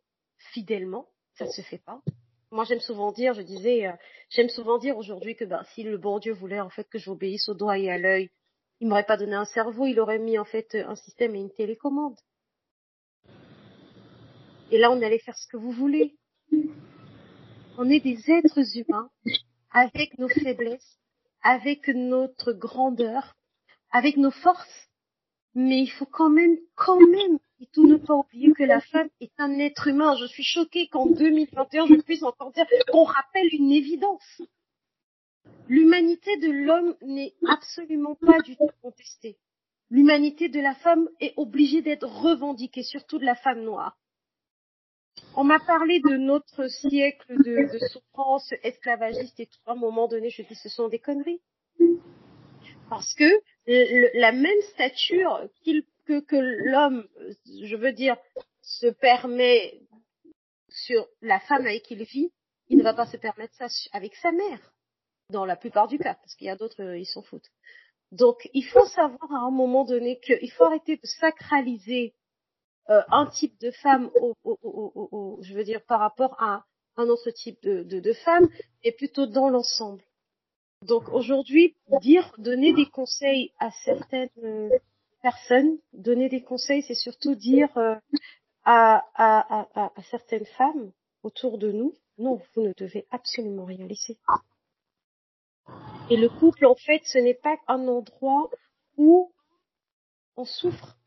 fidèlement, 0.54 1.08
ça 1.34 1.46
ne 1.46 1.52
se 1.52 1.62
fait 1.62 1.84
pas. 1.84 2.02
Moi, 2.52 2.64
j'aime 2.64 2.80
souvent 2.80 3.12
dire, 3.12 3.34
je 3.34 3.42
disais, 3.42 3.88
euh, 3.88 3.94
j'aime 4.30 4.48
souvent 4.48 4.78
dire 4.78 4.98
aujourd'hui 4.98 5.36
que 5.36 5.44
ben, 5.44 5.64
si 5.74 5.84
le 5.84 5.98
bon 5.98 6.18
Dieu 6.20 6.34
voulait 6.34 6.62
en 6.62 6.70
fait 6.70 6.88
que 6.90 6.98
j'obéisse 6.98 7.50
au 7.50 7.54
doigt 7.54 7.78
et 7.78 7.90
à 7.92 7.98
l'œil, 7.98 8.30
il 8.80 8.88
m'aurait 8.88 9.06
pas 9.06 9.18
donné 9.18 9.36
un 9.36 9.46
cerveau, 9.46 9.86
il 9.86 10.00
aurait 10.00 10.20
mis 10.20 10.38
en 10.38 10.46
fait 10.46 10.76
un 10.76 10.96
système 10.96 11.36
et 11.36 11.40
une 11.40 11.52
télécommande. 11.52 12.18
Et 14.72 14.78
là, 14.78 14.92
on 14.92 15.02
allait 15.02 15.20
faire 15.20 15.38
ce 15.38 15.48
que 15.48 15.58
vous 15.58 15.72
voulez. 15.72 16.16
On 17.78 17.90
est 17.90 18.00
des 18.00 18.32
êtres 18.32 18.78
humains 18.78 19.10
avec 19.72 20.18
nos 20.18 20.30
faiblesses, 20.30 21.00
avec 21.42 21.90
notre 21.90 22.54
grandeur, 22.54 23.36
avec 23.92 24.16
nos 24.16 24.32
forces. 24.32 24.88
Mais 25.54 25.82
il 25.82 25.90
faut 25.90 26.06
quand 26.06 26.30
même, 26.30 26.58
quand 26.76 27.00
même, 27.00 27.40
et 27.60 27.68
tout 27.74 27.88
ne 27.88 27.98
pas 27.98 28.16
oublier 28.16 28.52
que 28.54 28.64
la 28.64 28.82
femme 28.82 29.10
est 29.20 29.32
un 29.38 29.58
être 29.60 29.88
humain. 29.88 30.16
Je 30.16 30.26
suis 30.26 30.44
choquée 30.44 30.88
qu'en 30.88 31.08
2021, 31.08 31.88
je 31.88 32.02
puisse 32.02 32.24
encore 32.24 32.52
dire 32.52 32.66
qu'on 32.92 33.04
rappelle 33.04 33.48
une 33.52 33.72
évidence. 33.72 34.42
L'humanité 35.68 36.38
de 36.38 36.52
l'homme 36.52 36.96
n'est 37.02 37.34
absolument 37.48 38.16
pas 38.16 38.40
du 38.42 38.56
tout 38.56 38.70
contestée. 38.82 39.38
L'humanité 39.90 40.50
de 40.50 40.60
la 40.60 40.76
femme 40.76 41.10
est 41.20 41.34
obligée 41.38 41.82
d'être 41.82 42.08
revendiquée, 42.08 42.84
surtout 42.84 43.18
de 43.20 43.26
la 43.26 43.36
femme 43.36 43.62
noire. 43.64 43.98
On 45.36 45.44
m'a 45.44 45.60
parlé 45.60 46.00
de 46.00 46.16
notre 46.18 46.68
siècle 46.68 47.38
de, 47.44 47.78
souffrance 47.92 48.54
esclavagiste 48.64 49.40
et 49.40 49.48
tout. 49.48 49.60
À 49.66 49.72
un 49.72 49.76
moment 49.76 50.08
donné, 50.08 50.30
je 50.30 50.42
dis 50.44 50.56
ce 50.56 50.70
sont 50.70 50.90
des 50.90 51.00
conneries. 51.00 51.42
Parce 52.90 53.14
que 53.14 53.42
la 53.66 54.32
même 54.32 54.62
stature 54.74 55.50
que, 56.08 56.20
que 56.22 56.36
l'homme, 56.36 57.08
je 57.46 57.76
veux 57.76 57.92
dire, 57.92 58.18
se 58.62 58.88
permet 58.88 59.82
sur 60.70 61.08
la 61.22 61.40
femme 61.42 61.66
avec 61.66 61.84
qui 61.84 61.96
il 61.96 62.04
vit, 62.04 62.32
il 62.70 62.78
ne 62.78 62.84
va 62.84 62.94
pas 62.94 63.06
se 63.06 63.18
permettre 63.18 63.54
ça 63.56 63.68
avec 63.92 64.16
sa 64.16 64.32
mère, 64.32 64.74
dans 65.30 65.46
la 65.46 65.56
plupart 65.56 65.88
du 65.88 65.98
cas, 65.98 66.16
parce 66.16 66.36
qu'il 66.36 66.48
y 66.48 66.50
a 66.50 66.56
d'autres, 66.56 66.84
euh, 66.84 66.98
ils 66.98 67.06
s'en 67.06 67.22
foutent. 67.22 67.50
Donc, 68.12 68.50
il 68.54 68.64
faut 68.64 68.86
savoir 68.86 69.32
à 69.32 69.48
un 69.48 69.52
moment 69.52 69.84
donné 69.84 70.20
qu'il 70.20 70.52
faut 70.52 70.64
arrêter 70.64 70.96
de 70.96 71.06
sacraliser 71.06 72.16
euh, 72.90 73.02
un 73.10 73.26
type 73.28 73.60
de 73.60 73.72
femme, 73.72 74.10
je 74.46 75.54
veux 75.54 75.64
dire, 75.66 75.84
par 75.86 76.00
rapport 76.00 76.42
à 76.42 76.66
un 76.96 77.10
autre 77.10 77.30
type 77.32 77.62
de, 77.64 77.84
de, 77.84 78.14
femme, 78.14 78.48
et 78.84 78.92
plutôt 78.92 79.28
dans 79.28 79.50
l'ensemble. 79.50 80.04
Donc 80.84 81.10
aujourd'hui, 81.10 81.76
dire, 82.02 82.34
donner 82.38 82.74
des 82.74 82.86
conseils 82.86 83.52
à 83.60 83.72
certaines 83.72 84.30
euh, 84.44 84.70
personnes, 85.28 85.78
donner 85.92 86.30
des 86.30 86.42
conseils, 86.42 86.84
c'est 86.84 87.02
surtout 87.08 87.36
dire 87.36 87.76
euh, 87.78 87.96
à, 88.64 89.04
à, 89.14 89.68
à, 89.76 89.92
à, 89.94 90.04
certaines 90.04 90.46
femmes 90.58 90.94
autour 91.22 91.58
de 91.58 91.70
nous, 91.70 91.94
non, 92.18 92.40
vous 92.54 92.62
ne 92.62 92.72
devez 92.78 93.06
absolument 93.12 93.66
rien 93.66 93.86
laisser. 93.88 94.18
Et 96.10 96.16
le 96.16 96.30
couple, 96.30 96.66
en 96.66 96.76
fait, 96.76 97.02
ce 97.04 97.18
n'est 97.18 97.34
pas 97.34 97.58
un 97.68 97.90
endroit 97.90 98.50
où 98.96 99.34
on 100.38 100.46
souffre, 100.46 100.98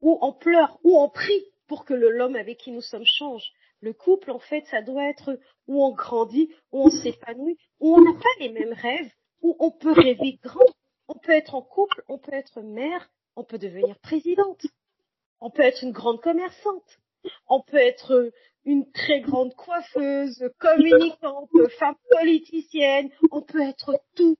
où 0.00 0.18
on 0.22 0.32
pleure, 0.32 0.78
où 0.82 0.98
on 0.98 1.10
prie 1.10 1.44
pour 1.66 1.84
que 1.84 1.92
l'homme 1.92 2.36
avec 2.36 2.56
qui 2.56 2.72
nous 2.72 2.80
sommes 2.80 3.04
change. 3.04 3.46
Le 3.82 3.92
couple, 3.92 4.30
en 4.30 4.38
fait, 4.38 4.64
ça 4.70 4.80
doit 4.80 5.04
être 5.04 5.38
où 5.68 5.84
on 5.84 5.92
grandit, 5.92 6.48
où 6.72 6.86
on 6.86 6.90
s'épanouit, 6.90 7.58
où 7.78 7.94
on 7.94 8.00
n'a 8.00 8.18
pas 8.18 8.36
les 8.38 8.48
mêmes 8.48 8.72
rêves, 8.72 9.12
où 9.42 9.54
on 9.58 9.70
peut 9.70 9.92
rêver 9.92 10.38
grand. 10.42 10.72
On 11.08 11.18
peut 11.18 11.32
être 11.32 11.54
en 11.54 11.62
couple, 11.62 12.02
on 12.08 12.18
peut 12.18 12.32
être 12.32 12.62
mère, 12.62 13.10
on 13.40 13.44
peut 13.44 13.58
devenir 13.58 13.98
présidente. 14.00 14.66
On 15.40 15.50
peut 15.50 15.62
être 15.62 15.82
une 15.82 15.92
grande 15.92 16.20
commerçante. 16.20 16.98
On 17.48 17.62
peut 17.62 17.78
être 17.78 18.30
une 18.66 18.90
très 18.92 19.20
grande 19.22 19.54
coiffeuse, 19.54 20.44
communicante, 20.58 21.48
femme 21.78 21.96
politicienne. 22.10 23.08
On 23.30 23.40
peut 23.40 23.62
être 23.62 23.98
tout. 24.14 24.36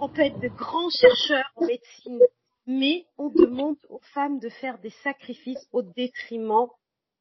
On 0.00 0.08
peut 0.08 0.22
être 0.22 0.40
de 0.40 0.48
grands 0.48 0.88
chercheurs 0.88 1.52
en 1.56 1.66
médecine. 1.66 2.20
Mais 2.66 3.04
on 3.18 3.28
demande 3.28 3.76
aux 3.90 4.00
femmes 4.14 4.38
de 4.38 4.48
faire 4.48 4.78
des 4.78 4.94
sacrifices 5.02 5.68
au 5.72 5.82
détriment 5.82 6.68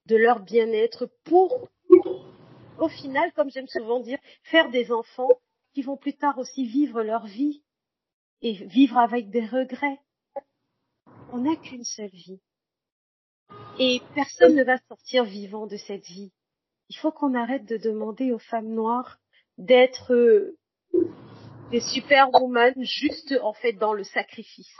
de 0.05 0.15
leur 0.15 0.39
bien-être 0.39 1.09
pour, 1.25 1.67
au 2.79 2.87
final, 2.87 3.33
comme 3.33 3.49
j'aime 3.49 3.67
souvent 3.67 3.99
dire, 3.99 4.19
faire 4.43 4.69
des 4.69 4.93
enfants 4.93 5.31
qui 5.73 5.81
vont 5.81 5.97
plus 5.97 6.15
tard 6.15 6.37
aussi 6.37 6.65
vivre 6.65 7.03
leur 7.03 7.25
vie 7.25 7.61
et 8.41 8.53
vivre 8.53 8.97
avec 8.97 9.29
des 9.29 9.45
regrets. 9.45 9.99
On 11.35 11.39
n'a 11.39 11.55
qu'une 11.55 11.83
seule 11.83 12.11
vie. 12.11 12.39
Et 13.79 14.03
personne 14.13 14.53
ne 14.53 14.63
va 14.63 14.77
sortir 14.87 15.23
vivant 15.23 15.65
de 15.65 15.77
cette 15.77 16.05
vie. 16.05 16.31
Il 16.89 16.95
faut 16.97 17.11
qu'on 17.11 17.33
arrête 17.33 17.65
de 17.65 17.77
demander 17.77 18.31
aux 18.31 18.37
femmes 18.37 18.71
noires 18.71 19.17
d'être 19.57 20.13
euh, 20.13 20.55
des 21.71 21.81
superwoman 21.81 22.75
juste 22.83 23.33
en 23.41 23.53
fait 23.53 23.73
dans 23.73 23.93
le 23.93 24.03
sacrifice. 24.03 24.77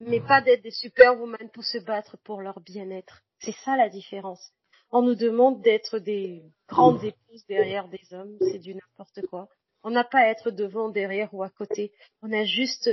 Mais 0.00 0.18
pas 0.18 0.40
d'être 0.40 0.64
des 0.64 0.72
superwoman 0.72 1.48
pour 1.54 1.62
se 1.62 1.78
battre 1.78 2.16
pour 2.24 2.40
leur 2.40 2.58
bien-être. 2.58 3.22
C'est 3.38 3.54
ça 3.64 3.76
la 3.76 3.88
différence. 3.88 4.52
On 4.90 5.02
nous 5.02 5.14
demande 5.14 5.62
d'être 5.62 6.00
des 6.00 6.42
grandes 6.66 7.04
épouses 7.04 7.46
derrière 7.46 7.86
des 7.86 8.12
hommes, 8.12 8.36
c'est 8.40 8.58
du 8.58 8.74
n'importe 8.74 9.24
quoi. 9.28 9.48
On 9.84 9.90
n'a 9.90 10.02
pas 10.02 10.22
à 10.22 10.26
être 10.26 10.50
devant, 10.50 10.88
derrière 10.88 11.32
ou 11.32 11.44
à 11.44 11.50
côté. 11.50 11.92
On 12.20 12.32
a 12.32 12.42
juste 12.42 12.90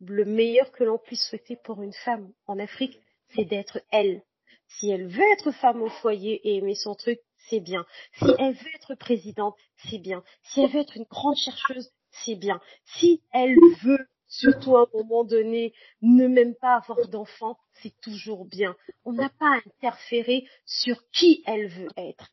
le 0.00 0.24
meilleur 0.24 0.70
que 0.72 0.84
l'on 0.84 0.98
puisse 0.98 1.26
souhaiter 1.28 1.56
pour 1.56 1.82
une 1.82 1.92
femme 1.92 2.32
en 2.46 2.58
Afrique, 2.58 2.98
c'est 3.34 3.44
d'être 3.44 3.80
elle. 3.90 4.22
Si 4.66 4.90
elle 4.90 5.08
veut 5.08 5.32
être 5.32 5.50
femme 5.52 5.82
au 5.82 5.88
foyer 5.88 6.40
et 6.48 6.56
aimer 6.56 6.74
son 6.74 6.94
truc, 6.94 7.20
c'est 7.48 7.60
bien. 7.60 7.84
Si 8.14 8.26
elle 8.38 8.54
veut 8.54 8.74
être 8.74 8.94
présidente, 8.94 9.56
c'est 9.88 9.98
bien. 9.98 10.22
Si 10.42 10.60
elle 10.60 10.70
veut 10.70 10.80
être 10.80 10.96
une 10.96 11.04
grande 11.04 11.36
chercheuse, 11.36 11.90
c'est 12.10 12.36
bien. 12.36 12.60
Si 12.84 13.22
elle 13.32 13.56
veut 13.82 14.06
surtout 14.28 14.76
à 14.76 14.82
un 14.82 14.86
moment 14.94 15.24
donné, 15.24 15.74
ne 16.02 16.28
même 16.28 16.54
pas 16.54 16.76
avoir 16.76 17.08
d'enfant, 17.08 17.58
c'est 17.82 17.94
toujours 18.00 18.44
bien. 18.44 18.76
On 19.04 19.12
n'a 19.12 19.28
pas 19.28 19.56
à 19.56 19.60
interférer 19.66 20.46
sur 20.64 21.02
qui 21.10 21.42
elle 21.46 21.66
veut 21.66 21.88
être. 21.96 22.30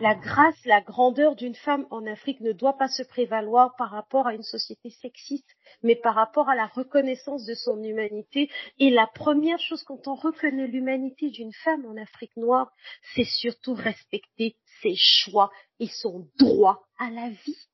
La 0.00 0.14
grâce, 0.14 0.64
la 0.64 0.80
grandeur 0.80 1.34
d'une 1.34 1.56
femme 1.56 1.84
en 1.90 2.06
Afrique 2.06 2.40
ne 2.40 2.52
doit 2.52 2.76
pas 2.78 2.86
se 2.86 3.02
prévaloir 3.02 3.74
par 3.76 3.90
rapport 3.90 4.28
à 4.28 4.34
une 4.34 4.44
société 4.44 4.90
sexiste, 4.90 5.50
mais 5.82 5.96
par 5.96 6.14
rapport 6.14 6.48
à 6.48 6.54
la 6.54 6.66
reconnaissance 6.66 7.44
de 7.44 7.54
son 7.54 7.82
humanité. 7.82 8.48
Et 8.78 8.90
la 8.90 9.08
première 9.08 9.58
chose 9.58 9.82
quand 9.82 10.06
on 10.06 10.14
reconnaît 10.14 10.68
l'humanité 10.68 11.30
d'une 11.30 11.52
femme 11.52 11.84
en 11.84 11.96
Afrique 11.96 12.36
noire, 12.36 12.70
c'est 13.14 13.24
surtout 13.24 13.74
respecter 13.74 14.56
ses 14.82 14.94
choix 14.94 15.50
et 15.80 15.88
son 15.88 16.28
droit 16.38 16.86
à 16.98 17.10
la 17.10 17.30
vie. 17.30 17.68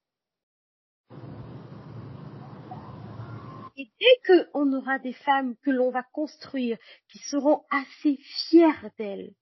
Et 3.76 3.90
dès 4.00 4.50
qu'on 4.50 4.72
aura 4.72 4.98
des 4.98 5.12
femmes 5.12 5.56
que 5.62 5.70
l'on 5.70 5.90
va 5.90 6.04
construire, 6.04 6.78
qui 7.10 7.18
seront 7.18 7.64
assez 7.70 8.16
fières 8.48 8.88
d'elles, 8.98 9.34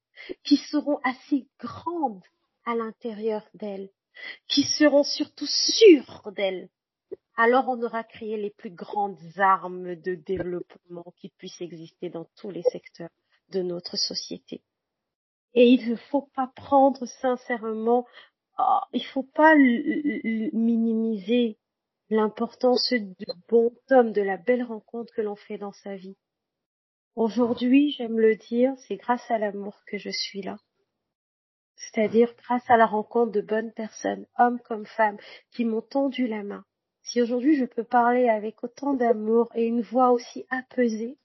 qui 0.43 0.57
seront 0.57 0.99
assez 1.05 1.47
grandes 1.61 2.25
à 2.65 2.75
l'intérieur 2.75 3.49
d'elles, 3.55 3.91
qui 4.49 4.65
seront 4.65 5.05
surtout 5.05 5.47
sûres 5.47 6.33
d'elles, 6.33 6.69
alors 7.37 7.69
on 7.69 7.83
aura 7.83 8.05
créé 8.05 8.37
les 8.37 8.51
plus 8.51 8.71
grandes 8.71 9.19
armes 9.39 9.97
de 9.97 10.15
développement 10.15 11.15
qui 11.17 11.31
puissent 11.31 11.61
exister 11.61 12.11
dans 12.11 12.27
tous 12.37 12.51
les 12.51 12.63
secteurs 12.63 13.11
de 13.49 13.63
notre 13.63 13.97
société. 13.97 14.63
Et 15.55 15.67
il 15.67 15.91
ne 15.91 15.97
faut 15.97 16.29
pas 16.35 16.51
prendre 16.55 17.07
sincèrement, 17.07 18.07
oh, 18.59 18.81
il 18.93 19.03
ne 19.03 19.07
faut 19.07 19.23
pas 19.23 19.55
minimiser 19.57 21.59
l'importance 22.11 22.93
du 22.93 23.27
bon 23.49 23.75
homme, 23.91 24.13
de 24.13 24.23
la 24.23 24.37
belle 24.37 24.63
rencontre 24.63 25.13
que 25.15 25.23
l'on 25.23 25.37
fait 25.37 25.59
dans 25.59 25.73
sa 25.73 25.97
vie. 25.97 26.17
Aujourd'hui, 27.15 27.93
j'aime 27.93 28.19
le 28.19 28.37
dire, 28.37 28.75
c'est 28.87 28.97
grâce 28.97 29.31
à 29.31 29.39
l'amour 29.39 29.83
que 29.87 29.99
je 29.99 30.11
suis 30.11 30.43
là. 30.43 30.59
C'est-à-dire 31.77 32.33
grâce 32.43 32.69
à 32.69 32.77
la 32.77 32.87
rencontre 32.87 33.33
de 33.33 33.41
bonnes 33.41 33.73
personnes, 33.73 34.27
hommes 34.39 34.61
comme 34.61 34.87
femmes, 34.87 35.19
qui 35.51 35.65
m'ont 35.65 35.83
tendu 35.83 36.27
la 36.27 36.43
main. 36.43 36.65
Si 37.03 37.21
aujourd'hui 37.21 37.57
je 37.57 37.65
peux 37.65 37.85
parler 37.85 38.29
avec 38.29 38.63
autant 38.63 38.95
d'amour 38.95 39.49
et 39.55 39.65
une 39.65 39.83
voix 39.83 40.13
aussi 40.13 40.47
apaisée, 40.51 41.19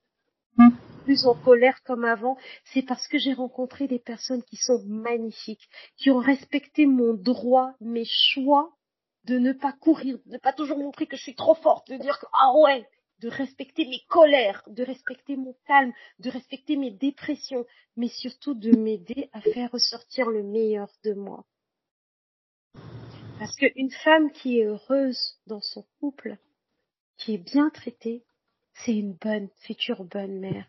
plus 1.04 1.26
en 1.26 1.36
colère 1.36 1.84
comme 1.84 2.04
avant, 2.04 2.38
c'est 2.66 2.82
parce 2.82 3.08
que 3.08 3.18
j'ai 3.18 3.34
rencontré 3.34 3.88
des 3.88 4.00
personnes 4.00 4.44
qui 4.44 4.58
sont 4.58 4.84
magnifiques, 4.88 5.70
qui 5.96 6.12
ont 6.12 6.18
respecté 6.18 6.86
mon 6.86 7.14
droit, 7.14 7.74
mes 7.80 8.06
choix 8.06 8.74
de 9.26 9.38
ne 9.38 9.54
pas 9.54 9.74
courir, 9.74 10.18
de 10.26 10.34
ne 10.34 10.38
pas 10.38 10.54
toujours 10.54 10.78
montrer 10.78 11.06
que 11.06 11.16
je 11.16 11.22
suis 11.22 11.36
trop 11.36 11.56
forte, 11.56 11.90
de 11.90 11.98
dire 11.98 12.20
que 12.20 12.26
ah 12.34 12.52
ouais, 12.64 12.86
de 13.20 13.30
respecter 13.30 13.86
mes 13.86 14.02
colères, 14.08 14.64
de 14.68 14.84
respecter 14.84 15.36
mon 15.36 15.56
calme, 15.66 15.94
de 16.20 16.30
respecter 16.30 16.76
mes 16.76 16.92
dépressions, 16.92 17.66
mais 17.96 18.08
surtout 18.08 18.54
de 18.54 18.76
m'aider 18.76 19.30
à 19.34 19.42
faire 19.42 19.72
ressortir 19.72 20.30
le 20.30 20.44
meilleur 20.44 20.92
de 21.04 21.14
moi. 21.14 21.46
Parce 23.40 23.56
qu'une 23.56 23.92
femme 23.92 24.32
qui 24.32 24.60
est 24.60 24.66
heureuse 24.66 25.40
dans 25.46 25.62
son 25.62 25.86
couple, 26.00 26.38
qui 27.18 27.34
est 27.34 27.38
bien 27.38 27.70
traitée, 27.70 28.24
c'est 28.74 28.96
une 28.96 29.14
bonne, 29.14 29.50
future 29.62 30.04
bonne 30.04 30.40
mère. 30.40 30.68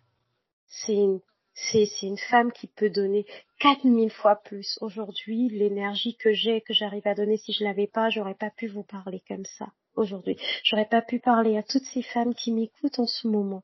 C'est 0.67 0.95
une, 0.95 1.21
c'est 1.67 1.89
une 2.03 2.19
femme 2.19 2.53
qui 2.53 2.69
peut 2.69 2.91
donner 2.91 3.27
4000 3.61 4.11
fois 4.11 4.37
plus. 4.37 4.79
Aujourd'hui, 4.81 5.49
l'énergie 5.49 6.17
que 6.17 6.33
j'ai, 6.33 6.61
que 6.61 6.73
j'arrive 6.73 7.07
à 7.07 7.15
donner, 7.15 7.37
si 7.37 7.53
je 7.53 7.65
l'avais 7.65 7.89
pas, 7.89 8.11
j'aurais 8.11 8.35
pas 8.35 8.51
pu 8.51 8.69
vous 8.69 8.85
parler 8.85 9.23
comme 9.27 9.45
ça 9.45 9.67
aujourd'hui. 9.97 10.37
J'aurais 10.63 10.89
pas 10.89 11.03
pu 11.03 11.19
parler 11.19 11.57
à 11.57 11.63
toutes 11.63 11.85
ces 11.93 12.03
femmes 12.03 12.35
qui 12.35 12.53
m'écoutent 12.53 13.01
en 13.01 13.07
ce 13.07 13.27
moment. 13.27 13.63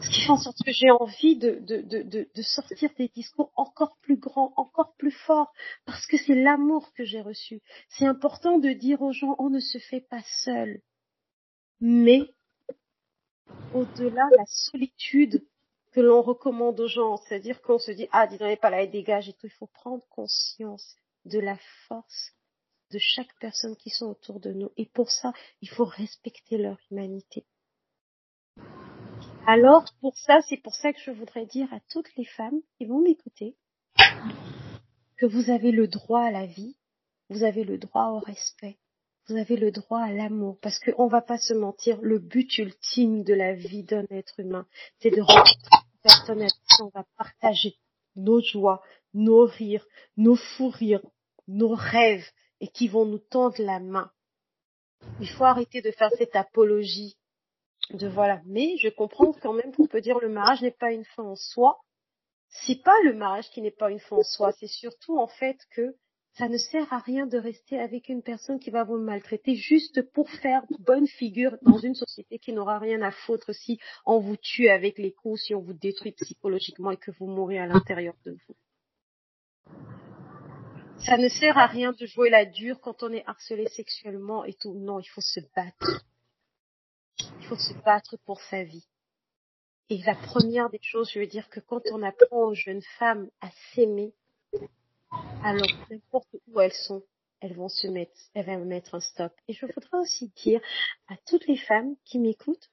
Ce 0.00 0.08
qui 0.08 0.22
fait 0.22 0.30
en 0.30 0.38
sorte 0.38 0.62
que 0.64 0.72
j'ai 0.72 0.90
envie 0.90 1.36
de, 1.36 1.58
de, 1.60 1.82
de, 1.82 2.02
de, 2.34 2.42
sortir 2.42 2.90
des 2.96 3.08
discours 3.08 3.52
encore 3.56 3.98
plus 4.00 4.16
grands, 4.16 4.54
encore 4.56 4.94
plus 4.96 5.10
forts, 5.10 5.52
parce 5.84 6.06
que 6.06 6.16
c'est 6.16 6.34
l'amour 6.34 6.92
que 6.94 7.04
j'ai 7.04 7.20
reçu. 7.20 7.60
C'est 7.90 8.06
important 8.06 8.58
de 8.58 8.70
dire 8.70 9.02
aux 9.02 9.12
gens, 9.12 9.36
on 9.38 9.50
ne 9.50 9.60
se 9.60 9.78
fait 9.78 10.00
pas 10.00 10.22
seul. 10.44 10.80
Mais, 11.80 12.22
au-delà, 13.74 14.28
la 14.36 14.46
solitude 14.46 15.44
que 15.92 16.00
l'on 16.00 16.22
recommande 16.22 16.80
aux 16.80 16.88
gens, 16.88 17.18
c'est-à-dire 17.18 17.60
qu'on 17.62 17.78
se 17.78 17.92
dit, 17.92 18.08
ah, 18.12 18.26
dis 18.26 18.38
donc, 18.38 18.58
pas 18.60 18.70
là, 18.70 18.82
et 18.82 18.86
dégage 18.86 19.28
et 19.28 19.34
tout, 19.34 19.46
il 19.46 19.52
faut 19.52 19.66
prendre 19.66 20.04
conscience 20.08 20.96
de 21.24 21.38
la 21.38 21.58
force 21.86 22.32
de 22.90 22.98
chaque 22.98 23.34
personne 23.40 23.76
qui 23.76 23.90
sont 23.90 24.06
autour 24.06 24.40
de 24.40 24.52
nous. 24.52 24.70
Et 24.76 24.86
pour 24.86 25.10
ça, 25.10 25.32
il 25.60 25.68
faut 25.68 25.84
respecter 25.84 26.58
leur 26.58 26.78
humanité. 26.90 27.44
Alors, 29.46 29.84
pour 30.00 30.16
ça, 30.16 30.40
c'est 30.48 30.58
pour 30.58 30.74
ça 30.74 30.92
que 30.92 31.00
je 31.00 31.10
voudrais 31.10 31.46
dire 31.46 31.72
à 31.72 31.80
toutes 31.90 32.14
les 32.16 32.24
femmes 32.24 32.60
qui 32.76 32.86
vont 32.86 33.00
m'écouter 33.00 33.56
que 35.16 35.26
vous 35.26 35.50
avez 35.50 35.72
le 35.72 35.88
droit 35.88 36.22
à 36.22 36.30
la 36.30 36.46
vie, 36.46 36.76
vous 37.28 37.44
avez 37.44 37.64
le 37.64 37.78
droit 37.78 38.08
au 38.08 38.18
respect, 38.18 38.78
vous 39.28 39.36
avez 39.36 39.56
le 39.56 39.70
droit 39.70 40.00
à 40.00 40.12
l'amour, 40.12 40.58
parce 40.60 40.78
qu'on 40.78 41.06
va 41.06 41.22
pas 41.22 41.38
se 41.38 41.54
mentir, 41.54 41.98
le 42.02 42.18
but 42.18 42.58
ultime 42.58 43.22
de 43.22 43.34
la 43.34 43.54
vie 43.54 43.84
d'un 43.84 44.04
être 44.10 44.40
humain, 44.40 44.66
c'est 45.00 45.10
de 45.10 45.20
rencontrer 45.20 45.81
une 46.04 46.10
personne 46.10 46.40
avec 46.40 46.52
qui 46.52 46.82
on 46.82 46.88
va 46.88 47.04
partager 47.16 47.76
nos 48.16 48.40
joies, 48.40 48.82
nos 49.14 49.46
rires, 49.46 49.86
nos 50.16 50.36
fous 50.36 50.70
rires, 50.70 51.02
nos 51.48 51.74
rêves, 51.74 52.26
et 52.60 52.68
qui 52.68 52.88
vont 52.88 53.04
nous 53.04 53.18
tendre 53.18 53.60
la 53.60 53.80
main. 53.80 54.10
Il 55.20 55.28
faut 55.28 55.44
arrêter 55.44 55.82
de 55.82 55.90
faire 55.90 56.10
cette 56.16 56.36
apologie 56.36 57.16
de 57.90 58.06
voilà. 58.06 58.40
Mais 58.46 58.76
je 58.78 58.88
comprends 58.88 59.32
quand 59.32 59.52
même 59.52 59.74
qu'on 59.74 59.88
peut 59.88 60.00
dire 60.00 60.18
le 60.20 60.28
mariage 60.28 60.62
n'est 60.62 60.70
pas 60.70 60.92
une 60.92 61.04
fin 61.04 61.24
en 61.24 61.36
soi. 61.36 61.80
C'est 62.48 62.82
pas 62.82 62.96
le 63.04 63.14
mariage 63.14 63.50
qui 63.50 63.62
n'est 63.62 63.72
pas 63.72 63.90
une 63.90 63.98
fin 63.98 64.16
en 64.16 64.22
soi. 64.22 64.52
C'est 64.52 64.68
surtout 64.68 65.18
en 65.18 65.26
fait 65.26 65.58
que 65.70 65.96
ça 66.34 66.48
ne 66.48 66.56
sert 66.56 66.90
à 66.92 66.98
rien 66.98 67.26
de 67.26 67.36
rester 67.36 67.78
avec 67.78 68.08
une 68.08 68.22
personne 68.22 68.58
qui 68.58 68.70
va 68.70 68.84
vous 68.84 68.96
maltraiter 68.96 69.54
juste 69.54 70.00
pour 70.12 70.30
faire 70.30 70.62
bonne 70.78 71.06
figure 71.06 71.58
dans 71.62 71.76
une 71.76 71.94
société 71.94 72.38
qui 72.38 72.54
n'aura 72.54 72.78
rien 72.78 73.02
à 73.02 73.10
foutre 73.10 73.54
si 73.54 73.78
on 74.06 74.18
vous 74.18 74.36
tue 74.36 74.68
avec 74.68 74.98
les 74.98 75.12
coups, 75.12 75.42
si 75.42 75.54
on 75.54 75.60
vous 75.60 75.74
détruit 75.74 76.12
psychologiquement 76.12 76.90
et 76.90 76.96
que 76.96 77.10
vous 77.10 77.26
mourrez 77.26 77.58
à 77.58 77.66
l'intérieur 77.66 78.14
de 78.24 78.32
vous. 78.32 78.56
Ça 81.04 81.18
ne 81.18 81.28
sert 81.28 81.58
à 81.58 81.66
rien 81.66 81.92
de 81.92 82.06
jouer 82.06 82.30
la 82.30 82.46
dure 82.46 82.80
quand 82.80 83.02
on 83.02 83.12
est 83.12 83.24
harcelé 83.26 83.68
sexuellement 83.68 84.44
et 84.44 84.54
tout. 84.54 84.72
Non, 84.72 85.00
il 85.00 85.08
faut 85.08 85.20
se 85.20 85.40
battre. 85.54 86.04
Il 87.40 87.46
faut 87.46 87.56
se 87.56 87.74
battre 87.84 88.16
pour 88.24 88.40
sa 88.40 88.62
vie. 88.62 88.86
Et 89.90 89.98
la 90.06 90.14
première 90.14 90.70
des 90.70 90.80
choses, 90.80 91.10
je 91.10 91.18
veux 91.18 91.26
dire 91.26 91.50
que 91.50 91.60
quand 91.60 91.82
on 91.92 92.02
apprend 92.02 92.46
aux 92.46 92.54
jeunes 92.54 92.82
femmes 92.98 93.28
à 93.42 93.50
s'aimer, 93.74 94.14
alors 95.42 95.66
n'importe 95.90 96.28
où 96.48 96.60
elles 96.60 96.72
sont, 96.72 97.02
elles 97.40 97.54
vont 97.54 97.68
se 97.68 97.86
mettre, 97.86 98.18
elles 98.34 98.46
vont 98.46 98.64
mettre 98.64 98.94
un 98.94 99.00
stop. 99.00 99.32
Et 99.48 99.52
je 99.52 99.66
voudrais 99.66 99.98
aussi 99.98 100.32
dire 100.36 100.60
à 101.08 101.16
toutes 101.26 101.46
les 101.46 101.56
femmes 101.56 101.96
qui 102.04 102.18
m'écoutent 102.18 102.70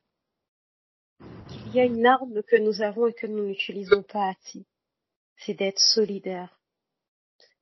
qu'il 1.47 1.75
y 1.75 1.79
a 1.79 1.85
une 1.85 2.05
arme 2.05 2.43
que 2.43 2.55
nous 2.55 2.81
avons 2.81 3.07
et 3.07 3.13
que 3.13 3.27
nous 3.27 3.45
n'utilisons 3.45 4.03
pas 4.03 4.29
assez. 4.29 4.65
C'est 5.37 5.53
d'être 5.53 5.79
solidaire 5.79 6.58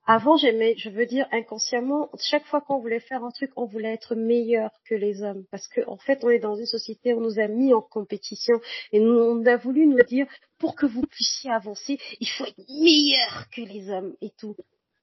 avant, 0.09 0.37
j'aimais, 0.37 0.73
je 0.77 0.89
veux 0.89 1.05
dire 1.05 1.27
inconsciemment, 1.33 2.09
chaque 2.17 2.45
fois 2.45 2.61
qu'on 2.61 2.79
voulait 2.79 3.01
faire 3.01 3.25
un 3.25 3.31
truc, 3.31 3.51
on 3.57 3.65
voulait 3.65 3.93
être 3.93 4.15
meilleur 4.15 4.71
que 4.85 4.95
les 4.95 5.21
hommes, 5.21 5.43
parce 5.51 5.67
qu'en 5.67 5.91
en 5.91 5.97
fait, 5.97 6.23
on 6.23 6.29
est 6.29 6.39
dans 6.39 6.55
une 6.55 6.65
société 6.65 7.13
on 7.13 7.19
nous 7.19 7.39
a 7.39 7.47
mis 7.49 7.73
en 7.73 7.81
compétition 7.81 8.61
et 8.93 9.01
on 9.01 9.45
a 9.45 9.57
voulu 9.57 9.85
nous 9.85 10.01
dire 10.03 10.25
pour 10.59 10.75
que 10.75 10.85
vous 10.85 11.01
puissiez 11.01 11.51
avancer, 11.51 11.99
il 12.21 12.27
faut 12.29 12.45
être 12.45 12.57
meilleur 12.69 13.49
que 13.53 13.59
les 13.61 13.89
hommes 13.89 14.15
et 14.21 14.31
tout. 14.39 14.55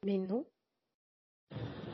Mais 0.05 0.17
non. 0.17 0.47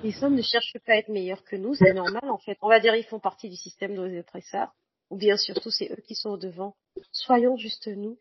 Les 0.05 0.23
hommes 0.23 0.37
ne 0.37 0.43
cherchent 0.43 0.79
pas 0.87 0.93
à 0.93 0.97
être 0.97 1.09
meilleurs 1.09 1.43
que 1.43 1.57
nous, 1.57 1.75
c'est 1.75 1.93
normal 1.93 2.31
en 2.31 2.39
fait. 2.39 2.57
On 2.63 2.69
va 2.69 2.79
dire 2.79 2.95
ils 2.95 3.05
font 3.05 3.19
partie 3.19 3.51
du 3.51 3.57
système 3.57 3.97
de 3.97 4.07
nos 4.07 4.21
oppresseurs, 4.21 4.73
ou 5.11 5.17
bien 5.17 5.37
surtout 5.37 5.73
c'est 5.73 5.91
eux 5.91 6.03
qui 6.07 6.15
sont 6.15 6.31
au 6.31 6.39
devant. 6.39 6.77
Soyons 7.11 7.57
juste 7.57 7.89
nous 7.89 8.19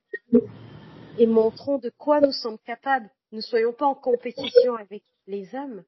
et 1.20 1.28
montrons 1.28 1.78
de 1.78 1.92
quoi 1.96 2.22
nous 2.22 2.32
sommes 2.32 2.58
capables 2.66 3.12
ne 3.32 3.42
soyons 3.42 3.74
pas 3.74 3.86
en 3.86 3.96
compétition 3.96 4.76
avec 4.76 5.04
les 5.28 5.54
hommes, 5.56 5.84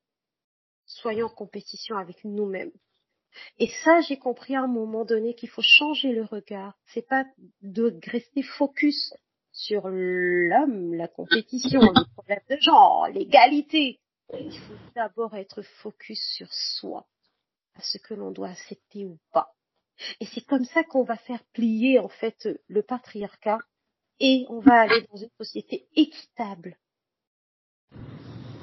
soyons 0.85 1.27
en 1.27 1.29
compétition 1.29 1.97
avec 1.97 2.23
nous-mêmes. 2.23 2.71
Et 3.59 3.69
ça, 3.83 4.01
j'ai 4.01 4.17
compris 4.17 4.55
à 4.55 4.61
un 4.61 4.67
moment 4.67 5.05
donné 5.05 5.35
qu'il 5.35 5.49
faut 5.49 5.61
changer 5.61 6.11
le 6.11 6.23
regard. 6.23 6.77
C'est 6.93 7.07
pas 7.07 7.25
de 7.61 7.97
rester 8.09 8.43
focus 8.43 9.13
sur 9.53 9.87
l'homme, 9.87 10.93
la 10.93 11.07
compétition, 11.07 11.81
les 11.81 12.05
problèmes 12.13 12.43
de 12.49 12.57
genre, 12.59 13.07
l'égalité. 13.07 13.99
Il 14.33 14.57
faut 14.59 14.73
d'abord 14.95 15.35
être 15.35 15.61
focus 15.61 16.21
sur 16.35 16.51
soi, 16.53 17.07
à 17.75 17.81
ce 17.81 17.97
que 17.97 18.13
l'on 18.13 18.31
doit 18.31 18.49
accepter 18.49 19.05
ou 19.05 19.17
pas. 19.31 19.53
Et 20.19 20.25
c'est 20.25 20.45
comme 20.45 20.65
ça 20.65 20.83
qu'on 20.83 21.03
va 21.03 21.17
faire 21.17 21.43
plier 21.53 21.99
en 21.99 22.07
fait 22.07 22.47
le 22.67 22.81
patriarcat 22.81 23.59
et 24.19 24.45
on 24.49 24.59
va 24.59 24.81
aller 24.81 25.05
dans 25.11 25.17
une 25.17 25.29
société 25.37 25.87
équitable 25.95 26.77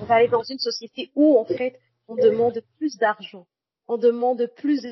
on 0.01 0.05
va 0.05 0.17
aller 0.17 0.29
dans 0.29 0.43
une 0.43 0.59
société 0.59 1.11
où, 1.15 1.39
en 1.39 1.45
fait, 1.45 1.79
on 2.09 2.17
demande 2.17 2.63
plus 2.79 2.97
d'argent, 2.97 3.47
on 3.87 3.99
demande 3.99 4.47
plus 4.57 4.87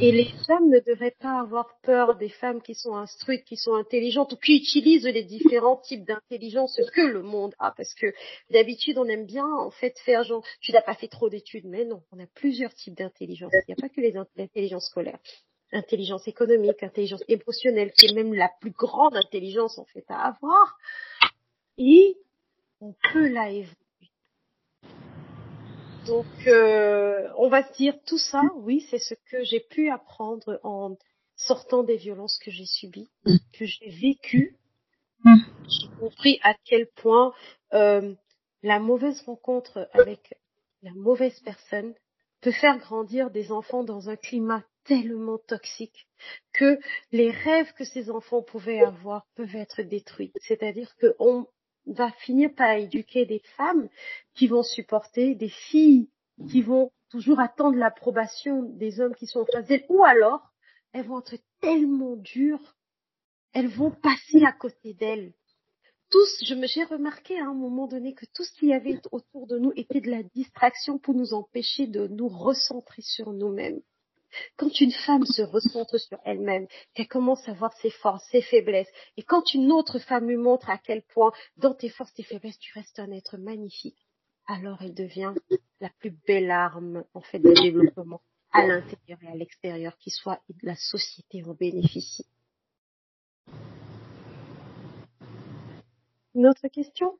Et 0.00 0.10
les 0.10 0.28
femmes 0.46 0.70
ne 0.70 0.80
devraient 0.80 1.14
pas 1.20 1.38
avoir 1.38 1.78
peur 1.82 2.16
des 2.16 2.28
femmes 2.28 2.60
qui 2.60 2.74
sont 2.74 2.96
instruites, 2.96 3.44
qui 3.44 3.56
sont 3.56 3.74
intelligentes 3.74 4.32
ou 4.32 4.36
qui 4.36 4.56
utilisent 4.56 5.04
les 5.04 5.22
différents 5.22 5.76
types 5.76 6.04
d'intelligence 6.04 6.80
que 6.92 7.00
le 7.00 7.22
monde 7.22 7.54
a. 7.60 7.72
Parce 7.76 7.94
que 7.94 8.12
d'habitude, 8.50 8.98
on 8.98 9.06
aime 9.06 9.24
bien 9.24 9.46
en 9.46 9.70
fait 9.70 9.96
faire 10.00 10.24
genre, 10.24 10.44
tu 10.60 10.72
n'as 10.72 10.82
pas 10.82 10.94
fait 10.94 11.06
trop 11.06 11.28
d'études. 11.28 11.66
Mais 11.66 11.84
non, 11.84 12.02
on 12.10 12.18
a 12.18 12.26
plusieurs 12.34 12.74
types 12.74 12.96
d'intelligence. 12.96 13.52
Il 13.52 13.72
n'y 13.72 13.74
a 13.74 13.80
pas 13.80 13.88
que 13.88 14.00
les 14.00 14.16
intelligences 14.16 14.86
scolaires. 14.86 15.20
Intelligence 15.72 16.26
économique, 16.26 16.82
intelligence 16.82 17.22
émotionnelle, 17.28 17.92
qui 17.92 18.06
est 18.06 18.14
même 18.14 18.34
la 18.34 18.50
plus 18.60 18.72
grande 18.72 19.16
intelligence 19.16 19.78
en 19.78 19.84
fait 19.84 20.04
à 20.08 20.26
avoir. 20.26 20.76
Et 21.78 22.16
on 22.80 22.94
peut 23.12 23.28
la 23.28 23.50
évoluer 23.50 23.83
donc, 26.06 26.26
euh, 26.46 27.28
on 27.38 27.48
va 27.48 27.66
se 27.66 27.72
dire 27.74 27.94
tout 28.06 28.18
ça, 28.18 28.42
oui, 28.56 28.86
c'est 28.90 28.98
ce 28.98 29.14
que 29.30 29.42
j'ai 29.44 29.60
pu 29.60 29.90
apprendre 29.90 30.60
en 30.62 30.96
sortant 31.36 31.82
des 31.82 31.96
violences 31.96 32.38
que 32.38 32.50
j'ai 32.50 32.66
subies, 32.66 33.10
que 33.24 33.64
j'ai 33.64 33.88
vécues. 33.90 34.56
J'ai 35.24 35.88
compris 35.98 36.38
à 36.42 36.54
quel 36.64 36.86
point 36.96 37.32
euh, 37.72 38.14
la 38.62 38.78
mauvaise 38.78 39.22
rencontre 39.22 39.88
avec 39.94 40.34
la 40.82 40.92
mauvaise 40.92 41.38
personne 41.40 41.94
peut 42.42 42.52
faire 42.52 42.78
grandir 42.78 43.30
des 43.30 43.50
enfants 43.50 43.84
dans 43.84 44.10
un 44.10 44.16
climat 44.16 44.62
tellement 44.84 45.38
toxique 45.38 46.06
que 46.52 46.78
les 47.10 47.30
rêves 47.30 47.72
que 47.72 47.84
ces 47.84 48.10
enfants 48.10 48.42
pouvaient 48.42 48.82
avoir 48.82 49.26
peuvent 49.34 49.56
être 49.56 49.80
détruits. 49.80 50.32
C'est-à-dire 50.42 50.94
qu'on 51.00 51.46
va 51.86 52.10
finir 52.10 52.54
par 52.54 52.70
éduquer 52.72 53.26
des 53.26 53.42
femmes 53.56 53.88
qui 54.34 54.46
vont 54.46 54.62
supporter, 54.62 55.34
des 55.34 55.48
filles 55.48 56.08
qui 56.48 56.62
vont 56.62 56.90
toujours 57.10 57.40
attendre 57.40 57.76
l'approbation 57.76 58.62
des 58.62 59.00
hommes 59.00 59.14
qui 59.14 59.26
sont 59.26 59.40
en 59.40 59.46
face 59.46 59.66
d'elles, 59.66 59.86
ou 59.88 60.04
alors 60.04 60.50
elles 60.92 61.06
vont 61.06 61.20
être 61.20 61.42
tellement 61.60 62.16
dures, 62.16 62.76
elles 63.52 63.68
vont 63.68 63.90
passer 63.90 64.44
à 64.44 64.52
côté 64.52 64.94
d'elles. 64.94 65.32
Tous, 66.10 66.44
je 66.44 66.54
me, 66.54 66.66
j'ai 66.66 66.84
remarqué 66.84 67.38
à 67.38 67.46
un 67.46 67.54
moment 67.54 67.88
donné 67.88 68.14
que 68.14 68.26
tout 68.26 68.44
ce 68.44 68.52
qu'il 68.52 68.68
y 68.68 68.74
avait 68.74 69.00
autour 69.10 69.46
de 69.46 69.58
nous 69.58 69.72
était 69.74 70.00
de 70.00 70.10
la 70.10 70.22
distraction 70.22 70.98
pour 70.98 71.14
nous 71.14 71.34
empêcher 71.34 71.86
de 71.86 72.06
nous 72.06 72.28
recentrer 72.28 73.02
sur 73.02 73.32
nous-mêmes. 73.32 73.80
Quand 74.56 74.80
une 74.80 74.92
femme 74.92 75.24
se 75.24 75.42
recentre 75.42 75.98
sur 75.98 76.18
elle-même, 76.24 76.66
qu'elle 76.94 77.08
commence 77.08 77.48
à 77.48 77.52
voir 77.52 77.72
ses 77.74 77.90
forces, 77.90 78.24
ses 78.30 78.42
faiblesses, 78.42 78.90
et 79.16 79.22
quand 79.22 79.54
une 79.54 79.72
autre 79.72 79.98
femme 79.98 80.28
lui 80.28 80.36
montre 80.36 80.70
à 80.70 80.78
quel 80.78 81.02
point 81.02 81.32
dans 81.56 81.74
tes 81.74 81.88
forces, 81.88 82.12
tes 82.14 82.22
faiblesses, 82.22 82.58
tu 82.58 82.72
restes 82.78 82.98
un 82.98 83.10
être 83.12 83.36
magnifique, 83.36 83.98
alors 84.46 84.78
elle 84.82 84.94
devient 84.94 85.34
la 85.80 85.90
plus 85.98 86.14
belle 86.26 86.50
arme, 86.50 87.04
en 87.14 87.20
fait, 87.20 87.38
de 87.38 87.52
développement 87.52 88.20
à 88.52 88.66
l'intérieur 88.66 89.18
et 89.22 89.28
à 89.28 89.34
l'extérieur 89.34 89.96
qui 89.98 90.10
soit 90.10 90.40
et 90.48 90.52
de 90.52 90.66
la 90.66 90.76
société 90.76 91.42
en 91.44 91.54
bénéficie. 91.54 92.26
Une 96.34 96.46
autre 96.46 96.68
question? 96.68 97.18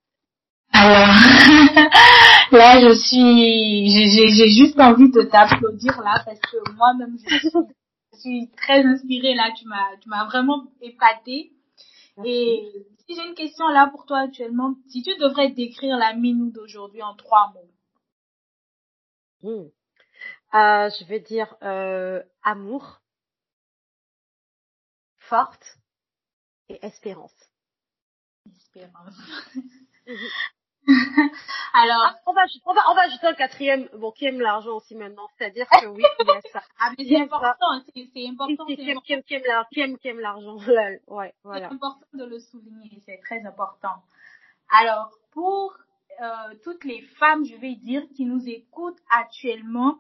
Alors, 0.73 1.09
là, 2.53 2.81
je 2.81 2.95
suis, 2.95 3.91
j'ai 3.91 4.49
juste 4.51 4.79
envie 4.79 5.11
de 5.11 5.23
t'applaudir 5.23 6.01
là 6.03 6.23
parce 6.25 6.41
que 6.41 6.73
moi-même, 6.75 7.17
je 7.19 7.39
suis, 7.39 7.51
je 8.13 8.19
suis 8.19 8.51
très 8.57 8.85
inspirée 8.85 9.35
là. 9.35 9.51
Tu 9.57 9.67
m'as, 9.67 9.97
tu 10.01 10.09
m'as 10.09 10.25
vraiment 10.27 10.65
épatée. 10.81 11.53
Et 12.25 12.73
si 13.07 13.15
j'ai 13.15 13.27
une 13.27 13.35
question 13.35 13.67
là 13.69 13.89
pour 13.91 14.07
toi 14.07 14.21
actuellement, 14.21 14.77
si 14.89 15.03
tu 15.03 15.17
devrais 15.17 15.51
décrire 15.51 15.97
la 15.97 16.15
Minou 16.15 16.51
d'aujourd'hui 16.51 17.03
en 17.03 17.15
trois 17.15 17.53
mots. 17.55 17.71
Hmm. 19.43 19.69
Euh, 20.55 20.89
je 20.89 21.05
vais 21.05 21.21
dire 21.21 21.57
euh, 21.63 22.23
amour, 22.43 23.01
forte 25.17 25.79
et 26.69 26.79
espérance. 26.85 27.35
Espérance. 28.57 29.17
Alors, 31.73 32.03
ah, 32.05 32.17
on 32.27 32.33
va, 32.33 32.43
on 32.67 32.75
va, 32.75 32.83
on 32.91 32.95
va 32.95 33.03
ajouter 33.03 33.27
un 33.27 33.35
quatrième, 33.35 33.89
bon, 33.97 34.11
qui 34.11 34.27
aime 34.27 34.41
l'argent 34.41 34.77
aussi 34.77 34.95
maintenant. 34.95 35.29
C'est-à-dire 35.37 35.67
que 35.69 35.87
oui, 35.87 36.03
il 36.21 36.27
y 36.27 36.31
a 36.31 36.41
ça. 36.53 36.63
Ah, 36.79 36.91
mais 36.97 37.05
c'est 37.05 37.21
important, 37.21 37.67
c'est 37.95 38.29
important. 38.29 38.67
Qui, 38.67 38.77
qui, 38.77 38.85
qui, 38.85 38.91
aime, 38.91 39.01
qui, 39.23 39.81
aime, 39.81 39.99
qui 39.99 40.09
aime 40.09 40.21
l'argent. 40.21 40.57
ouais, 41.09 41.35
voilà. 41.43 41.69
C'est 41.69 41.75
important 41.75 42.07
de 42.13 42.25
le 42.25 42.39
souligner, 42.39 43.03
c'est 43.07 43.19
très 43.25 43.45
important. 43.47 43.97
Alors, 44.71 45.11
pour 45.33 45.77
euh, 46.21 46.55
toutes 46.63 46.85
les 46.85 47.03
femmes, 47.19 47.45
je 47.45 47.57
vais 47.57 47.75
dire, 47.75 48.03
qui 48.15 48.27
nous 48.27 48.49
écoutent 48.49 49.01
actuellement, 49.11 49.99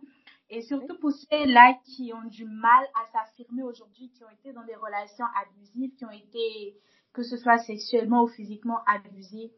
et 0.50 0.62
surtout 0.62 0.98
pour 0.98 1.12
celles-là 1.12 1.78
qui 1.84 2.12
ont 2.12 2.28
du 2.28 2.44
mal 2.44 2.84
à 2.94 3.06
s'affirmer 3.12 3.62
aujourd'hui, 3.62 4.10
qui 4.10 4.22
ont 4.24 4.30
été 4.30 4.52
dans 4.52 4.64
des 4.64 4.76
relations 4.76 5.24
abusives, 5.42 5.94
qui 5.96 6.04
ont 6.04 6.10
été, 6.10 6.76
que 7.12 7.22
ce 7.22 7.36
soit 7.36 7.58
sexuellement 7.58 8.24
ou 8.24 8.28
physiquement 8.28 8.80
abusées, 8.86 9.52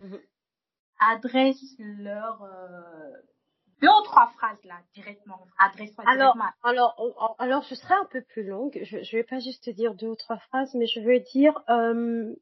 mhm. 0.00 0.20
Adresse-leur 1.10 2.42
euh, 2.42 3.12
deux 3.80 3.88
ou 3.88 4.02
trois 4.04 4.28
phrases 4.36 4.62
là 4.64 4.80
directement. 4.94 5.46
Adresse-toi 5.58 6.04
alors, 6.06 6.34
directement. 6.34 6.52
Alors, 6.62 7.36
alors, 7.38 7.62
je 7.64 7.74
serai 7.74 7.94
un 7.94 8.06
peu 8.10 8.22
plus 8.22 8.44
longue. 8.44 8.78
Je, 8.82 9.02
je 9.02 9.16
vais 9.16 9.24
pas 9.24 9.40
juste 9.40 9.68
dire 9.70 9.94
deux 9.94 10.08
ou 10.08 10.16
trois 10.16 10.38
phrases, 10.38 10.74
mais 10.74 10.86
je 10.86 11.00
veux 11.00 11.20
dire 11.20 11.62
euh, 11.68 12.34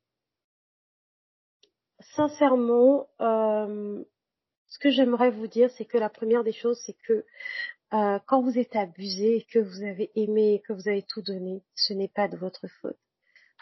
sincèrement, 2.15 3.09
euh, 3.21 4.03
ce 4.67 4.79
que 4.79 4.91
j'aimerais 4.91 5.31
vous 5.31 5.47
dire, 5.47 5.71
c'est 5.77 5.85
que 5.85 5.99
la 5.99 6.09
première 6.09 6.45
des 6.45 6.53
choses, 6.53 6.81
c'est 6.85 6.97
que 7.07 7.25
euh, 7.93 8.19
quand 8.27 8.43
vous 8.43 8.59
êtes 8.59 8.77
abusé, 8.77 9.47
que 9.51 9.59
vous 9.59 9.83
avez 9.83 10.11
aimé, 10.15 10.63
que 10.67 10.73
vous 10.73 10.89
avez 10.89 11.03
tout 11.03 11.23
donné, 11.23 11.63
ce 11.75 11.93
n'est 11.93 12.09
pas 12.09 12.29
de 12.29 12.37
votre 12.37 12.69
faute. 12.81 12.99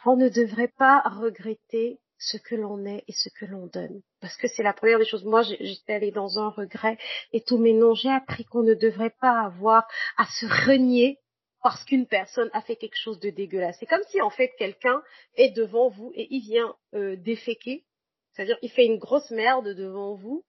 On 0.04 0.16
ne 0.16 0.28
devrait 0.28 0.72
pas 0.76 1.00
regretter 1.00 2.00
ce 2.18 2.36
que 2.36 2.54
l'on 2.54 2.84
est 2.84 3.04
et 3.06 3.12
ce 3.12 3.28
que 3.28 3.44
l'on 3.44 3.66
donne. 3.66 4.02
Parce 4.20 4.36
que 4.36 4.48
c'est 4.48 4.62
la 4.62 4.72
première 4.72 4.98
des 4.98 5.04
choses. 5.04 5.24
Moi, 5.24 5.42
j'étais 5.42 5.94
allée 5.94 6.10
dans 6.10 6.38
un 6.38 6.48
regret 6.50 6.98
et 7.32 7.40
tous 7.40 7.58
mes 7.58 7.72
noms, 7.72 7.94
j'ai 7.94 8.10
appris 8.10 8.44
qu'on 8.44 8.62
ne 8.62 8.74
devrait 8.74 9.14
pas 9.20 9.40
avoir 9.40 9.86
à 10.16 10.26
se 10.26 10.46
renier 10.66 11.18
parce 11.62 11.84
qu'une 11.84 12.06
personne 12.06 12.50
a 12.52 12.62
fait 12.62 12.76
quelque 12.76 12.98
chose 12.98 13.20
de 13.20 13.30
dégueulasse. 13.30 13.76
C'est 13.80 13.86
comme 13.86 14.02
si 14.10 14.20
en 14.20 14.30
fait 14.30 14.52
quelqu'un 14.58 15.02
est 15.34 15.50
devant 15.50 15.88
vous 15.88 16.12
et 16.14 16.28
il 16.30 16.40
vient 16.40 16.76
euh, 16.94 17.16
déféquer, 17.16 17.84
c'est-à-dire 18.32 18.58
il 18.62 18.70
fait 18.70 18.86
une 18.86 18.98
grosse 18.98 19.30
merde 19.30 19.68
devant 19.74 20.14
vous 20.14 20.44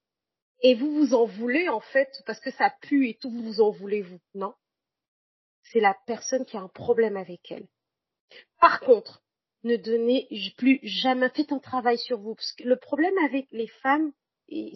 et 0.62 0.76
vous 0.76 0.92
vous 0.92 1.14
en 1.14 1.26
voulez 1.26 1.70
en 1.70 1.80
fait 1.80 2.22
parce 2.26 2.40
que 2.40 2.52
ça 2.52 2.74
pue 2.82 3.10
et 3.10 3.16
tout, 3.16 3.30
vous 3.30 3.44
vous 3.44 3.62
en 3.62 3.72
voulez 3.72 4.02
vous. 4.02 4.20
Non. 4.34 4.54
C'est 5.64 5.80
la 5.80 5.96
personne 6.06 6.46
qui 6.46 6.58
a 6.58 6.62
un 6.62 6.68
problème 6.68 7.18
avec 7.18 7.52
elle. 7.52 7.68
Par 8.60 8.80
contre, 8.80 9.22
ne 9.64 9.76
donnez 9.76 10.28
plus 10.58 10.80
jamais, 10.84 11.30
faites 11.30 11.52
un 11.52 11.60
travail 11.60 11.98
sur 11.98 12.20
vous. 12.20 12.36
Parce 12.36 12.54
le 12.64 12.78
problème 12.78 13.18
avec 13.26 13.48
les 13.52 13.68
femmes, 13.68 14.12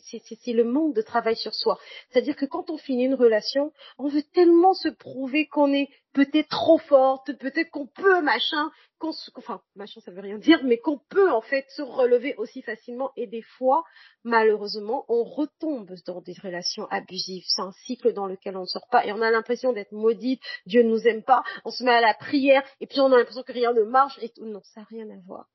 c'est 0.03 0.53
le 0.53 0.63
manque 0.63 0.95
de 0.95 1.01
travail 1.01 1.36
sur 1.36 1.53
soi. 1.53 1.78
C'est-à-dire 2.09 2.36
que 2.36 2.45
quand 2.45 2.69
on 2.69 2.78
finit 2.78 3.05
une 3.05 3.15
relation, 3.15 3.71
on 3.97 4.07
veut 4.07 4.24
tellement 4.34 4.74
se 4.74 4.89
prouver 4.89 5.47
qu'on 5.47 5.74
est 5.74 5.89
peut-être 6.13 6.49
trop 6.49 6.78
forte, 6.78 7.34
peut-être 7.39 7.71
qu'on 7.71 7.88
peut 7.88 8.21
machin, 8.21 8.71
qu'on 8.99 9.11
enfin 9.36 9.61
machin 9.76 9.99
ça 10.01 10.11
veut 10.11 10.21
rien 10.21 10.38
dire, 10.38 10.63
mais 10.63 10.78
qu'on 10.78 10.99
peut 11.09 11.32
en 11.32 11.41
fait 11.41 11.65
se 11.69 11.82
relever 11.82 12.36
aussi 12.36 12.61
facilement. 12.61 13.11
Et 13.17 13.28
des 13.28 13.41
fois, 13.41 13.84
malheureusement, 14.24 15.05
on 15.09 15.24
retombe 15.24 15.91
dans 16.05 16.21
des 16.21 16.36
relations 16.41 16.88
abusives. 16.89 17.43
C'est 17.47 17.61
un 17.61 17.71
cycle 17.86 18.13
dans 18.13 18.28
lequel 18.28 18.55
on 18.57 18.61
ne 18.61 18.65
sort 18.65 18.88
pas 18.89 19.05
et 19.05 19.11
on 19.11 19.21
a 19.21 19.32
l'impression 19.32 19.74
d'être 19.74 19.91
maudite. 19.91 20.41
Dieu 20.65 20.84
ne 20.84 20.89
nous 20.89 21.07
aime 21.07 21.24
pas. 21.24 21.43
On 21.65 21.71
se 21.71 21.84
met 21.84 21.91
à 21.91 22.01
la 22.01 22.13
prière 22.13 22.63
et 22.80 22.88
puis 22.88 22.99
on 23.01 23.11
a 23.11 23.17
l'impression 23.17 23.43
que 23.43 23.51
rien 23.51 23.74
ne 23.74 23.84
marche 23.84 24.17
et 24.21 24.30
tout. 24.30 24.45
Non, 24.45 24.61
ça 24.63 24.82
n'a 24.82 24.88
rien 24.89 25.09
à 25.09 25.19
voir. 25.26 25.47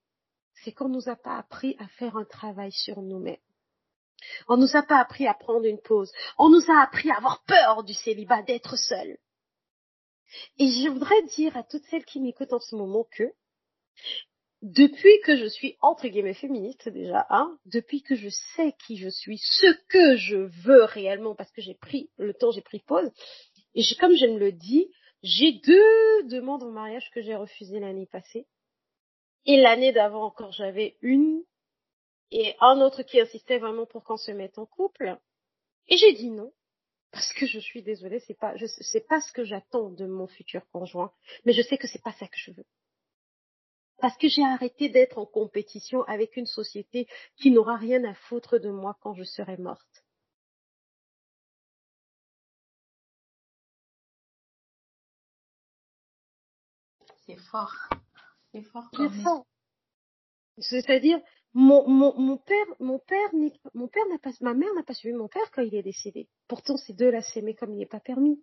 C'est 0.65 0.73
qu'on 0.73 0.89
nous 0.89 1.09
a 1.09 1.15
pas 1.15 1.37
appris 1.37 1.77
à 1.79 1.87
faire 1.87 2.17
un 2.17 2.25
travail 2.25 2.73
sur 2.73 3.01
nous-mêmes. 3.01 3.37
On 4.49 4.57
nous 4.57 4.77
a 4.77 4.83
pas 4.83 4.99
appris 4.99 5.27
à 5.27 5.35
prendre 5.35 5.67
une 5.67 5.81
pause. 5.81 6.13
On 6.39 6.51
nous 6.51 6.71
a 6.71 6.83
appris 6.83 7.11
à 7.11 7.17
avoir 7.17 7.43
peur 7.45 7.85
du 7.85 7.95
célibat, 7.95 8.43
d'être 8.43 8.77
seul. 8.77 9.19
Et 10.59 10.67
je 10.67 10.89
voudrais 10.89 11.23
dire 11.37 11.57
à 11.57 11.63
toutes 11.63 11.85
celles 11.85 12.05
qui 12.05 12.21
m'écoutent 12.21 12.53
en 12.53 12.61
ce 12.61 12.77
moment 12.77 13.07
que 13.11 13.33
depuis 14.63 15.21
que 15.25 15.37
je 15.37 15.47
suis 15.47 15.77
entre 15.81 16.09
guillemets 16.09 16.35
féministe 16.35 16.89
déjà, 16.89 17.27
hein, 17.31 17.57
depuis 17.67 18.03
que 18.03 18.17
je 18.17 18.29
sais 18.29 18.75
qui 18.87 18.97
je 18.97 19.09
suis, 19.09 19.39
ce 19.39 19.73
que 19.89 20.17
je 20.17 20.37
veux 20.37 20.85
réellement, 20.85 21.35
parce 21.35 21.53
que 21.53 21.63
j'ai 21.63 21.75
pris 21.75 22.11
le 22.19 22.35
temps, 22.35 22.51
j'ai 22.51 22.61
pris 22.61 22.81
pause, 22.81 23.11
et 23.75 23.83
comme 24.01 24.17
je 24.17 24.27
me 24.27 24.39
le 24.39 24.53
dis, 24.53 24.91
j'ai 25.23 25.53
deux 25.53 26.25
demandes 26.25 26.65
en 26.65 26.71
mariage 26.71 27.09
que 27.15 27.23
j'ai 27.23 27.37
refusées 27.37 27.81
l'année 27.81 28.07
passée. 28.07 28.47
Et 29.47 29.57
l'année 29.57 29.93
d'avant 29.93 30.25
encore, 30.25 30.53
j'avais 30.53 30.97
une 31.01 31.43
et 32.31 32.57
un 32.61 32.81
autre 32.81 33.03
qui 33.03 33.21
insistait 33.21 33.59
vraiment 33.59 33.87
pour 33.87 34.05
qu'on 34.05 34.17
se 34.17 34.31
mette 34.31 34.59
en 34.59 34.67
couple. 34.67 35.19
Et 35.89 35.97
j'ai 35.97 36.13
dit 36.13 36.31
non. 36.31 36.53
Parce 37.11 37.33
que 37.33 37.47
je 37.47 37.59
suis 37.59 37.83
désolée, 37.83 38.21
c'est 38.21 38.39
pas, 38.39 38.55
je, 38.57 38.67
c'est 38.67 39.07
pas 39.07 39.21
ce 39.21 39.33
que 39.33 39.45
j'attends 39.45 39.91
de 39.91 40.07
mon 40.07 40.27
futur 40.27 40.69
conjoint. 40.71 41.13
Mais 41.45 41.55
je 41.55 41.63
sais 41.63 41.79
que 41.79 41.87
c'est 41.89 42.03
pas 42.03 42.13
ça 42.13 42.27
que 42.27 42.37
je 42.37 42.51
veux. 42.51 42.67
Parce 44.01 44.17
que 44.19 44.29
j'ai 44.29 44.45
arrêté 44.45 44.89
d'être 44.89 45.19
en 45.19 45.27
compétition 45.27 46.03
avec 46.05 46.37
une 46.37 46.47
société 46.47 47.09
qui 47.37 47.51
n'aura 47.51 47.77
rien 47.77 48.05
à 48.05 48.15
foutre 48.15 48.59
de 48.59 48.71
moi 48.71 48.97
quand 49.01 49.15
je 49.15 49.25
serai 49.25 49.57
morte. 49.57 50.05
C'est 57.27 57.37
fort. 57.37 57.75
C'est 58.53 58.63
fort. 58.63 58.91
C'est-à-dire, 60.59 61.21
mon, 61.59 62.37
père, 62.37 62.67
mon 62.79 62.99
père, 63.01 63.29
mon 63.75 63.89
père 63.89 64.07
n'a 64.11 64.19
pas, 64.19 64.31
ma 64.41 64.55
mère 64.55 64.73
n'a 64.75 64.85
pas 64.85 64.95
suivi 64.95 65.15
mon 65.15 65.27
père 65.27 65.51
quand 65.51 65.63
il 65.63 65.75
est 65.75 65.83
décédé. 65.83 66.29
Pourtant, 66.47 66.77
ces 66.77 66.93
deux-là 66.93 67.21
s'aimaient 67.21 67.55
comme 67.55 67.73
il 67.73 67.79
n'est 67.79 67.87
pas 67.87 68.01
permis. 68.01 68.41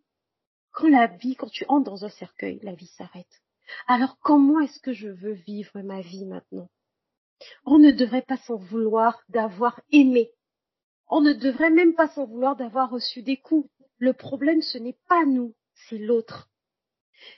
Quand 0.72 0.90
la 0.90 1.08
vie, 1.08 1.36
quand 1.36 1.50
tu 1.50 1.66
entres 1.70 1.90
dans 1.90 2.04
un 2.04 2.10
cercueil, 2.10 2.60
la 2.62 2.74
vie 2.74 2.92
s'arrête. 2.98 3.42
Alors 3.88 4.18
comment 4.20 4.60
est-ce 4.60 4.80
que 4.82 4.92
je 4.92 5.08
veux 5.08 5.32
vivre 5.32 5.82
ma 5.82 6.02
vie 6.02 6.26
maintenant? 6.26 6.70
On 7.66 7.80
ne 7.80 7.92
devrait 7.92 8.22
pas 8.22 8.38
s'en 8.38 8.58
vouloir 8.58 9.22
d'avoir 9.30 9.80
aimé. 9.92 10.32
On 11.08 11.22
ne 11.22 11.34
devrait 11.34 11.72
même 11.72 11.96
pas 11.96 12.10
s'en 12.10 12.26
vouloir 12.26 12.58
d'avoir 12.58 12.90
reçu 12.90 13.22
des 13.22 13.38
coups. 13.38 13.70
Le 13.98 14.12
problème, 14.12 14.62
ce 14.62 14.78
n'est 14.78 14.98
pas 15.08 15.26
nous, 15.26 15.56
c'est 15.88 15.98
l'autre. 15.98 16.50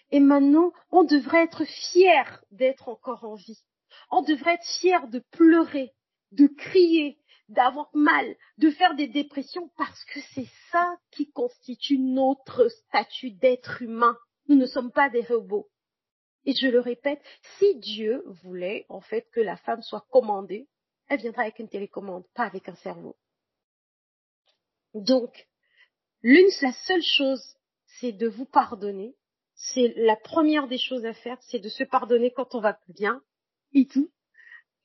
Et 0.09 0.19
maintenant, 0.19 0.71
on 0.89 1.03
devrait 1.03 1.43
être 1.43 1.65
fier 1.65 2.43
d'être 2.49 2.89
encore 2.89 3.23
en 3.25 3.35
vie. 3.35 3.61
On 4.09 4.21
devrait 4.21 4.55
être 4.55 4.79
fier 4.79 5.07
de 5.07 5.19
pleurer, 5.31 5.93
de 6.31 6.47
crier, 6.47 7.19
d'avoir 7.49 7.89
mal, 7.93 8.35
de 8.57 8.69
faire 8.71 8.95
des 8.95 9.07
dépressions 9.07 9.69
parce 9.77 10.03
que 10.05 10.19
c'est 10.33 10.47
ça 10.71 10.97
qui 11.11 11.31
constitue 11.31 11.97
notre 11.97 12.67
statut 12.67 13.31
d'être 13.31 13.81
humain. 13.81 14.17
Nous 14.47 14.55
ne 14.55 14.65
sommes 14.65 14.91
pas 14.91 15.09
des 15.09 15.21
robots. 15.21 15.69
Et 16.45 16.53
je 16.53 16.67
le 16.67 16.79
répète, 16.79 17.21
si 17.57 17.75
Dieu 17.79 18.23
voulait 18.43 18.85
en 18.89 19.01
fait 19.01 19.29
que 19.31 19.41
la 19.41 19.57
femme 19.57 19.81
soit 19.81 20.05
commandée, 20.11 20.67
elle 21.09 21.19
viendra 21.19 21.43
avec 21.43 21.59
une 21.59 21.69
télécommande, 21.69 22.25
pas 22.33 22.43
avec 22.43 22.69
un 22.69 22.75
cerveau. 22.75 23.17
Donc, 24.93 25.47
l'une, 26.21 26.49
la 26.61 26.73
seule 26.73 27.03
chose, 27.03 27.43
c'est 27.99 28.13
de 28.13 28.27
vous 28.27 28.45
pardonner. 28.45 29.15
C'est 29.55 29.93
la 29.97 30.15
première 30.15 30.67
des 30.67 30.77
choses 30.77 31.05
à 31.05 31.13
faire, 31.13 31.37
c'est 31.41 31.59
de 31.59 31.69
se 31.69 31.83
pardonner 31.83 32.31
quand 32.31 32.55
on 32.55 32.61
va 32.61 32.79
bien, 32.87 33.21
et 33.73 33.85
tout. 33.87 34.09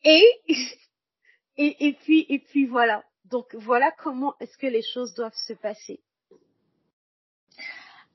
Et, 0.05 0.25
et, 1.57 1.87
et 1.87 1.93
puis, 1.95 2.27
et 2.29 2.39
puis 2.39 2.67
voilà. 2.67 3.05
Donc 3.25 3.55
voilà 3.55 3.91
comment 3.93 4.35
est-ce 4.41 4.59
que 4.59 4.67
les 4.67 4.83
choses 4.83 5.15
doivent 5.15 5.35
se 5.35 5.55
passer. 5.55 6.01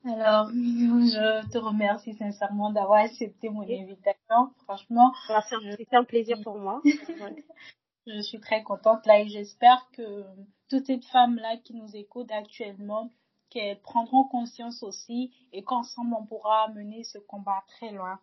Alors, 0.04 0.48
je 0.50 1.50
te 1.50 1.58
remercie 1.58 2.14
sincèrement 2.14 2.70
d'avoir 2.70 3.00
accepté 3.00 3.50
mon 3.50 3.62
invitation. 3.62 4.52
Franchement, 4.64 5.12
c'était 5.76 5.96
un 5.96 6.04
plaisir 6.04 6.38
pour 6.42 6.58
moi. 6.58 6.80
je 8.06 8.20
suis 8.22 8.40
très 8.40 8.62
contente 8.62 9.04
là 9.06 9.20
et 9.20 9.28
j'espère 9.28 9.88
que 9.92 10.24
toutes 10.70 10.86
ces 10.86 11.00
femmes-là 11.00 11.56
qui 11.58 11.74
nous 11.74 11.96
écoutent 11.96 12.30
actuellement, 12.30 13.10
qu'elles 13.50 13.80
prendront 13.80 14.24
conscience 14.24 14.82
aussi 14.82 15.32
et 15.52 15.62
qu'ensemble 15.62 16.14
on 16.14 16.24
pourra 16.24 16.68
mener 16.68 17.02
ce 17.04 17.18
combat 17.18 17.62
très 17.66 17.90
loin. 17.90 18.20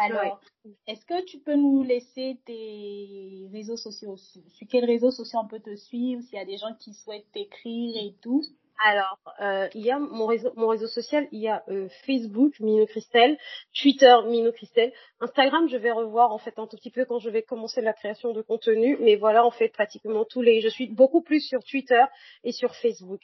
Alors, 0.00 0.40
est-ce 0.86 1.04
que 1.06 1.24
tu 1.24 1.38
peux 1.38 1.54
nous 1.54 1.82
laisser 1.82 2.38
tes 2.44 3.48
réseaux 3.52 3.76
sociaux 3.76 4.16
Sur 4.16 4.68
quels 4.68 4.84
réseaux 4.84 5.10
sociaux 5.10 5.40
on 5.42 5.48
peut 5.48 5.60
te 5.60 5.74
suivre 5.76 6.22
S'il 6.22 6.38
y 6.38 6.42
a 6.42 6.44
des 6.44 6.58
gens 6.58 6.74
qui 6.78 6.94
souhaitent 6.94 7.30
t'écrire 7.32 7.96
et 7.96 8.14
tout? 8.22 8.42
Alors, 8.84 9.18
euh, 9.40 9.68
il 9.74 9.82
y 9.82 9.90
a 9.90 9.98
mon 9.98 10.26
réseau, 10.26 10.52
mon 10.56 10.68
réseau 10.68 10.86
social, 10.86 11.26
il 11.32 11.40
y 11.40 11.48
a 11.48 11.64
euh, 11.68 11.88
Facebook, 12.04 12.60
Mino 12.60 12.84
Christelle, 12.86 13.38
Twitter, 13.74 14.14
Mino 14.26 14.52
Christelle, 14.52 14.92
Instagram, 15.20 15.68
je 15.68 15.78
vais 15.78 15.92
revoir 15.92 16.30
en 16.32 16.38
fait 16.38 16.58
un 16.58 16.66
tout 16.66 16.76
petit 16.76 16.90
peu 16.90 17.06
quand 17.06 17.18
je 17.18 17.30
vais 17.30 17.42
commencer 17.42 17.80
la 17.80 17.94
création 17.94 18.32
de 18.32 18.42
contenu, 18.42 18.98
mais 19.00 19.16
voilà, 19.16 19.46
en 19.46 19.50
fait, 19.50 19.70
pratiquement 19.70 20.24
tous 20.26 20.42
les, 20.42 20.60
je 20.60 20.68
suis 20.68 20.88
beaucoup 20.88 21.22
plus 21.22 21.40
sur 21.40 21.64
Twitter 21.64 22.04
et 22.44 22.52
sur 22.52 22.74
Facebook. 22.74 23.22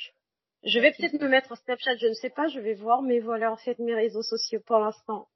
Je 0.64 0.78
vais 0.78 0.92
peut-être 0.92 1.20
me 1.20 1.28
mettre 1.28 1.56
Snapchat, 1.56 1.96
je 1.96 2.06
ne 2.06 2.14
sais 2.14 2.30
pas, 2.30 2.46
je 2.46 2.60
vais 2.60 2.74
voir, 2.74 3.02
mais 3.02 3.18
voilà, 3.18 3.52
en 3.52 3.56
fait, 3.56 3.78
mes 3.78 3.94
réseaux 3.94 4.22
sociaux 4.22 4.60
pour 4.64 4.78
l'instant. 4.78 5.28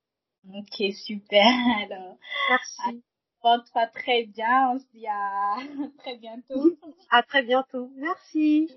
Ok, 0.55 0.93
super. 0.95 1.43
Alors, 1.83 2.17
Merci. 2.49 3.03
Porte-toi 3.43 3.87
très 3.89 4.25
bien. 4.25 4.71
On 4.73 4.79
se 4.79 4.85
dit 4.93 5.07
à 5.07 5.57
très 5.99 6.17
bientôt. 6.17 6.77
À 7.11 7.23
très 7.23 7.43
bientôt. 7.43 7.91
Merci. 7.97 8.69